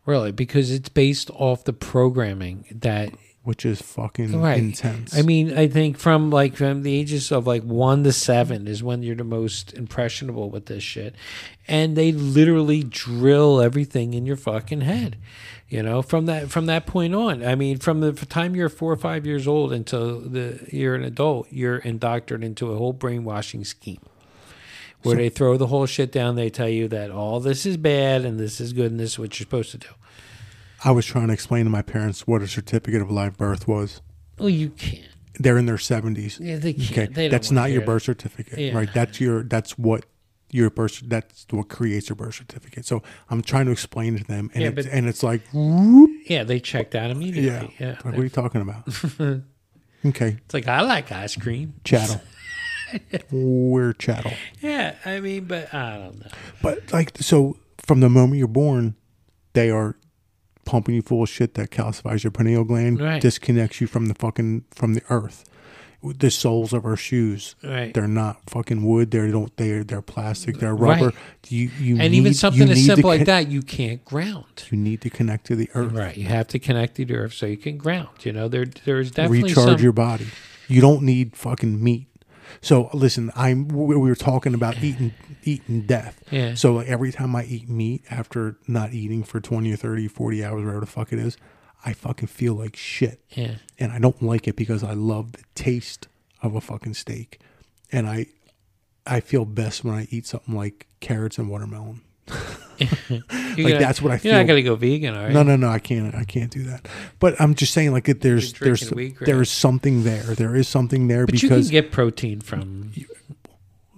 really, 0.06 0.30
because 0.32 0.70
it's 0.70 0.88
based 0.88 1.30
off 1.34 1.64
the 1.64 1.72
programming 1.72 2.64
that. 2.80 3.12
Which 3.44 3.64
is 3.64 3.80
fucking 3.80 4.38
Right. 4.38 4.58
intense. 4.58 5.16
I 5.16 5.22
mean, 5.22 5.56
I 5.56 5.68
think 5.68 5.96
from 5.96 6.28
like 6.30 6.54
from 6.56 6.82
the 6.82 6.94
ages 6.94 7.32
of 7.32 7.46
like 7.46 7.62
one 7.62 8.04
to 8.04 8.12
seven 8.12 8.66
is 8.68 8.82
when 8.82 9.02
you're 9.02 9.16
the 9.16 9.24
most 9.24 9.72
impressionable 9.72 10.50
with 10.50 10.66
this 10.66 10.82
shit, 10.82 11.14
and 11.66 11.96
they 11.96 12.12
literally 12.12 12.82
drill 12.82 13.60
everything 13.62 14.12
in 14.12 14.26
your 14.26 14.36
fucking 14.36 14.82
head. 14.82 15.16
You 15.70 15.82
know, 15.82 16.02
from 16.02 16.26
that 16.26 16.50
from 16.50 16.66
that 16.66 16.84
point 16.86 17.14
on. 17.14 17.42
I 17.44 17.54
mean, 17.54 17.78
from 17.78 18.00
the 18.00 18.12
time 18.12 18.54
you're 18.54 18.68
four 18.68 18.92
or 18.92 18.96
five 18.96 19.24
years 19.24 19.46
old 19.46 19.72
until 19.72 20.20
the 20.20 20.66
you're 20.70 20.94
an 20.94 21.04
adult, 21.04 21.46
you're 21.50 21.78
indoctrinated 21.78 22.44
into 22.48 22.72
a 22.72 22.76
whole 22.76 22.92
brainwashing 22.92 23.64
scheme. 23.64 24.00
Where 25.02 25.16
they 25.16 25.28
throw 25.28 25.56
the 25.56 25.68
whole 25.68 25.86
shit 25.86 26.10
down, 26.10 26.34
they 26.34 26.50
tell 26.50 26.68
you 26.68 26.88
that 26.88 27.10
all 27.12 27.38
this 27.38 27.64
is 27.64 27.76
bad 27.76 28.24
and 28.24 28.38
this 28.38 28.60
is 28.60 28.72
good 28.72 28.90
and 28.90 28.98
this 28.98 29.12
is 29.12 29.18
what 29.18 29.38
you're 29.38 29.44
supposed 29.44 29.70
to 29.70 29.78
do. 29.78 29.88
I 30.84 30.90
was 30.92 31.04
trying 31.06 31.28
to 31.28 31.32
explain 31.32 31.64
to 31.64 31.70
my 31.70 31.82
parents 31.82 32.26
what 32.26 32.42
a 32.42 32.48
certificate 32.48 33.02
of 33.02 33.10
live 33.10 33.36
birth 33.36 33.66
was. 33.66 34.00
Well, 34.38 34.48
you 34.48 34.70
can't. 34.70 35.04
They're 35.40 35.58
in 35.58 35.66
their 35.66 35.78
seventies. 35.78 36.38
Yeah, 36.40 36.56
they 36.56 36.72
can't. 36.72 36.90
Okay, 36.92 37.06
They 37.12 37.28
that's 37.28 37.50
not 37.50 37.70
your 37.70 37.82
birth 37.82 38.02
certificate, 38.04 38.58
Yeah. 38.58 38.74
right? 38.74 38.88
That's 38.92 39.20
your 39.20 39.42
that's 39.44 39.78
what 39.78 40.04
your 40.50 40.70
birth 40.70 41.00
that's 41.04 41.46
what 41.50 41.68
creates 41.68 42.08
your 42.08 42.16
birth 42.16 42.34
certificate. 42.34 42.84
So 42.86 43.02
I'm 43.30 43.42
trying 43.42 43.66
to 43.66 43.72
explain 43.72 44.16
to 44.18 44.24
them, 44.24 44.50
and 44.54 44.62
Yeah, 44.62 44.68
it's, 44.70 44.74
but- 44.86 44.86
and 44.92 45.06
it's 45.08 45.22
like, 45.22 45.42
whoop. 45.52 46.10
Yeah, 46.26 46.42
they 46.44 46.58
checked 46.60 46.94
out 46.94 47.06
yeah, 47.06 47.12
immediately. 47.12 47.74
Yeah. 47.78 47.90
Like, 47.90 48.04
what 48.06 48.14
are 48.18 48.22
you 48.24 48.28
talking 48.30 48.60
about? 48.62 48.88
okay, 50.06 50.38
It's 50.44 50.54
like 50.54 50.66
I 50.68 50.80
like 50.82 51.12
ice 51.12 51.36
cream. 51.36 51.74
chattel. 51.84 52.20
We're 53.30 53.92
chattel. 53.92 54.32
Yeah, 54.60 54.94
I 55.04 55.20
mean, 55.20 55.44
but 55.44 55.72
I 55.74 55.98
don't 55.98 56.20
know. 56.20 56.30
But 56.62 56.92
like, 56.92 57.18
so 57.18 57.58
from 57.78 58.00
the 58.00 58.08
moment 58.08 58.38
you're 58.38 58.48
born, 58.48 58.96
they 59.52 59.70
are 59.70 59.96
pumping 60.68 60.94
you 60.94 61.02
full 61.02 61.22
of 61.22 61.28
shit 61.30 61.54
that 61.54 61.70
calcifies 61.70 62.22
your 62.22 62.30
pineal 62.30 62.62
gland, 62.62 63.00
Right. 63.00 63.22
disconnects 63.22 63.80
you 63.80 63.86
from 63.86 64.06
the 64.06 64.14
fucking 64.14 64.64
from 64.74 64.92
the 64.94 65.02
earth. 65.08 65.44
The 66.02 66.30
soles 66.30 66.72
of 66.72 66.84
our 66.84 66.94
shoes, 66.94 67.56
Right. 67.64 67.92
they're 67.92 68.06
not 68.06 68.48
fucking 68.48 68.84
wood. 68.84 69.10
They 69.10 69.30
don't. 69.32 69.56
They're 69.56 69.82
they're 69.82 70.02
plastic. 70.02 70.58
They're 70.58 70.74
rubber. 70.74 71.06
Right. 71.06 71.14
You 71.48 71.70
you 71.80 71.94
and 71.98 72.12
need, 72.12 72.18
even 72.18 72.34
something 72.34 72.68
as 72.70 72.84
simple 72.84 73.08
like 73.08 73.24
that, 73.24 73.48
you 73.50 73.62
can't 73.62 74.04
ground. 74.04 74.44
You 74.70 74.78
need 74.78 75.00
to 75.00 75.10
connect 75.10 75.46
to 75.46 75.56
the 75.56 75.68
earth. 75.74 75.92
Right. 75.92 76.16
You 76.16 76.26
have 76.26 76.46
to 76.48 76.58
connect 76.60 76.96
to 76.96 77.04
the 77.06 77.16
earth 77.16 77.32
so 77.32 77.46
you 77.46 77.56
can 77.56 77.78
ground. 77.78 78.08
You 78.22 78.32
know, 78.32 78.46
there 78.46 78.66
there's 78.84 79.10
definitely 79.10 79.44
recharge 79.48 79.78
some, 79.78 79.80
your 79.82 79.92
body. 79.92 80.26
You 80.68 80.80
don't 80.82 81.02
need 81.02 81.34
fucking 81.34 81.82
meat. 81.82 82.07
So 82.60 82.90
listen, 82.92 83.30
I'm 83.34 83.68
we 83.68 83.96
we 83.96 84.08
were 84.08 84.14
talking 84.14 84.54
about 84.54 84.82
eating 84.82 85.14
eating 85.44 85.82
death. 85.82 86.22
Yeah. 86.30 86.54
So 86.54 86.74
like 86.74 86.88
every 86.88 87.12
time 87.12 87.34
I 87.36 87.44
eat 87.44 87.68
meat 87.68 88.04
after 88.10 88.56
not 88.66 88.92
eating 88.92 89.22
for 89.24 89.40
20 89.40 89.72
or 89.72 89.76
30, 89.76 90.08
40 90.08 90.44
hours 90.44 90.64
whatever 90.64 90.80
the 90.80 90.86
fuck 90.86 91.12
it 91.12 91.18
is, 91.18 91.36
I 91.84 91.92
fucking 91.92 92.28
feel 92.28 92.54
like 92.54 92.76
shit. 92.76 93.20
Yeah. 93.30 93.56
And 93.78 93.92
I 93.92 93.98
don't 93.98 94.22
like 94.22 94.48
it 94.48 94.56
because 94.56 94.82
I 94.82 94.92
love 94.94 95.32
the 95.32 95.44
taste 95.54 96.08
of 96.42 96.54
a 96.54 96.60
fucking 96.60 96.94
steak. 96.94 97.40
And 97.92 98.06
I 98.06 98.26
I 99.06 99.20
feel 99.20 99.44
best 99.44 99.84
when 99.84 99.94
I 99.94 100.06
eat 100.10 100.26
something 100.26 100.54
like 100.54 100.86
carrots 101.00 101.38
and 101.38 101.48
watermelon. 101.48 102.02
Like 102.80 103.26
gonna- 103.56 103.78
that's 103.78 104.00
what 104.00 104.12
I 104.12 104.18
think. 104.18 104.30
You're 104.32 104.40
not 104.40 104.46
gonna 104.46 104.62
go 104.62 104.76
vegan, 104.76 105.16
all 105.16 105.24
right? 105.24 105.32
No, 105.32 105.42
no, 105.42 105.56
no. 105.56 105.68
I 105.68 105.78
can't. 105.78 106.14
I 106.14 106.24
can't 106.24 106.50
do 106.50 106.62
that. 106.64 106.86
But 107.18 107.40
I'm 107.40 107.54
just 107.54 107.72
saying, 107.72 107.92
like, 107.92 108.08
it, 108.08 108.20
there's 108.20 108.52
there's 108.54 108.90
there's 109.20 109.50
something 109.50 110.04
there. 110.04 110.22
There 110.22 110.54
is 110.54 110.68
something 110.68 111.08
there 111.08 111.26
But 111.26 111.42
you 111.42 111.48
can 111.48 111.62
get 111.62 111.90
protein 111.90 112.40
from 112.40 112.92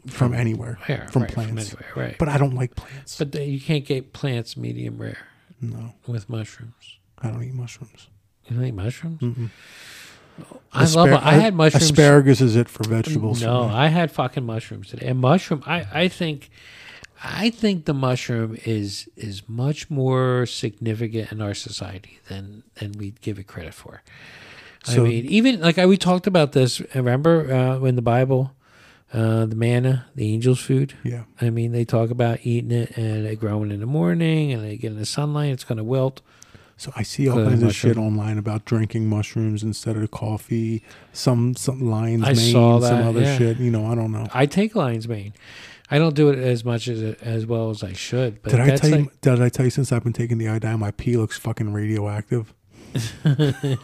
from 0.06 0.34
anywhere, 0.34 0.78
yeah, 0.88 1.06
from 1.06 1.22
right, 1.22 1.32
plants. 1.32 1.70
From 1.70 1.82
anywhere, 1.84 2.06
right? 2.06 2.16
But 2.18 2.28
I 2.28 2.38
don't 2.38 2.54
like 2.54 2.74
plants. 2.74 3.18
But 3.18 3.34
you 3.34 3.60
can't 3.60 3.84
get 3.84 4.12
plants 4.12 4.56
medium 4.56 4.96
rare 4.98 5.18
no, 5.60 5.94
with 6.06 6.28
mushrooms. 6.28 6.98
I 7.18 7.28
don't 7.28 7.42
eat 7.42 7.54
mushrooms. 7.54 8.08
You 8.48 8.56
don't 8.56 8.64
eat 8.64 8.74
mushrooms? 8.74 9.20
Mm-mm. 9.20 9.50
I 10.72 10.84
Aspar- 10.84 11.10
love. 11.10 11.20
I 11.22 11.34
had 11.34 11.54
mushrooms. 11.54 11.84
Asparagus 11.84 12.40
is 12.40 12.56
it 12.56 12.68
for 12.68 12.88
vegetables? 12.88 13.42
No, 13.42 13.68
me. 13.68 13.74
I 13.74 13.88
had 13.88 14.10
fucking 14.10 14.44
mushrooms 14.44 14.88
today. 14.88 15.06
And 15.08 15.18
mushroom, 15.18 15.62
I, 15.66 15.86
I 15.92 16.08
think, 16.08 16.50
I 17.22 17.50
think 17.50 17.84
the 17.84 17.94
mushroom 17.94 18.56
is 18.64 19.08
is 19.16 19.48
much 19.48 19.90
more 19.90 20.46
significant 20.46 21.32
in 21.32 21.42
our 21.42 21.54
society 21.54 22.18
than 22.28 22.62
than 22.76 22.92
we 22.92 23.12
give 23.20 23.38
it 23.38 23.46
credit 23.46 23.74
for. 23.74 24.02
So- 24.84 25.04
I 25.04 25.08
mean, 25.08 25.26
even 25.26 25.60
like 25.60 25.78
I, 25.78 25.86
we 25.86 25.96
talked 25.96 26.26
about 26.26 26.52
this. 26.52 26.80
Remember 26.94 27.52
uh, 27.52 27.78
when 27.78 27.96
the 27.96 28.02
Bible, 28.02 28.52
uh, 29.12 29.44
the 29.44 29.56
manna, 29.56 30.06
the 30.14 30.32
angels' 30.32 30.60
food. 30.60 30.94
yeah. 31.04 31.24
I 31.40 31.50
mean, 31.50 31.72
they 31.72 31.84
talk 31.84 32.10
about 32.10 32.38
eating 32.44 32.70
it 32.70 32.96
and 32.96 33.26
it 33.26 33.38
growing 33.38 33.70
in 33.70 33.80
the 33.80 33.86
morning, 33.86 34.52
and 34.52 34.64
they 34.64 34.76
get 34.76 34.92
in 34.92 34.98
the 34.98 35.04
sunlight. 35.04 35.52
It's 35.52 35.64
going 35.64 35.78
to 35.78 35.84
wilt. 35.84 36.22
So 36.78 36.90
I 36.96 37.02
see 37.02 37.28
all 37.28 37.36
kinds 37.44 37.62
of 37.62 37.74
shit 37.74 37.98
online 37.98 38.38
about 38.38 38.64
drinking 38.64 39.06
mushrooms 39.06 39.62
instead 39.62 39.98
of 39.98 40.10
coffee. 40.10 40.82
Some 41.12 41.54
some 41.54 41.90
lion's 41.90 42.24
I 42.24 42.32
mane, 42.32 42.52
saw 42.52 42.80
some 42.80 43.06
other 43.06 43.20
yeah. 43.20 43.36
shit. 43.36 43.58
You 43.58 43.70
know, 43.70 43.84
I 43.84 43.94
don't 43.94 44.12
know. 44.12 44.28
I 44.32 44.46
take 44.46 44.74
lion's 44.74 45.06
mane. 45.06 45.34
I 45.90 45.98
don't 45.98 46.14
do 46.14 46.28
it 46.28 46.38
as 46.38 46.64
much 46.64 46.86
as 46.88 47.02
as 47.20 47.46
well 47.46 47.70
as 47.70 47.82
I 47.82 47.92
should. 47.92 48.42
But 48.42 48.52
Did 48.52 48.60
I 48.60 48.76
tell 48.76 48.90
you? 48.90 48.96
like, 48.96 49.20
Did 49.20 49.40
I 49.42 49.48
tell 49.48 49.64
you 49.66 49.70
since 49.70 49.90
I've 49.92 50.04
been 50.04 50.12
taking 50.12 50.38
the 50.38 50.48
iodine, 50.48 50.78
my 50.78 50.90
pee 50.92 51.16
looks 51.16 51.36
fucking 51.38 51.72
radioactive? 51.72 52.54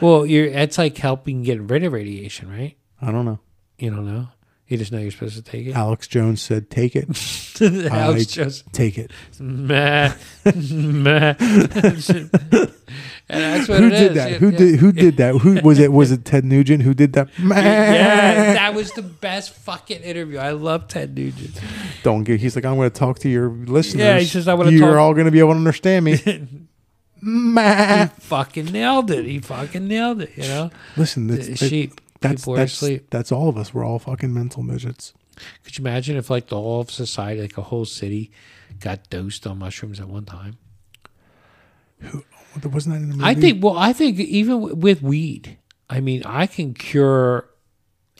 Well, 0.00 0.26
you're 0.26 0.50
that's 0.50 0.78
like 0.78 0.96
helping 0.98 1.42
get 1.42 1.60
rid 1.60 1.84
of 1.84 1.92
radiation, 1.92 2.50
right? 2.50 2.76
I 3.00 3.12
don't 3.12 3.24
know. 3.24 3.38
You 3.78 3.90
don't 3.90 4.06
know. 4.06 4.28
You 4.66 4.78
just 4.78 4.92
know 4.92 4.98
you're 4.98 5.10
supposed 5.10 5.36
to 5.36 5.42
take 5.42 5.66
it. 5.66 5.74
Alex 5.76 6.06
Jones 6.08 6.40
said, 6.40 6.70
"Take 6.70 6.96
it, 6.96 7.06
Alex 7.92 8.26
just 8.26 8.64
take 8.72 8.96
it." 8.96 9.10
meh, 9.38 10.12
meh. 10.44 11.34
and 11.38 12.70
that's 13.28 13.68
what 13.68 13.80
Who 13.80 13.86
it 13.86 13.90
did 13.90 14.10
is. 14.12 14.14
that? 14.14 14.32
Who 14.40 14.48
yeah. 14.50 14.58
did? 14.58 14.80
Who 14.80 14.92
did 15.04 15.16
that? 15.18 15.34
Who 15.36 15.60
was 15.62 15.78
it? 15.78 15.92
Was 15.92 16.10
it 16.12 16.24
Ted 16.24 16.44
Nugent 16.44 16.82
who 16.82 16.94
did 16.94 17.12
that? 17.12 17.28
Yeah, 17.38 18.54
that 18.54 18.74
was 18.74 18.92
the 18.92 19.02
best 19.02 19.50
fucking 19.54 20.00
interview. 20.02 20.38
I 20.38 20.52
love 20.52 20.88
Ted 20.88 21.14
Nugent. 21.14 21.60
Don't 22.02 22.24
get. 22.24 22.40
He's 22.40 22.56
like, 22.56 22.64
I'm 22.64 22.76
going 22.76 22.90
to 22.90 22.98
talk 22.98 23.18
to 23.20 23.28
your 23.28 23.48
listeners. 23.50 24.00
Yeah, 24.00 24.18
he 24.18 24.24
says, 24.24 24.48
"I 24.48 24.54
wanna 24.54 24.70
You're 24.70 24.88
talk- 24.92 24.98
all 24.98 25.12
going 25.14 25.26
to 25.26 25.30
be 25.30 25.40
able 25.40 25.52
to 25.52 25.56
understand 25.58 26.04
me. 26.06 26.18
Meh. 27.20 28.06
fucking 28.20 28.66
nailed 28.66 29.10
it. 29.10 29.24
He 29.24 29.38
fucking 29.40 29.86
nailed 29.88 30.20
it. 30.22 30.32
You 30.36 30.42
know, 30.44 30.70
Listen, 30.96 31.26
the 31.26 31.36
that- 31.36 31.58
sheep. 31.58 32.00
That's 32.30 32.42
People 32.42 32.54
are 32.54 32.58
that's 32.58 32.72
asleep. 32.72 33.06
that's 33.10 33.30
all 33.32 33.48
of 33.48 33.56
us. 33.56 33.72
We're 33.72 33.84
all 33.84 33.98
fucking 33.98 34.32
mental 34.32 34.62
midgets. 34.62 35.12
Could 35.64 35.78
you 35.78 35.82
imagine 35.82 36.16
if 36.16 36.30
like 36.30 36.48
the 36.48 36.56
whole 36.56 36.80
of 36.80 36.90
society, 36.90 37.40
like 37.40 37.58
a 37.58 37.62
whole 37.62 37.84
city, 37.84 38.30
got 38.80 39.08
dosed 39.10 39.46
on 39.46 39.58
mushrooms 39.58 40.00
at 40.00 40.08
one 40.08 40.24
time? 40.24 40.56
Who 42.00 42.22
wasn't 42.68 42.94
that 42.94 43.02
in 43.02 43.08
the 43.10 43.16
movie? 43.16 43.24
I 43.28 43.34
think. 43.34 43.62
Well, 43.64 43.76
I 43.76 43.92
think 43.92 44.18
even 44.20 44.54
w- 44.60 44.74
with 44.76 45.02
weed, 45.02 45.58
I 45.88 46.00
mean, 46.00 46.22
I 46.24 46.46
can 46.46 46.74
cure 46.74 47.48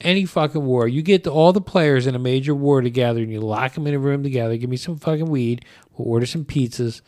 any 0.00 0.24
fucking 0.24 0.64
war. 0.64 0.88
You 0.88 1.02
get 1.02 1.22
the, 1.24 1.30
all 1.32 1.52
the 1.52 1.60
players 1.60 2.06
in 2.06 2.14
a 2.14 2.18
major 2.18 2.54
war 2.54 2.80
together, 2.80 3.20
and 3.20 3.30
you 3.30 3.40
lock 3.40 3.74
them 3.74 3.86
in 3.86 3.94
a 3.94 3.98
room 3.98 4.22
together. 4.22 4.56
Give 4.56 4.70
me 4.70 4.76
some 4.76 4.96
fucking 4.96 5.26
weed. 5.28 5.64
We'll 5.96 6.08
order 6.08 6.26
some 6.26 6.44
pizzas, 6.44 7.00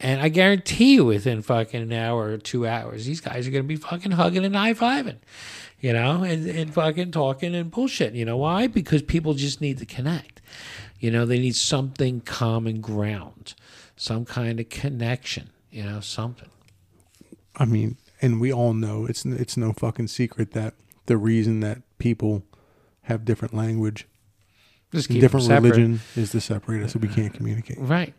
and 0.00 0.20
I 0.20 0.28
guarantee 0.28 0.94
you, 0.94 1.04
within 1.04 1.42
fucking 1.42 1.82
an 1.82 1.92
hour 1.92 2.30
or 2.30 2.38
two 2.38 2.66
hours, 2.66 3.04
these 3.06 3.20
guys 3.20 3.46
are 3.46 3.50
gonna 3.52 3.62
be 3.64 3.76
fucking 3.76 4.12
hugging 4.12 4.44
and 4.44 4.56
high 4.56 4.74
fiving. 4.74 5.18
You 5.80 5.92
know, 5.92 6.22
and, 6.22 6.46
and 6.48 6.72
fucking 6.72 7.12
talking 7.12 7.54
and 7.54 7.70
bullshit. 7.70 8.14
You 8.14 8.24
know 8.24 8.38
why? 8.38 8.66
Because 8.66 9.02
people 9.02 9.34
just 9.34 9.60
need 9.60 9.78
to 9.78 9.86
connect. 9.86 10.40
You 10.98 11.10
know, 11.10 11.26
they 11.26 11.38
need 11.38 11.54
something 11.54 12.22
common 12.22 12.80
ground, 12.80 13.54
some 13.96 14.24
kind 14.24 14.58
of 14.58 14.68
connection. 14.68 15.50
You 15.70 15.84
know, 15.84 16.00
something. 16.00 16.48
I 17.56 17.66
mean, 17.66 17.98
and 18.22 18.40
we 18.40 18.52
all 18.52 18.72
know 18.72 19.06
it's 19.06 19.24
it's 19.24 19.56
no 19.56 19.72
fucking 19.72 20.08
secret 20.08 20.52
that 20.52 20.74
the 21.06 21.16
reason 21.16 21.60
that 21.60 21.82
people 21.98 22.42
have 23.02 23.24
different 23.24 23.54
language, 23.54 24.06
different 24.90 25.48
religion, 25.48 26.00
is 26.16 26.30
to 26.32 26.40
separate 26.40 26.82
us 26.82 26.92
so 26.92 26.98
we 26.98 27.08
uh, 27.08 27.12
can't 27.12 27.32
communicate. 27.32 27.78
Right. 27.78 28.14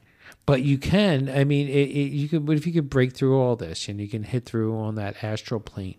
But 0.46 0.62
you 0.62 0.78
can. 0.78 1.30
I 1.30 1.44
mean, 1.44 1.68
it, 1.68 1.90
it, 1.90 2.12
you 2.12 2.30
could, 2.30 2.46
but 2.46 2.56
if 2.56 2.66
you 2.66 2.74
could 2.74 2.90
break 2.90 3.14
through 3.14 3.38
all 3.38 3.56
this 3.56 3.90
and 3.90 4.00
you 4.00 4.08
can 4.08 4.24
hit 4.24 4.46
through 4.46 4.78
on 4.78 4.96
that 4.96 5.24
astral 5.24 5.60
plane, 5.60 5.98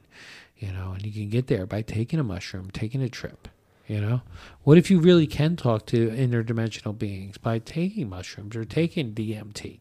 you 0.59 0.73
know, 0.73 0.93
and 0.93 1.05
you 1.07 1.13
can 1.13 1.29
get 1.29 1.47
there 1.47 1.67
by 1.67 1.83
taking 1.83 2.19
a 2.19 2.25
mushroom, 2.25 2.71
taking 2.71 3.03
a 3.03 3.09
trip. 3.09 3.49
You 3.87 4.03
know, 4.03 4.21
what 4.65 4.77
if 4.77 4.91
you 4.91 5.01
really 5.01 5.27
can 5.27 5.57
talk 5.57 5.87
to 5.87 6.11
interdimensional 6.11 6.97
beings 6.99 7.39
by 7.39 7.59
taking 7.59 8.11
mushrooms 8.11 8.55
or 8.55 8.67
taking 8.67 9.13
DMT? 9.15 9.81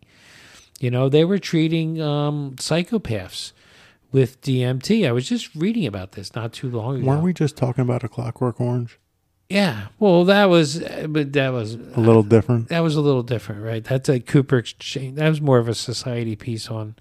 You 0.79 0.91
know, 0.91 1.09
they 1.09 1.25
were 1.25 1.39
treating 1.39 2.01
um, 2.01 2.53
psychopaths 2.55 3.51
with 4.13 4.39
DMT. 4.41 5.05
I 5.05 5.11
was 5.11 5.27
just 5.27 5.53
reading 5.55 5.85
about 5.85 6.13
this 6.13 6.33
not 6.35 6.53
too 6.53 6.69
long 6.69 6.97
ago. 6.99 7.05
Weren't 7.07 7.23
we 7.23 7.33
just 7.33 7.57
talking 7.57 7.81
about 7.81 8.03
a 8.05 8.07
Clockwork 8.07 8.61
Orange? 8.61 8.97
Yeah. 9.49 9.87
Well, 9.99 10.23
that 10.25 10.45
was, 10.45 10.79
but 11.09 11.33
that 11.33 11.49
was 11.51 11.73
A 11.73 11.99
little 11.99 12.23
different. 12.23 12.69
that 12.69 12.79
was 12.81 12.95
a 12.95 13.01
little 13.01 13.23
different, 13.23 13.61
right? 13.63 13.83
That's 13.83 14.07
a 14.07 14.19
Cooper 14.21 14.57
exchange. 14.57 15.15
That 15.17 15.27
was 15.29 15.41
more 15.41 15.57
of 15.57 15.67
a 15.67 15.73
society 15.75 16.35
piece 16.37 16.69
on, 16.69 16.95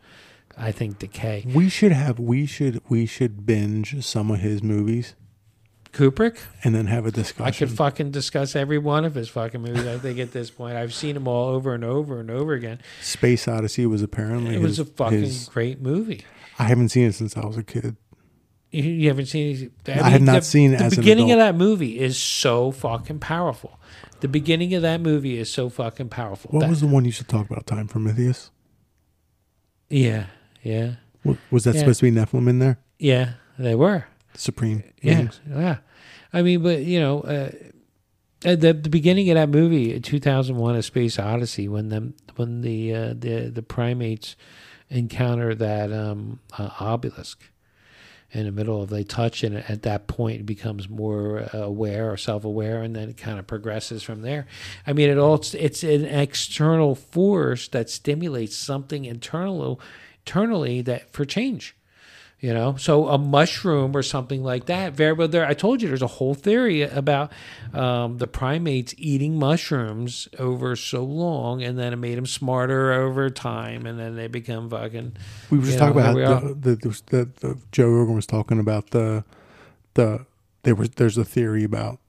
I 0.57 0.73
think, 0.73 0.99
decay. 0.99 1.45
We 1.55 1.69
should 1.69 1.93
have. 1.93 2.19
We 2.19 2.47
should. 2.47 2.81
We 2.89 3.07
should 3.07 3.45
binge 3.47 4.05
some 4.05 4.31
of 4.31 4.41
his 4.41 4.63
movies 4.63 5.15
Kubrick, 5.97 6.39
and 6.63 6.75
then 6.75 6.87
have 6.87 7.07
a 7.07 7.11
discussion. 7.11 7.47
I 7.47 7.51
could 7.51 7.71
fucking 7.71 8.11
discuss 8.11 8.55
every 8.55 8.77
one 8.77 9.07
of 9.07 9.15
his 9.15 9.31
fucking 9.31 9.63
movies. 9.63 9.87
I 9.87 9.99
think 9.99 10.19
at 10.19 10.33
this 10.33 10.51
point, 10.51 10.77
I've 10.77 10.93
seen 10.93 11.15
them 11.15 11.27
all 11.27 11.49
over 11.49 11.75
and 11.75 11.85
over 11.85 12.21
and 12.21 12.31
over 12.31 12.53
again. 12.53 12.81
Space 13.01 13.49
Odyssey 13.49 13.87
was 13.87 14.03
apparently. 14.03 14.55
It 14.55 14.61
was 14.61 14.77
his- 14.77 14.81
a 14.81 14.91
fucking 14.93 15.21
his- 15.23 15.49
great 15.49 15.81
movie. 15.81 16.25
I 16.59 16.65
haven't 16.65 16.91
seen 16.91 17.07
it 17.09 17.15
since 17.15 17.37
I 17.37 17.47
was 17.47 17.57
a 17.57 17.63
kid. 17.63 17.97
You, 18.71 18.83
you 18.83 19.09
haven't 19.09 19.27
seen 19.27 19.73
it? 19.87 19.89
I 19.89 20.11
have 20.11 20.23
not 20.23 20.45
seen 20.45 20.75
it 20.75 20.79
The 20.91 20.97
beginning 20.97 21.31
of 21.33 21.39
that 21.39 21.55
movie 21.55 21.99
is 21.99 22.19
so 22.19 22.71
fucking 22.73 23.21
powerful. 23.21 23.79
The 24.21 24.29
beginning 24.29 24.75
of 24.75 24.83
that 24.83 25.01
movie 25.01 25.39
is 25.39 25.51
so 25.51 25.71
fucking 25.71 26.09
powerful. 26.11 26.51
What 26.51 26.61
That- 26.61 26.71
was 26.71 26.81
the 26.83 26.87
one 26.87 27.05
you 27.07 27.13
should 27.13 27.29
talk 27.29 27.49
about? 27.49 27.67
Time 27.67 27.87
for 27.87 27.93
Prometheus. 27.93 28.51
Yeah, 29.89 30.27
yeah, 30.67 30.95
Wa- 31.25 31.37
Was 31.51 31.65
that 31.65 31.75
Yeah. 31.75 31.81
supposed 31.81 32.01
to 32.01 32.11
be 32.11 32.17
Nephilim 32.17 32.49
in 32.49 32.59
there? 32.59 32.79
yeah. 32.99 33.35
They 33.59 33.75
were. 33.75 34.05
Supreme. 34.35 34.83
Yeah, 35.01 35.15
beings? 35.23 35.41
yeah. 35.49 35.79
I 36.31 36.43
mean, 36.43 36.63
but 36.63 36.83
you 36.83 37.01
know, 37.01 37.21
uh, 37.23 37.51
at 38.45 38.61
the 38.61 38.75
the 38.75 38.91
beginning 38.91 39.31
of 39.31 39.37
that 39.37 39.49
movie, 39.49 39.99
two 40.01 40.21
thousand 40.21 40.57
one, 40.57 40.77
A 40.77 40.83
Space 40.83 41.19
Odyssey, 41.19 41.67
when 41.69 41.89
them 41.89 42.13
when 42.37 42.61
the 42.61 42.95
uh, 42.95 43.15
the 43.19 43.49
the 43.51 43.63
primates 43.63 44.37
encounter 44.91 45.55
that 45.55 45.91
um, 45.91 46.41
uh, 46.59 46.69
obelisk 46.81 47.45
in 48.33 48.45
the 48.45 48.53
middle 48.53 48.83
of 48.83 48.91
they 48.91 49.05
touch 49.05 49.43
and 49.43 49.57
at 49.57 49.83
that 49.83 50.07
point 50.07 50.41
it 50.41 50.45
becomes 50.47 50.89
more 50.91 51.49
uh, 51.55 51.59
aware 51.59 52.11
or 52.13 52.17
self-aware 52.19 52.83
and 52.83 52.95
then 52.95 53.09
it 53.09 53.17
kind 53.17 53.39
of 53.39 53.47
progresses 53.47 54.03
from 54.03 54.21
there 54.23 54.47
i 54.87 54.93
mean 54.93 55.09
it 55.09 55.17
all 55.17 55.41
it's 55.55 55.83
an 55.85 56.05
external 56.05 56.95
force 56.97 57.69
that 57.69 57.89
stimulates 57.89 58.55
something 58.57 59.05
internal 59.05 59.81
internally 60.27 60.83
that 60.83 61.09
for 61.13 61.25
change 61.25 61.77
you 62.41 62.53
know 62.53 62.77
so 62.77 63.09
a 63.09 63.17
mushroom 63.17 63.97
or 63.97 64.03
something 64.03 64.43
like 64.43 64.67
that 64.67 64.93
very 64.93 65.13
well 65.13 65.29
there 65.29 65.47
i 65.47 65.55
told 65.55 65.81
you 65.81 65.89
there's 65.89 66.03
a 66.03 66.07
whole 66.07 66.35
theory 66.35 66.83
about 66.83 67.33
um, 67.73 68.19
the 68.19 68.27
primates 68.27 68.93
eating 68.99 69.39
mushrooms 69.39 70.29
over 70.39 70.75
so 70.77 71.03
long 71.05 71.63
and 71.63 71.79
then 71.79 71.93
it 71.93 71.97
made 71.97 72.19
them 72.19 72.27
smarter 72.27 72.93
over 72.93 73.31
time 73.31 73.87
and 73.87 73.99
then 73.99 74.17
they 74.17 74.27
become 74.27 74.69
fucking 74.69 75.17
We 75.51 75.59
were 75.59 75.65
just 75.65 75.79
talking 75.79 76.03
know, 76.03 76.19
about 76.19 76.63
the, 76.63 76.77
the, 76.77 77.03
the, 77.07 77.31
the 77.41 77.59
Joe 77.73 77.89
Rogan 77.89 78.17
was 78.17 78.27
talking 78.27 78.59
about 78.59 78.91
the 78.91 79.25
the 79.95 80.27
there 80.65 80.75
was 80.75 80.91
there's 80.91 81.17
a 81.17 81.25
theory 81.25 81.65
about 81.65 82.01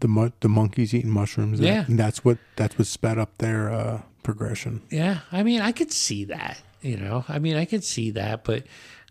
the 0.00 0.32
the 0.40 0.48
monkeys 0.48 0.92
eating 0.92 1.10
mushrooms. 1.10 1.60
Yeah. 1.60 1.86
and 1.86 1.98
that's 1.98 2.24
what 2.24 2.38
that's 2.56 2.76
what 2.76 2.86
sped 2.86 3.18
up 3.18 3.38
their 3.38 3.70
uh, 3.72 4.02
progression. 4.22 4.82
yeah 4.90 5.20
i 5.32 5.42
mean 5.42 5.62
i 5.62 5.72
could 5.72 5.90
see 5.90 6.24
that 6.24 6.60
you 6.82 6.96
know 6.96 7.24
i 7.28 7.38
mean 7.38 7.56
i 7.56 7.64
could 7.64 7.82
see 7.84 8.10
that 8.10 8.44
but 8.44 8.64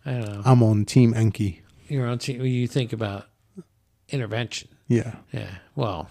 i 0.06 0.12
don't 0.12 0.24
know 0.32 0.42
I'm 0.44 0.62
on 0.62 0.84
Team 0.84 1.12
Enki. 1.14 1.62
you're 1.88 2.06
on 2.06 2.18
team 2.18 2.44
you 2.44 2.66
think 2.66 2.92
about 2.92 3.26
intervention 4.08 4.68
Yeah, 4.88 5.16
yeah 5.32 5.50
well 5.76 6.08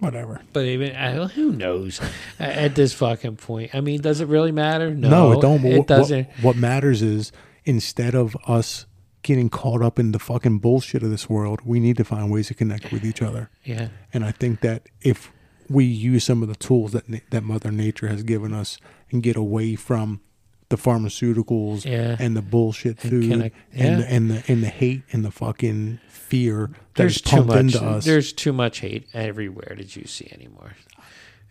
whatever. 0.00 0.40
but 0.52 0.64
even 0.64 0.94
I, 0.94 1.26
who 1.26 1.52
knows 1.52 2.00
at 2.38 2.74
this 2.74 2.92
fucking 2.94 3.36
point 3.36 3.74
i 3.74 3.80
mean 3.80 4.00
does 4.00 4.20
it 4.20 4.28
really 4.28 4.52
matter 4.52 4.94
no, 4.94 5.08
No, 5.08 5.32
it 5.32 5.40
don't. 5.40 5.64
it 5.64 5.78
what, 5.78 5.86
doesn't 5.86 6.26
What, 6.28 6.42
what 6.42 6.56
matters 6.56 7.02
is 7.02 7.32
instead 7.64 8.14
of 8.14 8.36
us 8.46 8.86
getting 9.22 9.48
caught 9.50 9.82
up 9.82 9.98
in 9.98 10.12
the 10.12 10.18
fucking 10.18 10.58
bullshit 10.60 11.02
of 11.02 11.10
this 11.10 11.28
world, 11.28 11.60
we 11.64 11.80
need 11.80 11.96
to 11.98 12.04
find 12.04 12.30
ways 12.30 12.46
to 12.46 12.54
connect 12.54 12.92
with 12.92 13.04
each 13.04 13.20
other. 13.20 13.50
yeah 13.64 13.88
And 14.14 14.24
I 14.24 14.30
think 14.30 14.60
that 14.60 14.88
if 15.02 15.30
we 15.68 15.84
use 15.84 16.24
some 16.24 16.40
of 16.42 16.48
the 16.48 16.54
tools 16.54 16.92
that 16.92 17.04
that 17.30 17.42
Mother 17.42 17.70
Nature 17.70 18.08
has 18.08 18.22
given 18.22 18.54
us 18.54 18.78
and 19.10 19.22
get 19.22 19.36
away 19.36 19.74
from 19.74 20.20
the 20.70 20.76
pharmaceuticals 20.76 21.84
Yeah. 21.84 22.16
and 22.18 22.36
the 22.36 22.42
bullshit 22.42 23.02
And 23.02 23.10
food 23.10 23.30
connect- 23.30 23.56
and, 23.72 23.80
yeah. 23.80 23.96
the, 23.96 24.12
and 24.12 24.30
the 24.30 24.42
and 24.52 24.62
the 24.62 24.68
hate 24.68 25.02
and 25.12 25.24
the 25.24 25.30
fucking 25.30 25.98
fear 26.08 26.70
there's 26.94 27.20
too 27.20 27.36
pumped 27.36 27.48
much 27.48 27.58
into 27.60 27.82
us. 27.84 28.04
there's 28.04 28.32
too 28.32 28.52
much 28.52 28.80
hate 28.80 29.06
everywhere 29.14 29.74
that 29.78 29.96
you 29.96 30.04
see 30.06 30.28
anymore 30.32 30.72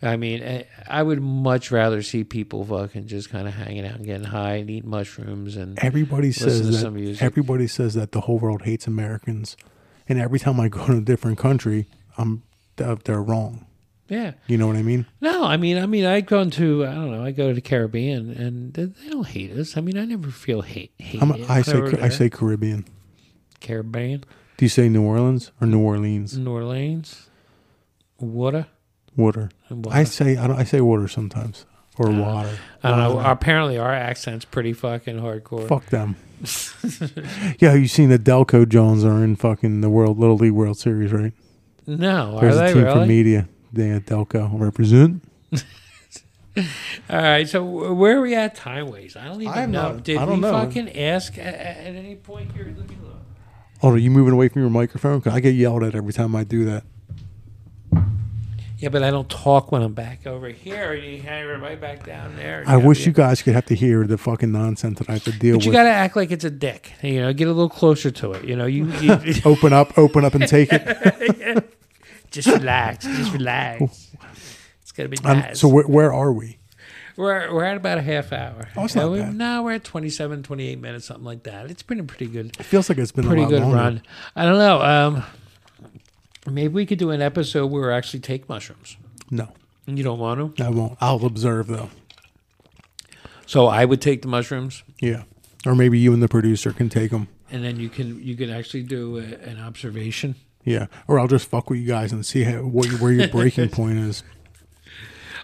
i 0.03 0.15
mean 0.15 0.43
I- 0.43 0.65
i 0.88 1.01
would 1.01 1.19
much 1.21 1.71
rather 1.71 2.03
see 2.03 2.23
people 2.23 2.63
fucking 2.63 3.08
just 3.08 3.30
kind 3.32 3.47
of 3.47 3.56
hanging 3.56 3.88
out 3.88 3.95
and 3.95 4.06
getting 4.06 4.25
high 4.27 4.56
and 4.56 4.69
eating 4.69 4.89
mushrooms 4.89 5.56
and 5.58 5.80
Everybody 5.80 6.32
says 6.32 6.82
that 6.82 7.17
everybody 7.21 7.65
says 7.67 7.95
that 7.95 8.12
the 8.12 8.21
whole 8.21 8.38
world 8.38 8.63
hates 8.63 8.86
Americans, 8.86 9.58
and 10.08 10.19
every 10.19 10.38
time 10.39 10.60
I 10.60 10.67
go 10.69 10.86
to 10.88 10.97
a 10.97 11.01
different 11.01 11.38
country, 11.39 11.88
I'm 12.17 12.43
they're 12.75 13.23
wrong. 13.23 13.65
Yeah 14.10 14.34
You 14.48 14.58
know 14.58 14.67
what 14.67 14.76
I 14.78 14.84
mean? 14.84 15.06
no 15.22 15.43
i 15.43 15.58
mean 15.58 15.78
i 15.78 15.86
mean 15.86 16.06
i 16.06 16.22
go 16.22 16.41
into 16.41 16.86
i 16.86 16.93
don't 16.93 17.12
know 17.12 17.24
i 17.24 17.32
go 17.32 17.50
to 17.50 17.54
the 17.54 17.62
caribbean 17.62 18.32
and 18.32 18.74
they 18.74 18.88
don't 19.10 19.28
hate 19.28 19.52
us 19.58 19.76
i 19.78 19.82
mean 19.82 19.98
i 19.98 20.06
never 20.06 20.30
feel 20.32 20.62
hate 20.62 20.91
hate 20.98 21.22
I'm, 21.22 21.32
I 21.50 21.62
say 21.62 21.78
I 21.78 21.82
there. 21.82 22.12
say 22.12 22.30
Caribbean. 22.30 22.86
caribbean 23.60 24.24
Do 24.58 24.65
you 24.65 24.70
say 24.70 24.89
New 24.89 25.04
Orleans 25.04 25.52
or 25.62 25.67
New 25.67 25.80
Orleans? 25.80 26.38
new 26.38 26.52
orleans 26.52 27.30
water 28.20 28.67
Water. 29.15 29.50
and 29.70 29.86
I 29.88 30.04
say 30.04 30.38
I, 30.38 30.46
don't, 30.48 30.58
I 30.60 30.63
say 30.63 30.80
water 30.82 31.08
sometimes 31.08 31.65
or 31.98 32.10
Uh, 32.10 32.20
water. 32.20 32.58
I 32.84 32.89
don't 32.89 33.00
know. 33.00 33.15
Water. 33.15 33.30
Apparently, 33.32 33.78
our 33.80 33.91
accent's 33.91 34.46
pretty 34.46 34.74
fucking 34.74 35.17
hardcore. 35.17 35.67
Fuck 35.67 35.88
them. 35.88 36.15
yeah, 37.60 37.74
you 37.74 37.88
seen 37.88 38.10
the 38.10 38.20
Delco 38.20 38.70
Jones 38.70 39.04
are 39.04 39.24
in 39.24 39.36
fucking 39.36 39.82
the 39.82 39.89
World 39.89 40.20
Little 40.20 40.38
League 40.38 40.52
World 40.52 40.78
Series, 40.78 41.12
right? 41.12 41.34
No, 41.88 42.38
are 42.38 42.41
There's 42.41 42.56
a 42.56 42.60
they 42.60 42.74
team 42.74 42.84
really? 42.84 43.00
from 43.00 43.08
media. 43.08 43.50
They 43.77 43.99
Delco 43.99 44.49
represent. 44.59 45.23
All 47.07 47.21
right. 47.21 47.47
So 47.47 47.93
where 47.93 48.17
are 48.17 48.21
we 48.21 48.33
at 48.35 48.55
time 48.55 48.89
ways? 48.89 49.15
I 49.15 49.25
don't 49.25 49.41
even 49.41 49.53
I'm 49.53 49.71
know. 49.71 49.93
not- 49.93 50.03
Did 50.03 50.17
I 50.17 50.25
don't 50.25 50.35
we 50.35 50.41
know. 50.41 50.51
fucking 50.51 50.97
ask 50.97 51.37
at, 51.37 51.53
at 51.53 51.95
any 51.95 52.15
point 52.15 52.51
here? 52.53 52.73
Let 52.77 52.89
me 52.89 52.97
look. 53.03 53.13
Oh, 53.83 53.91
are 53.91 53.97
you 53.97 54.09
moving 54.09 54.33
away 54.33 54.47
from 54.49 54.61
your 54.63 54.71
microphone? 54.71 55.21
Cause 55.21 55.33
I 55.33 55.39
get 55.39 55.53
yelled 55.53 55.83
at 55.83 55.93
every 55.93 56.13
time 56.13 56.35
I 56.35 56.43
do 56.43 56.65
that. 56.65 56.83
Yeah, 58.79 58.89
but 58.89 59.01
I 59.01 59.09
don't 59.09 59.27
talk 59.29 59.71
when 59.71 59.81
I'm 59.81 59.93
back 59.93 60.27
over 60.27 60.49
here. 60.49 60.93
You 60.93 61.19
hang 61.21 61.47
right 61.61 61.81
back 61.81 62.05
down 62.05 62.35
there. 62.35 62.63
I 62.67 62.77
wish 62.77 63.07
you 63.07 63.11
guys 63.11 63.41
could 63.41 63.53
have 63.53 63.65
to 63.67 63.75
hear 63.75 64.05
the 64.05 64.19
fucking 64.19 64.51
nonsense 64.51 64.99
that 64.99 65.09
I 65.09 65.13
have 65.13 65.23
to 65.23 65.31
deal 65.31 65.55
with. 65.55 65.61
But 65.61 65.65
you 65.65 65.71
got 65.71 65.83
to 65.83 65.89
act 65.89 66.15
like 66.15 66.29
it's 66.29 66.45
a 66.45 66.51
dick. 66.51 66.93
You 67.01 67.21
know, 67.21 67.33
get 67.33 67.47
a 67.47 67.53
little 67.53 67.69
closer 67.69 68.11
to 68.11 68.33
it. 68.33 68.45
You 68.45 68.55
know, 68.55 68.67
you, 68.67 68.85
you 69.01 69.41
open 69.45 69.73
up, 69.73 69.97
open 69.97 70.23
up, 70.25 70.35
and 70.35 70.47
take 70.47 70.69
it. 70.71 71.73
just 72.31 72.47
relax. 72.47 73.05
Just 73.05 73.33
relax. 73.33 74.11
It's 74.81 74.91
gonna 74.91 75.09
be 75.09 75.17
Um, 75.23 75.39
nice. 75.39 75.59
so 75.59 75.67
where, 75.67 75.85
where 75.87 76.13
are 76.13 76.31
we? 76.33 76.57
We're 77.15 77.51
we're 77.53 77.63
at 77.63 77.77
about 77.77 77.97
a 77.97 78.01
half 78.03 78.31
hour. 78.31 78.67
Oh, 78.75 78.85
it's 78.85 78.93
not 78.95 79.11
we- 79.11 79.19
bad. 79.19 79.35
No, 79.35 79.63
we're 79.63 79.73
at 79.73 79.83
27, 79.83 80.43
28 80.43 80.79
minutes, 80.79 81.05
something 81.05 81.25
like 81.25 81.43
that. 81.43 81.69
It's 81.71 81.81
been 81.83 81.99
a 81.99 82.03
pretty 82.03 82.27
good, 82.27 82.55
It 82.59 82.63
feels 82.63 82.89
like 82.89 82.97
it's 82.99 83.11
been 83.11 83.25
pretty 83.25 83.43
a 83.43 83.47
good 83.47 83.61
longer. 83.61 83.75
run. 83.75 84.01
I 84.35 84.45
don't 84.45 84.59
know. 84.59 84.81
Um, 84.81 85.23
maybe 86.45 86.73
we 86.73 86.85
could 86.85 86.99
do 86.99 87.09
an 87.11 87.21
episode 87.21 87.67
where 87.71 87.87
we 87.89 87.93
actually 87.93 88.19
take 88.19 88.47
mushrooms. 88.47 88.97
No, 89.31 89.49
You 89.87 90.03
don't 90.03 90.19
want 90.19 90.57
to, 90.57 90.63
I 90.63 90.69
won't. 90.69 90.97
I'll 91.01 91.25
observe 91.25 91.67
though. 91.67 91.89
so 93.45 93.67
I 93.67 93.83
would 93.85 94.01
take 94.01 94.21
the 94.21 94.27
mushrooms, 94.27 94.83
Yeah, 95.01 95.23
or 95.65 95.73
maybe 95.75 95.97
you 95.99 96.13
and 96.13 96.21
the 96.21 96.27
producer 96.27 96.71
can 96.71 96.87
take 96.89 97.11
them. 97.11 97.27
and 97.49 97.63
then 97.63 97.79
you 97.79 97.89
can 97.89 98.21
you 98.21 98.35
can 98.35 98.49
actually 98.51 98.83
do 98.83 99.17
a, 99.17 99.21
an 99.49 99.59
observation. 99.59 100.35
Yeah, 100.67 100.88
or 101.08 101.17
I'll 101.17 101.30
just 101.30 101.47
fuck 101.47 101.69
with 101.69 101.80
you 101.80 101.88
guys 101.88 102.12
and 102.12 102.25
see 102.25 102.43
how, 102.43 102.58
what, 102.58 102.88
where 102.99 103.13
your 103.13 103.30
breaking 103.30 103.69
point 103.80 103.99
is. 103.99 104.21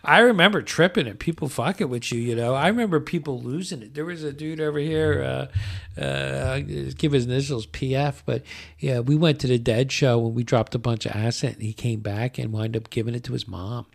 I 0.03 0.19
remember 0.19 0.61
tripping 0.61 1.07
it. 1.07 1.19
People 1.19 1.47
fucking 1.47 1.87
with 1.87 2.11
you, 2.11 2.19
you 2.19 2.35
know. 2.35 2.53
I 2.53 2.67
remember 2.67 2.99
people 2.99 3.41
losing 3.41 3.81
it. 3.81 3.93
There 3.93 4.03
was 4.03 4.21
a 4.25 4.33
dude 4.33 4.59
over 4.59 4.79
here, 4.79 5.49
uh, 5.97 6.01
uh, 6.01 6.59
give 6.97 7.13
his 7.13 7.25
initials 7.25 7.67
PF, 7.67 8.23
but 8.25 8.43
yeah, 8.79 8.99
we 8.99 9.15
went 9.15 9.39
to 9.39 9.47
the 9.47 9.57
Dead 9.57 9.93
show 9.93 10.25
and 10.25 10.35
we 10.35 10.43
dropped 10.43 10.75
a 10.75 10.79
bunch 10.79 11.05
of 11.05 11.13
acid, 11.13 11.53
and 11.53 11.61
he 11.61 11.71
came 11.71 12.01
back 12.01 12.37
and 12.37 12.51
wound 12.51 12.75
up 12.75 12.89
giving 12.89 13.15
it 13.15 13.23
to 13.23 13.31
his 13.31 13.47
mom, 13.47 13.85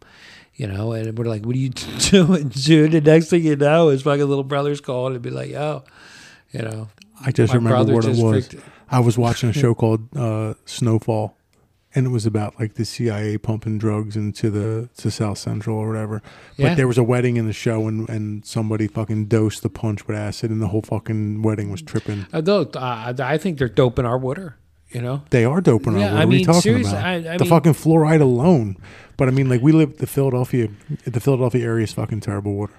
you 0.54 0.66
know. 0.66 0.92
And 0.92 1.18
we're 1.18 1.26
like, 1.26 1.44
"What 1.44 1.54
are 1.56 1.58
you 1.58 1.68
doing, 1.98 2.48
dude?" 2.48 2.92
The 2.92 3.02
next 3.02 3.28
thing 3.28 3.44
you 3.44 3.56
know, 3.56 3.88
his 3.88 4.00
fucking 4.00 4.26
little 4.26 4.44
brother's 4.44 4.80
calling 4.80 5.12
and 5.12 5.22
be 5.22 5.28
like, 5.28 5.50
"Yo," 5.50 5.84
you 6.52 6.62
know. 6.62 6.88
I 7.20 7.32
just 7.32 7.52
remember 7.52 7.92
what 7.92 8.06
it 8.06 8.16
was. 8.16 8.48
I 8.90 9.00
was 9.00 9.18
watching 9.18 9.48
a 9.48 9.52
show 9.62 9.74
called 9.74 10.08
uh, 10.16 10.54
Snowfall, 10.64 11.36
and 11.94 12.06
it 12.06 12.10
was 12.10 12.26
about 12.26 12.58
like 12.60 12.74
the 12.74 12.84
CIA 12.84 13.38
pumping 13.38 13.78
drugs 13.78 14.16
into 14.16 14.50
the 14.50 14.88
to 14.98 15.10
South 15.10 15.38
Central 15.38 15.76
or 15.78 15.88
whatever. 15.88 16.22
But 16.56 16.62
Yeah. 16.62 16.74
there 16.74 16.88
was 16.88 16.98
a 16.98 17.02
wedding 17.02 17.36
in 17.36 17.46
the 17.46 17.52
show, 17.52 17.86
and 17.88 18.08
and 18.08 18.44
somebody 18.46 18.86
fucking 18.86 19.26
dosed 19.26 19.62
the 19.62 19.70
punch 19.70 20.06
with 20.06 20.16
acid, 20.16 20.50
and 20.50 20.60
the 20.62 20.68
whole 20.68 20.82
fucking 20.82 21.42
wedding 21.42 21.70
was 21.70 21.82
tripping. 21.82 22.26
Although 22.32 22.62
uh, 22.74 23.14
I 23.18 23.38
think 23.38 23.58
they're 23.58 23.68
doping 23.68 24.04
our 24.06 24.18
water. 24.18 24.56
You 24.90 25.02
know. 25.02 25.22
They 25.28 25.44
are 25.44 25.60
doping 25.60 25.94
our 25.94 25.98
Yeah, 26.00 26.04
water. 26.06 26.16
I 26.16 26.18
what 26.20 26.24
are 26.24 26.28
mean, 26.28 26.38
you 26.40 26.46
talking 26.46 26.60
seriously, 26.62 26.92
about? 26.94 27.04
I- 27.04 27.14
I 27.34 27.36
the 27.36 27.44
mean- 27.44 27.50
fucking 27.50 27.72
fluoride 27.74 28.22
alone. 28.22 28.78
But 29.18 29.28
I 29.28 29.32
mean, 29.32 29.46
like 29.50 29.60
we 29.60 29.72
live 29.72 29.98
the 29.98 30.06
Philadelphia, 30.06 30.68
the 31.04 31.20
Philadelphia 31.20 31.62
area 31.62 31.84
is 31.84 31.92
fucking 31.92 32.20
terrible 32.20 32.54
water. 32.54 32.72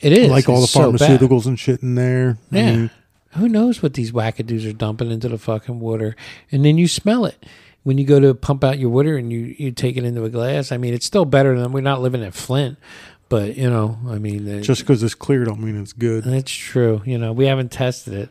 It 0.00 0.12
is 0.12 0.30
like 0.30 0.48
all 0.48 0.58
the 0.58 0.62
It's 0.64 0.72
so 0.72 0.92
pharmaceuticals 0.92 1.46
and 1.46 1.58
shit 1.58 1.82
in 1.82 1.96
there. 1.96 2.38
I 2.52 2.56
Yeah. 2.56 2.76
mean, 2.76 2.90
Who 3.36 3.48
knows 3.48 3.82
what 3.82 3.94
these 3.94 4.10
wackadoos 4.12 4.68
are 4.68 4.72
dumping 4.72 5.10
into 5.10 5.28
the 5.28 5.38
fucking 5.38 5.80
water? 5.80 6.16
And 6.50 6.64
then 6.64 6.78
you 6.78 6.88
smell 6.88 7.24
it. 7.26 7.44
When 7.84 7.96
you 7.98 8.04
go 8.04 8.20
to 8.20 8.34
pump 8.34 8.64
out 8.64 8.78
your 8.78 8.90
water 8.90 9.16
and 9.16 9.32
you, 9.32 9.54
you 9.58 9.70
take 9.70 9.96
it 9.96 10.04
into 10.04 10.24
a 10.24 10.28
glass, 10.30 10.72
I 10.72 10.76
mean, 10.76 10.92
it's 10.94 11.06
still 11.06 11.24
better 11.24 11.58
than 11.58 11.72
we're 11.72 11.80
not 11.80 12.00
living 12.02 12.22
at 12.24 12.34
Flint. 12.34 12.76
But, 13.28 13.56
you 13.56 13.68
know, 13.70 13.98
I 14.08 14.18
mean, 14.18 14.46
it- 14.48 14.62
just 14.62 14.80
because 14.80 15.02
it's 15.02 15.14
clear 15.14 15.44
don't 15.44 15.60
mean 15.60 15.80
it's 15.80 15.92
good. 15.92 16.24
that's 16.24 16.50
true. 16.50 17.02
You 17.04 17.18
know, 17.18 17.32
we 17.32 17.46
haven't 17.46 17.70
tested 17.70 18.14
it. 18.14 18.30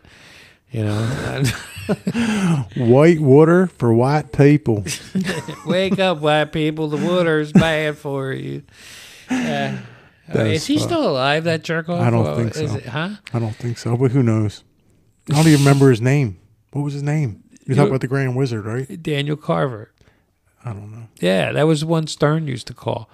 You 0.72 0.84
know, 0.84 1.44
White 2.76 3.22
water 3.22 3.68
for 3.68 3.94
white 3.94 4.34
people. 4.34 4.84
wake 5.66 5.98
up, 5.98 6.20
white 6.20 6.52
people. 6.52 6.90
The 6.90 6.98
water 6.98 7.40
is 7.40 7.54
bad 7.54 7.98
for 7.98 8.34
you. 8.34 8.64
Uh, 9.32 9.78
is 10.36 10.66
he 10.66 10.78
still 10.78 11.08
alive, 11.10 11.46
that 11.46 11.64
jerk 11.64 11.88
off? 11.88 12.02
I 12.02 12.10
don't 12.10 12.36
think 12.36 12.56
is 12.58 12.72
so. 12.72 12.78
It, 12.78 12.86
huh? 12.86 13.10
I 13.34 13.40
don't 13.40 13.56
think 13.56 13.78
so, 13.78 13.96
but 13.96 14.12
who 14.12 14.22
knows? 14.22 14.64
I 15.32 15.36
don't 15.36 15.48
even 15.48 15.60
remember 15.60 15.90
his 15.90 16.02
name. 16.02 16.40
What 16.72 16.84
was 16.84 16.94
his 16.94 17.04
name? 17.04 17.44
You 17.66 17.76
talk 17.76 17.88
about 17.90 18.02
the 18.02 18.08
Grand 18.08 18.36
Wizard, 18.36 18.66
right? 18.66 19.02
Daniel 19.04 19.36
Carver. 19.36 19.92
I 20.64 20.72
don't 20.74 20.92
know. 20.92 21.08
Yeah, 21.20 21.52
that 21.52 21.64
was 21.64 21.84
one 21.84 22.08
Stern 22.08 22.48
used 22.48 22.68
to 22.68 22.74
call 22.74 23.10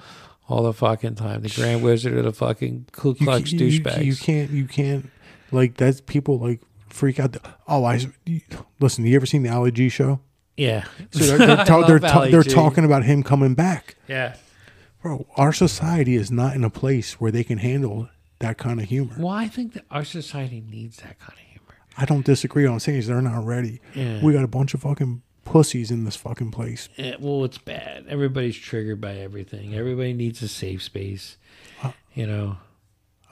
all 0.47 0.63
the 0.63 0.73
fucking 0.73 1.15
time. 1.15 1.41
The 1.41 1.49
Grand 1.49 1.82
Wizard 1.84 2.15
of 2.17 2.23
the 2.26 2.34
fucking 2.34 2.88
Ku 2.91 3.15
Klux 3.15 3.52
you, 3.52 3.60
douchebags. 3.60 4.04
you 4.06 4.15
can't. 4.15 4.52
You 4.52 4.65
can't. 4.65 5.10
Like 5.52 5.78
that's 5.78 6.02
people 6.02 6.39
like 6.39 6.62
freak 6.89 7.19
out. 7.19 7.32
The, 7.34 7.41
Oh, 7.67 7.84
I 7.84 8.06
you- 8.26 8.41
listen. 8.80 9.06
You 9.06 9.15
ever 9.15 9.26
seen 9.26 9.43
the 9.43 9.49
Ali 9.49 9.71
G 9.71 9.89
show? 9.89 10.19
yeah. 10.58 10.86
So 11.12 11.26
they're 11.26 11.38
they're, 11.47 11.56
ta- 11.65 11.88
they're, 11.88 11.99
ta- 11.99 12.26
they're 12.26 12.43
talking 12.43 12.86
about 12.86 13.04
him 13.06 13.23
coming 13.23 13.56
back, 13.56 13.95
Yeah. 14.08 14.36
bro. 15.02 15.26
Our 15.36 15.52
society 15.54 16.15
is 16.15 16.30
not 16.32 16.56
in 16.56 16.63
a 16.63 16.69
place 16.69 17.19
where 17.19 17.32
they 17.32 17.43
can 17.43 17.58
handle 17.60 18.10
that 18.39 18.58
kind 18.60 18.80
of 18.80 18.88
humor. 18.89 19.15
Well, 19.17 19.30
I 19.34 19.47
think 19.47 19.73
that 19.73 19.86
our 19.89 20.04
society 20.04 20.62
needs 20.62 20.97
that 20.97 21.17
kind 21.19 21.34
of 21.34 21.39
humor. 21.39 21.53
I 21.97 22.06
don't 22.06 22.25
disagree. 22.25 22.65
What 22.65 22.73
I'm 22.73 22.79
saying 22.79 22.99
is 22.99 23.08
they're 23.08 23.21
not 23.21 23.45
ready. 23.45 23.82
Yeah. 23.93 24.21
We 24.23 24.34
got 24.34 24.43
a 24.43 24.47
bunch 24.47 24.73
of 24.73 24.82
fucking 24.82 25.21
pussies 25.45 25.91
in 25.91 26.06
this 26.06 26.15
fucking 26.15 26.51
place. 26.51 26.89
Yeah, 26.95 27.15
well, 27.19 27.43
it's 27.43 27.58
bad. 27.58 28.06
Everybody's 28.08 28.58
triggered 28.58 29.01
by 29.01 29.17
everything. 29.17 29.75
Everybody 29.75 30.13
needs 30.13 30.41
a 30.41 30.47
safe 30.47 30.82
space. 30.82 31.38
You 32.13 32.27
know, 32.27 32.58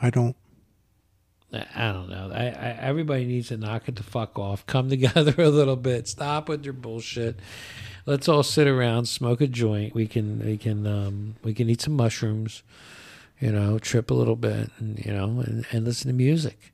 I 0.02 0.10
don't. 0.10 0.36
I, 1.54 1.66
I 1.76 1.92
don't 1.92 2.10
know. 2.10 2.32
I, 2.34 2.46
I 2.46 2.78
everybody 2.82 3.26
needs 3.26 3.50
to 3.50 3.58
knock 3.58 3.88
it 3.88 3.96
the 3.96 4.04
fuck 4.04 4.40
off. 4.40 4.66
Come 4.66 4.90
together 4.96 5.36
a 5.38 5.50
little 5.50 5.76
bit. 5.76 6.08
Stop 6.08 6.50
with 6.50 6.64
your 6.64 6.74
bullshit. 6.74 7.40
Let's 8.06 8.28
all 8.28 8.44
sit 8.44 8.68
around, 8.68 9.06
smoke 9.06 9.42
a 9.42 9.48
joint. 9.48 9.94
We 9.94 10.08
can 10.08 10.44
we 10.44 10.58
can 10.58 10.88
um, 10.88 11.36
we 11.44 11.54
can 11.54 11.70
eat 11.70 11.82
some 11.82 11.96
mushrooms. 11.96 12.64
You 13.40 13.52
know, 13.52 13.80
trip 13.80 14.12
a 14.12 14.14
little 14.14 14.36
bit, 14.36 14.70
and 14.78 15.04
you 15.04 15.12
know, 15.12 15.40
and, 15.40 15.66
and 15.72 15.86
listen 15.86 16.08
to 16.08 16.14
music. 16.14 16.71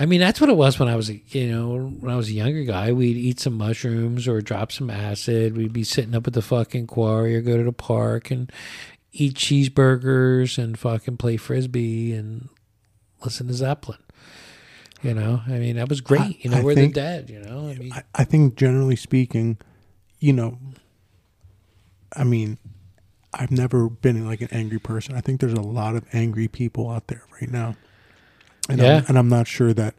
I 0.00 0.06
mean, 0.06 0.20
that's 0.20 0.40
what 0.40 0.48
it 0.48 0.56
was 0.56 0.78
when 0.78 0.88
I 0.88 0.94
was, 0.94 1.10
a 1.10 1.20
you 1.28 1.48
know, 1.50 1.88
when 1.88 2.12
I 2.12 2.16
was 2.16 2.28
a 2.28 2.32
younger 2.32 2.62
guy. 2.62 2.92
We'd 2.92 3.16
eat 3.16 3.40
some 3.40 3.54
mushrooms 3.54 4.28
or 4.28 4.40
drop 4.40 4.70
some 4.70 4.90
acid. 4.90 5.56
We'd 5.56 5.72
be 5.72 5.82
sitting 5.84 6.14
up 6.14 6.26
at 6.26 6.34
the 6.34 6.42
fucking 6.42 6.86
quarry 6.86 7.34
or 7.34 7.40
go 7.42 7.56
to 7.56 7.64
the 7.64 7.72
park 7.72 8.30
and 8.30 8.50
eat 9.12 9.34
cheeseburgers 9.34 10.62
and 10.62 10.78
fucking 10.78 11.16
play 11.16 11.36
frisbee 11.36 12.12
and 12.12 12.48
listen 13.24 13.48
to 13.48 13.54
Zeppelin. 13.54 13.98
You 15.02 15.14
know, 15.14 15.42
I 15.46 15.58
mean, 15.58 15.76
that 15.76 15.88
was 15.88 16.00
great. 16.00 16.20
I- 16.20 16.36
you 16.40 16.50
know, 16.50 16.58
I 16.58 16.62
we're 16.62 16.74
think- 16.74 16.94
the 16.94 17.00
dead. 17.00 17.30
You 17.30 17.40
know, 17.40 17.68
I 17.68 17.74
mean, 17.74 17.92
I, 17.92 18.02
I 18.14 18.24
think 18.24 18.56
generally 18.56 18.96
speaking, 18.96 19.58
you 20.20 20.32
know, 20.32 20.58
I 22.16 22.24
mean, 22.24 22.58
I've 23.34 23.50
never 23.50 23.88
been 23.88 24.24
like 24.26 24.40
an 24.40 24.48
angry 24.52 24.78
person. 24.78 25.14
I 25.14 25.20
think 25.20 25.40
there's 25.40 25.52
a 25.52 25.60
lot 25.60 25.96
of 25.96 26.04
angry 26.12 26.48
people 26.48 26.90
out 26.90 27.08
there 27.08 27.22
right 27.40 27.50
now, 27.50 27.76
and 28.68 28.78
Yeah. 28.80 28.98
I'm, 28.98 29.04
and 29.08 29.18
I'm 29.18 29.28
not 29.28 29.46
sure 29.46 29.72
that 29.74 29.94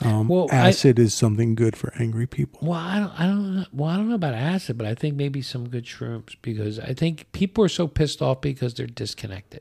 um, 0.00 0.28
Well, 0.28 0.46
I- 0.52 0.68
acid 0.68 0.98
is 0.98 1.12
something 1.12 1.54
good 1.56 1.76
for 1.76 1.92
angry 1.98 2.26
people. 2.26 2.60
Well, 2.62 2.78
I 2.78 3.00
don't, 3.00 3.20
I 3.20 3.26
don't 3.26 3.56
know. 3.56 3.64
Well, 3.72 3.90
I 3.90 3.96
don't 3.96 4.08
know 4.08 4.14
about 4.14 4.34
acid, 4.34 4.78
but 4.78 4.86
I 4.86 4.94
think 4.94 5.16
maybe 5.16 5.42
some 5.42 5.68
good 5.68 5.84
shrooms 5.86 6.36
because 6.40 6.78
I 6.78 6.94
think 6.94 7.30
people 7.32 7.64
are 7.64 7.68
so 7.68 7.88
pissed 7.88 8.22
off 8.22 8.40
because 8.40 8.74
they're 8.74 8.86
disconnected. 8.86 9.60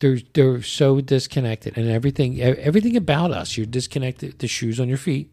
They're 0.00 0.18
they're 0.32 0.60
so 0.62 1.00
disconnected, 1.00 1.76
and 1.78 1.88
everything 1.88 2.40
everything 2.40 2.96
about 2.96 3.30
us. 3.30 3.56
You're 3.56 3.66
disconnected. 3.66 4.38
The 4.40 4.48
shoes 4.48 4.80
on 4.80 4.88
your 4.88 4.98
feet, 4.98 5.30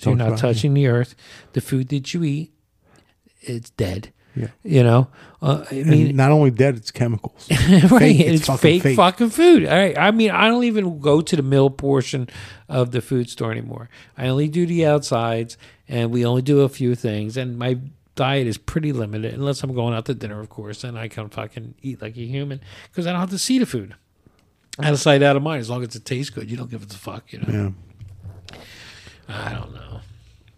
so 0.00 0.10
you're 0.10 0.16
not 0.16 0.28
about 0.28 0.38
it. 0.38 0.42
touching 0.42 0.74
the 0.74 0.86
earth. 0.86 1.14
The 1.54 1.60
food 1.60 1.88
that 1.88 2.14
you 2.14 2.22
eat, 2.24 2.52
it's 3.40 3.70
dead. 3.70 4.12
Yeah. 4.36 4.48
You 4.64 4.82
know, 4.82 5.08
uh, 5.40 5.64
I 5.70 5.74
And 5.76 5.86
mean, 5.86 6.16
not 6.16 6.30
only 6.30 6.50
dead, 6.50 6.76
it's 6.76 6.90
chemicals. 6.90 7.48
right? 7.50 7.88
Fake. 7.88 8.20
It's, 8.20 8.40
It's 8.40 8.46
fucking 8.46 8.58
fake, 8.60 8.82
fake. 8.82 8.96
fucking 8.96 9.30
food. 9.30 9.64
All 9.66 9.74
right. 9.74 9.96
I 9.96 10.10
mean, 10.10 10.30
I 10.30 10.46
don't 10.48 10.64
even 10.64 11.00
go 11.00 11.22
to 11.22 11.36
the 11.36 11.42
middle 11.42 11.70
portion 11.70 12.28
of 12.68 12.90
the 12.92 13.00
food 13.00 13.30
store 13.30 13.50
anymore. 13.50 13.88
I 14.18 14.28
only 14.28 14.48
do 14.48 14.66
the 14.66 14.84
outsides, 14.84 15.56
and 15.88 16.10
we 16.10 16.26
only 16.26 16.42
do 16.42 16.60
a 16.60 16.68
few 16.68 16.94
things. 16.94 17.36
And 17.38 17.58
my 17.58 17.78
diet 18.14 18.46
is 18.46 18.58
pretty 18.58 18.92
limited, 18.92 19.32
unless 19.34 19.62
I'm 19.62 19.74
going 19.74 19.94
out 19.94 20.04
to 20.06 20.14
dinner, 20.14 20.38
of 20.40 20.48
course. 20.50 20.84
And 20.84 20.98
I 20.98 21.08
can 21.08 21.28
fucking 21.30 21.74
eat 21.82 22.02
like 22.02 22.16
a 22.18 22.26
human 22.26 22.60
because 22.90 23.06
I 23.06 23.12
don't 23.12 23.20
have 23.20 23.30
to 23.30 23.38
see 23.38 23.58
the 23.58 23.66
food. 23.66 23.94
Out 24.82 24.92
of 24.92 25.00
sight, 25.00 25.22
out 25.22 25.36
of 25.36 25.42
mind. 25.42 25.60
As 25.60 25.70
long 25.70 25.82
as 25.82 25.96
it 25.96 26.04
tastes 26.04 26.28
good, 26.28 26.50
you 26.50 26.56
don't 26.58 26.70
give 26.70 26.82
a 26.82 26.86
fuck. 26.86 27.32
You 27.32 27.38
know. 27.40 27.72
yeah. 28.50 28.58
I 29.28 29.54
don't 29.54 29.72
know. 29.74 30.00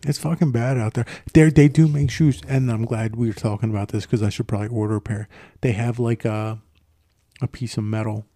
It's 0.07 0.19
fucking 0.19 0.53
bad 0.53 0.79
out 0.79 0.95
there. 0.95 1.07
They 1.33 1.51
they 1.51 1.69
do 1.69 1.89
make 1.89 2.11
shoes, 2.11 2.41
and 2.49 2.71
I'm 2.71 2.85
glad 2.85 3.17
we 3.17 3.27
were 3.27 3.33
talking 3.35 3.71
about 3.71 3.89
this 3.89 4.07
because 4.07 4.23
I 4.23 4.29
should 4.29 4.47
probably 4.47 4.69
order 4.69 4.97
a 4.97 5.01
pair. 5.01 5.29
They 5.61 5.73
have 5.73 5.99
like 5.99 6.25
a 6.25 6.61
a 7.41 7.47
piece 7.49 7.77
of 7.77 7.85
metal 7.85 8.27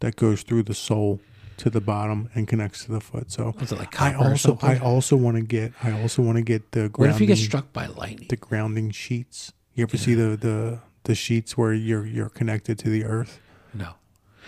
that 0.00 0.16
goes 0.16 0.42
through 0.42 0.64
the 0.64 0.74
sole 0.74 1.20
to 1.56 1.70
the 1.70 1.80
bottom 1.80 2.28
and 2.34 2.48
connects 2.48 2.84
to 2.86 2.92
the 2.92 3.00
foot. 3.00 3.30
So 3.30 3.54
like 3.70 4.00
I 4.00 4.14
also? 4.14 4.58
I 4.60 4.78
also 4.78 5.16
want 5.16 5.36
to 5.36 5.42
get 5.42 5.72
I 5.84 5.92
also 6.00 6.20
want 6.22 6.36
to 6.36 6.42
get 6.42 6.72
the 6.72 6.90
What 6.96 7.10
if 7.10 7.20
you 7.20 7.26
get 7.26 7.34
grounding- 7.34 7.36
struck 7.44 7.72
by 7.72 7.86
lightning? 7.86 8.26
the 8.28 8.36
grounding 8.36 8.90
sheets. 8.90 9.52
You 9.74 9.84
ever 9.84 9.96
see 9.96 10.14
the 10.14 10.36
the 10.36 10.80
the 11.04 11.14
sheets 11.14 11.56
where 11.56 11.72
you're 11.72 12.04
you're 12.06 12.28
connected 12.28 12.76
to 12.80 12.88
the 12.90 13.04
earth? 13.04 13.38
No. 13.72 13.94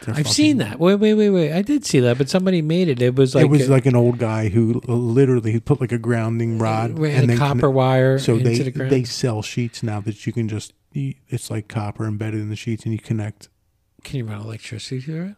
They're 0.03 0.11
I've 0.15 0.19
fucking- 0.19 0.33
seen 0.33 0.57
that. 0.59 0.79
Wait, 0.79 0.97
wait, 0.97 1.15
wait, 1.15 1.31
wait. 1.31 1.53
I 1.53 1.63
did 1.63 1.85
see 1.85 2.01
that, 2.01 2.19
but 2.19 2.29
somebody 2.29 2.63
made 2.63 2.89
it. 2.89 3.01
It 3.03 3.15
was 3.17 3.35
like 3.35 3.45
it 3.47 3.51
was 3.51 3.69
like 3.69 3.87
an 3.87 3.97
old 3.97 4.19
guy 4.19 4.49
who 4.49 4.81
literally 4.87 5.59
put 5.61 5.81
like 5.81 5.93
a 5.93 5.99
grounding 5.99 6.59
rod 6.59 6.99
ran 6.99 7.15
and 7.15 7.25
a 7.25 7.27
then 7.29 7.39
copper 7.39 7.71
wire 7.71 8.19
So 8.19 8.35
into 8.37 8.45
they 8.51 8.59
the 8.59 8.71
ground. 8.71 8.91
they 8.93 9.05
sell 9.05 9.43
sheets 9.43 9.83
now 9.83 10.01
that 10.01 10.27
you 10.27 10.33
can 10.33 10.49
just 10.49 10.73
it's 10.95 11.51
like 11.51 11.69
copper 11.69 12.07
embedded 12.07 12.41
in 12.41 12.49
the 12.49 12.57
sheets 12.57 12.85
and 12.85 12.93
you 12.93 12.99
connect. 12.99 13.49
Can 14.05 14.19
you 14.19 14.25
run 14.25 14.41
electricity 14.41 15.01
through 15.01 15.25
it? 15.31 15.35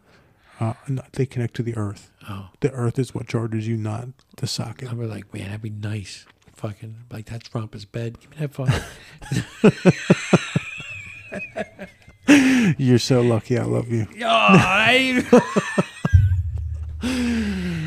Uh, 0.61 0.75
no, 0.89 1.03
they 1.13 1.25
connect 1.25 1.55
to 1.55 1.63
the 1.63 1.77
earth. 1.77 2.11
Oh, 2.29 2.49
The 2.61 2.71
earth 2.73 2.99
is 2.99 3.15
what 3.15 3.29
charges 3.29 3.67
you, 3.69 3.77
not 3.77 4.09
the 4.39 4.47
socket. 4.49 4.91
I 4.91 4.95
was 4.95 5.09
like, 5.09 5.33
man, 5.33 5.45
that'd 5.47 5.63
be 5.63 5.71
nice. 5.71 6.27
Fucking 6.57 6.97
like 7.13 7.27
that's 7.27 7.49
Rumpus 7.51 7.85
bed. 7.91 8.19
Give 8.21 8.31
me 8.33 8.37
that 8.41 8.53
fucking. 8.53 8.83
You're 12.79 12.99
so 12.99 13.21
lucky. 13.21 13.59
I 13.59 13.65
love 13.65 13.89
you. 13.91 14.07
oh, 14.23 14.27
I, 14.27 15.25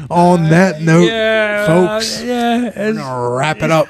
On 0.09 0.49
that 0.49 0.81
note, 0.81 1.07
yeah, 1.07 1.65
folks, 1.65 2.21
Yeah, 2.21 2.71
we're 2.75 2.93
gonna 2.93 3.29
wrap 3.29 3.61
it 3.61 3.71
up. 3.71 3.87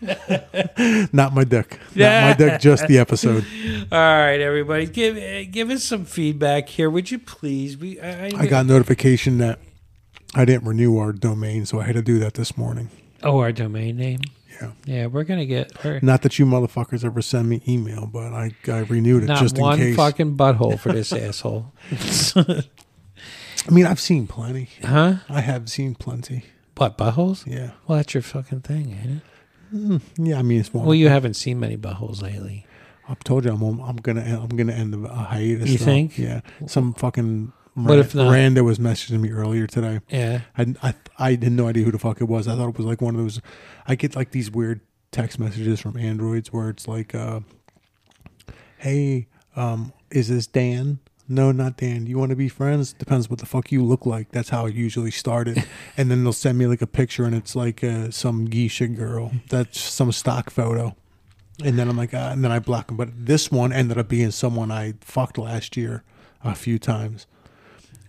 not 1.12 1.32
my 1.34 1.44
dick. 1.44 1.78
Not 1.94 2.22
my 2.22 2.34
dick. 2.36 2.60
Just 2.60 2.86
the 2.86 2.98
episode. 2.98 3.44
all 3.92 3.98
right, 3.98 4.40
everybody, 4.40 4.86
give 4.86 5.16
uh, 5.16 5.44
give 5.50 5.70
us 5.70 5.82
some 5.84 6.04
feedback 6.04 6.68
here, 6.68 6.90
would 6.90 7.10
you 7.10 7.18
please? 7.18 7.76
We 7.76 8.00
I, 8.00 8.26
I, 8.26 8.30
I 8.38 8.46
got 8.46 8.66
notification 8.66 9.38
that 9.38 9.58
I 10.34 10.44
didn't 10.44 10.68
renew 10.68 10.98
our 10.98 11.12
domain, 11.12 11.66
so 11.66 11.80
I 11.80 11.84
had 11.84 11.94
to 11.94 12.02
do 12.02 12.18
that 12.20 12.34
this 12.34 12.56
morning. 12.56 12.90
oh 13.22 13.38
our 13.38 13.52
domain 13.52 13.96
name. 13.96 14.20
Yeah. 14.60 14.70
Yeah, 14.84 15.06
we're 15.06 15.24
gonna 15.24 15.46
get 15.46 15.72
we're, 15.84 16.00
Not 16.02 16.22
that 16.22 16.38
you 16.38 16.46
motherfuckers 16.46 17.04
ever 17.04 17.22
send 17.22 17.48
me 17.48 17.62
email, 17.68 18.06
but 18.06 18.32
I, 18.32 18.50
I 18.66 18.78
renewed 18.80 19.24
it 19.24 19.26
not 19.26 19.40
just 19.40 19.56
in 19.56 19.62
one 19.62 19.78
case. 19.78 19.96
fucking 19.96 20.36
butthole 20.36 20.78
for 20.78 20.92
this 20.92 21.12
asshole. 21.24 21.72
I 22.36 23.70
mean, 23.70 23.86
I've 23.86 24.00
seen 24.00 24.26
plenty. 24.26 24.68
huh? 24.82 25.16
I 25.28 25.40
have 25.40 25.68
seen 25.68 25.94
plenty. 25.94 26.44
What 26.76 26.96
buttholes? 26.96 27.46
Yeah. 27.46 27.72
Well, 27.86 27.98
that's 27.98 28.14
your 28.14 28.22
fucking 28.22 28.60
thing, 28.60 28.92
ain't 28.92 29.10
it? 29.16 29.22
Mm, 29.76 30.00
yeah. 30.16 30.38
I 30.38 30.42
mean, 30.42 30.60
it's 30.60 30.72
one. 30.72 30.86
Well, 30.86 30.94
you 30.94 31.08
haven't 31.08 31.34
seen 31.34 31.58
many 31.60 31.76
buttholes 31.76 32.22
lately. 32.22 32.66
I've 33.08 33.18
told 33.24 33.44
you 33.44 33.52
I'm 33.52 33.62
I'm 33.80 33.96
gonna 33.96 34.40
I'm 34.42 34.48
gonna 34.56 34.72
end 34.72 34.92
the 34.92 35.08
hiatus. 35.08 35.70
You 35.70 35.78
think? 35.78 36.18
Yeah. 36.18 36.40
Some 36.66 36.94
fucking. 36.94 37.52
What 37.86 37.98
if 37.98 38.14
not? 38.14 38.30
Randa 38.30 38.64
was 38.64 38.78
messaging 38.78 39.20
me 39.20 39.30
earlier 39.30 39.66
today. 39.66 40.00
Yeah. 40.08 40.42
I, 40.56 40.74
I 40.82 40.94
I 41.18 41.30
had 41.32 41.52
no 41.52 41.68
idea 41.68 41.84
who 41.84 41.92
the 41.92 41.98
fuck 41.98 42.20
it 42.20 42.24
was. 42.24 42.48
I 42.48 42.56
thought 42.56 42.68
it 42.68 42.76
was 42.76 42.86
like 42.86 43.00
one 43.00 43.14
of 43.14 43.20
those. 43.20 43.40
I 43.86 43.94
get 43.94 44.16
like 44.16 44.32
these 44.32 44.50
weird 44.50 44.80
text 45.12 45.38
messages 45.38 45.80
from 45.80 45.96
androids 45.96 46.52
where 46.52 46.68
it's 46.68 46.88
like, 46.88 47.14
uh, 47.14 47.40
"Hey, 48.78 49.28
um, 49.56 49.92
is 50.10 50.28
this 50.28 50.46
Dan?" 50.46 50.98
No, 51.30 51.52
not 51.52 51.76
Dan. 51.76 52.06
You 52.06 52.18
want 52.18 52.30
to 52.30 52.36
be 52.36 52.48
friends? 52.48 52.94
Depends 52.94 53.28
what 53.28 53.38
the 53.38 53.44
fuck 53.46 53.70
you 53.70 53.84
look 53.84 54.06
like. 54.06 54.30
That's 54.30 54.48
how 54.48 54.64
it 54.64 54.74
usually 54.74 55.10
started. 55.10 55.62
and 55.96 56.10
then 56.10 56.24
they'll 56.24 56.32
send 56.32 56.56
me 56.56 56.66
like 56.66 56.80
a 56.80 56.86
picture, 56.86 57.24
and 57.26 57.34
it's 57.34 57.54
like 57.54 57.84
uh, 57.84 58.10
some 58.10 58.46
geisha 58.46 58.88
girl. 58.88 59.32
That's 59.50 59.78
some 59.78 60.10
stock 60.12 60.48
photo. 60.50 60.96
And 61.62 61.78
then 61.78 61.88
I'm 61.88 61.96
like, 61.96 62.14
ah, 62.14 62.30
and 62.30 62.42
then 62.42 62.52
I 62.52 62.60
block 62.60 62.86
them. 62.86 62.96
But 62.96 63.10
this 63.26 63.50
one 63.50 63.72
ended 63.72 63.98
up 63.98 64.08
being 64.08 64.30
someone 64.30 64.70
I 64.70 64.94
fucked 65.00 65.36
last 65.36 65.76
year 65.76 66.02
a 66.44 66.54
few 66.54 66.78
times, 66.78 67.26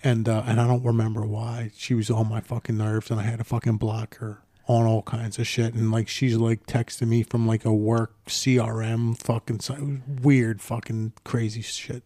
and 0.04 0.28
uh, 0.30 0.44
and 0.46 0.60
I 0.62 0.68
don't 0.68 0.84
remember 0.84 1.22
why. 1.26 1.72
She 1.76 1.94
was 1.94 2.10
on 2.10 2.30
my 2.30 2.42
fucking 2.42 2.78
nerves, 2.78 3.10
and 3.12 3.20
I 3.20 3.24
had 3.24 3.40
to 3.40 3.44
fucking 3.44 3.78
block 3.78 4.18
her 4.18 4.42
on 4.68 4.86
all 4.86 5.02
kinds 5.02 5.40
of 5.40 5.48
shit. 5.48 5.74
And 5.74 5.92
like 5.92 6.08
she's 6.08 6.36
like 6.38 6.66
texting 6.68 7.08
me 7.08 7.24
from 7.24 7.48
like 7.48 7.66
a 7.66 7.74
work 7.74 8.14
CRM 8.28 9.18
fucking 9.22 10.04
weird 10.22 10.62
fucking 10.62 11.14
crazy 11.24 11.62
shit. 11.62 12.04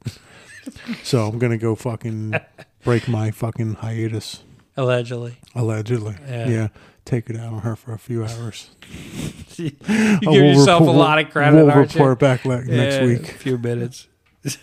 so 1.04 1.28
I'm 1.28 1.38
gonna 1.40 1.58
go 1.58 1.76
fucking 1.76 2.34
break 2.84 3.08
my 3.08 3.32
fucking 3.32 3.76
hiatus 3.76 4.44
Allegedly. 4.78 5.38
allegedly. 5.54 6.16
Yeah. 6.28 6.48
Yeah. 6.50 6.68
Take 7.06 7.30
it 7.30 7.36
out 7.38 7.52
on 7.52 7.60
her 7.64 7.76
for 7.76 7.92
a 7.94 8.00
few 8.00 8.24
hours. 8.24 8.70
you 9.58 9.72
give 9.72 10.20
we'll 10.26 10.34
yourself 10.36 10.80
report- 10.82 10.96
a 10.96 11.00
lot 11.00 11.20
of 11.20 11.30
credit, 11.32 11.58
We'll 11.58 11.70
aren't 11.70 11.94
you? 11.94 12.00
report 12.00 12.20
back 12.20 12.46
le- 12.46 12.64
next 12.64 13.02
week. 13.06 13.30
A 13.30 13.34
few 13.38 13.58
minutes. 13.58 14.08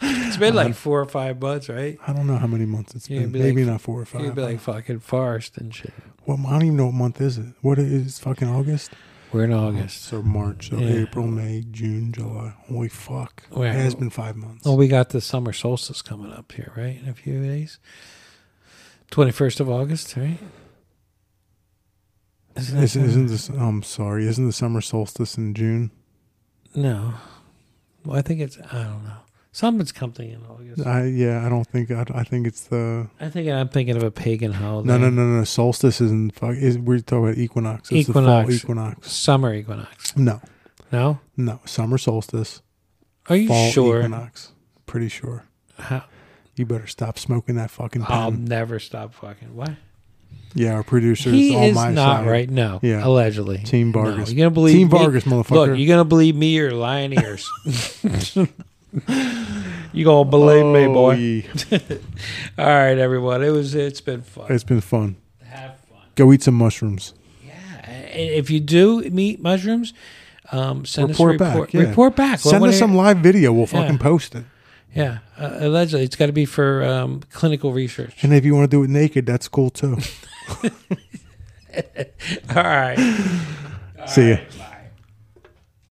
it's 0.00 0.36
been 0.36 0.54
like 0.54 0.74
four 0.74 1.00
or 1.00 1.06
five 1.06 1.40
months, 1.40 1.68
right? 1.68 1.98
I 2.06 2.12
don't 2.12 2.26
know 2.26 2.36
how 2.36 2.46
many 2.46 2.66
months 2.66 2.94
it's 2.94 3.08
Yeah, 3.08 3.20
been. 3.20 3.32
be 3.32 3.38
Maybe 3.40 3.64
like- 3.64 3.72
not 3.72 3.80
four 3.80 4.00
or 4.00 4.04
five. 4.04 4.22
You'd 4.22 4.34
be 4.34 4.42
like 4.42 4.60
fucking 4.60 5.00
Forrest 5.00 5.56
and 5.58 5.74
shit. 5.74 5.92
well, 6.26 6.38
I 6.46 6.50
don't 6.52 6.62
even 6.62 6.76
know 6.76 6.86
what 6.86 6.94
month 6.94 7.20
is 7.20 7.38
it. 7.38 7.46
What 7.62 7.78
is 7.78 8.18
it? 8.18 8.22
fucking 8.22 8.48
August? 8.48 8.92
We're 9.32 9.44
in 9.44 9.52
August. 9.52 10.02
So 10.04 10.22
March, 10.22 10.70
so 10.70 10.78
Yeah. 10.78 11.02
April, 11.02 11.26
May, 11.26 11.64
June, 11.70 12.12
July. 12.12 12.54
Holy 12.68 12.88
fuck! 12.88 13.42
Well, 13.50 13.64
it 13.64 13.72
has 13.74 13.94
been 13.94 14.08
five 14.08 14.36
months. 14.36 14.64
Well, 14.64 14.76
we 14.76 14.86
got 14.88 15.10
the 15.10 15.20
summer 15.20 15.52
solstice 15.52 16.00
coming 16.00 16.32
up 16.32 16.52
here, 16.52 16.72
right? 16.76 16.98
In 17.02 17.08
a 17.08 17.14
few 17.14 17.42
days. 17.42 17.78
21st 19.10 19.60
of 19.60 19.68
August, 19.68 20.16
right? 20.16 20.38
Isn't 22.56 22.82
Isn't, 22.82 23.04
isn't 23.04 23.26
this? 23.26 23.48
I'm 23.50 23.82
sorry. 23.82 24.26
Isn't 24.26 24.46
the 24.46 24.52
summer 24.52 24.80
solstice 24.80 25.36
in 25.36 25.52
June? 25.54 25.90
No. 26.74 27.14
Well, 28.04 28.16
I 28.18 28.22
think 28.22 28.40
it's, 28.40 28.58
I 28.58 28.84
don't 28.84 29.04
know. 29.04 29.18
Something's 29.56 29.90
coming 29.90 30.32
in 30.32 30.42
August. 30.50 30.86
I 30.86 31.04
yeah. 31.06 31.46
I 31.46 31.48
don't 31.48 31.66
think. 31.66 31.90
I, 31.90 32.04
I 32.14 32.24
think 32.24 32.46
it's 32.46 32.64
the. 32.64 33.08
I 33.18 33.30
think 33.30 33.48
I'm 33.48 33.70
thinking 33.70 33.96
of 33.96 34.02
a 34.02 34.10
pagan 34.10 34.52
holiday. 34.52 34.86
No, 34.86 34.98
no, 34.98 35.08
no, 35.08 35.22
no. 35.24 35.44
Solstice 35.44 35.98
isn't. 36.02 36.34
Fuck. 36.34 36.56
Is, 36.56 36.76
we're 36.76 36.98
talking 36.98 37.24
about 37.24 37.38
equinox. 37.38 37.90
It's 37.90 38.06
Equinox. 38.10 38.46
the 38.48 38.52
fall 38.52 38.52
equinox. 38.52 39.10
Summer 39.10 39.54
equinox. 39.54 40.14
No, 40.14 40.42
No? 40.92 41.20
no. 41.38 41.60
Summer 41.64 41.96
solstice. 41.96 42.60
Are 43.30 43.36
you 43.36 43.48
fall 43.48 43.70
sure? 43.70 44.00
equinox. 44.00 44.52
Pretty 44.84 45.08
sure. 45.08 45.44
How, 45.78 46.04
You 46.54 46.66
better 46.66 46.86
stop 46.86 47.18
smoking 47.18 47.54
that 47.54 47.70
fucking 47.70 48.04
I'll 48.08 48.32
never 48.32 48.78
stop 48.78 49.14
fucking. 49.14 49.56
What? 49.56 49.70
yeah, 50.54 50.74
our 50.74 50.82
producer 50.82 51.30
He 51.30 51.56
is 51.56 51.70
is 51.70 51.74
my 51.76 51.92
not 51.92 52.18
side. 52.24 52.26
right. 52.26 52.50
No. 52.50 52.78
Yeah. 52.82 53.06
Allegedly. 53.06 53.56
Team 53.60 53.90
No. 53.90 54.02
Vargas. 54.02 54.30
You're 54.30 54.44
gonna 54.44 54.54
believe 54.54 54.74
Team 54.76 54.88
me? 54.88 54.98
Vargas, 54.98 55.24
motherfucker. 55.24 55.50
Look, 55.68 55.78
you 55.78 55.88
gonna 55.88 56.04
believe 56.04 56.36
me 56.36 56.58
or 56.60 56.72
lying 56.72 57.14
ears? 57.14 57.50
you 59.92 60.04
gonna 60.04 60.28
believe 60.30 60.66
me, 60.66 60.84
Oh, 60.86 60.92
boy? 60.94 61.14
ye- 61.14 61.46
All 62.58 62.66
right, 62.66 62.98
everyone. 62.98 63.42
It 63.42 63.50
was. 63.50 63.74
It's 63.74 64.00
been 64.00 64.22
fun. 64.22 64.46
It's 64.50 64.64
been 64.64 64.80
fun. 64.80 65.16
Have 65.44 65.76
fun. 65.90 66.00
Go 66.14 66.32
eat 66.32 66.42
some 66.42 66.54
mushrooms. 66.54 67.12
Yeah. 67.44 67.86
If 67.90 68.50
you 68.50 68.60
do 68.60 69.02
meet 69.10 69.40
mushrooms, 69.42 69.92
um, 70.52 70.84
send 70.84 71.10
Report 71.10 71.40
us 71.40 71.40
a 71.40 71.44
report. 71.50 71.68
back, 71.68 71.74
yeah. 71.74 71.88
Report 71.88 72.16
back. 72.16 72.38
Send 72.40 72.60
What- 72.60 72.70
us 72.70 72.78
some 72.78 72.94
live 72.94 73.18
video. 73.18 73.52
We'll 73.52 73.66
fucking 73.66 73.98
post 73.98 74.34
it. 74.34 74.44
Yeah. 74.94 75.18
Uh, 75.38 75.56
allegedly, 75.60 76.04
it's 76.04 76.16
got 76.16 76.26
to 76.26 76.32
be 76.32 76.46
for 76.46 76.82
um, 76.82 77.20
clinical 77.30 77.72
research. 77.74 78.22
And 78.24 78.32
if 78.32 78.44
you 78.46 78.54
want 78.54 78.70
to 78.70 78.74
do 78.76 78.82
it 78.82 78.88
naked, 78.88 79.26
that's 79.26 79.46
cool 79.48 79.68
too. 79.68 79.98
All 82.54 82.62
right. 82.62 82.96
See 84.06 84.30
ya. 84.30 84.36
Bye. 84.36 84.62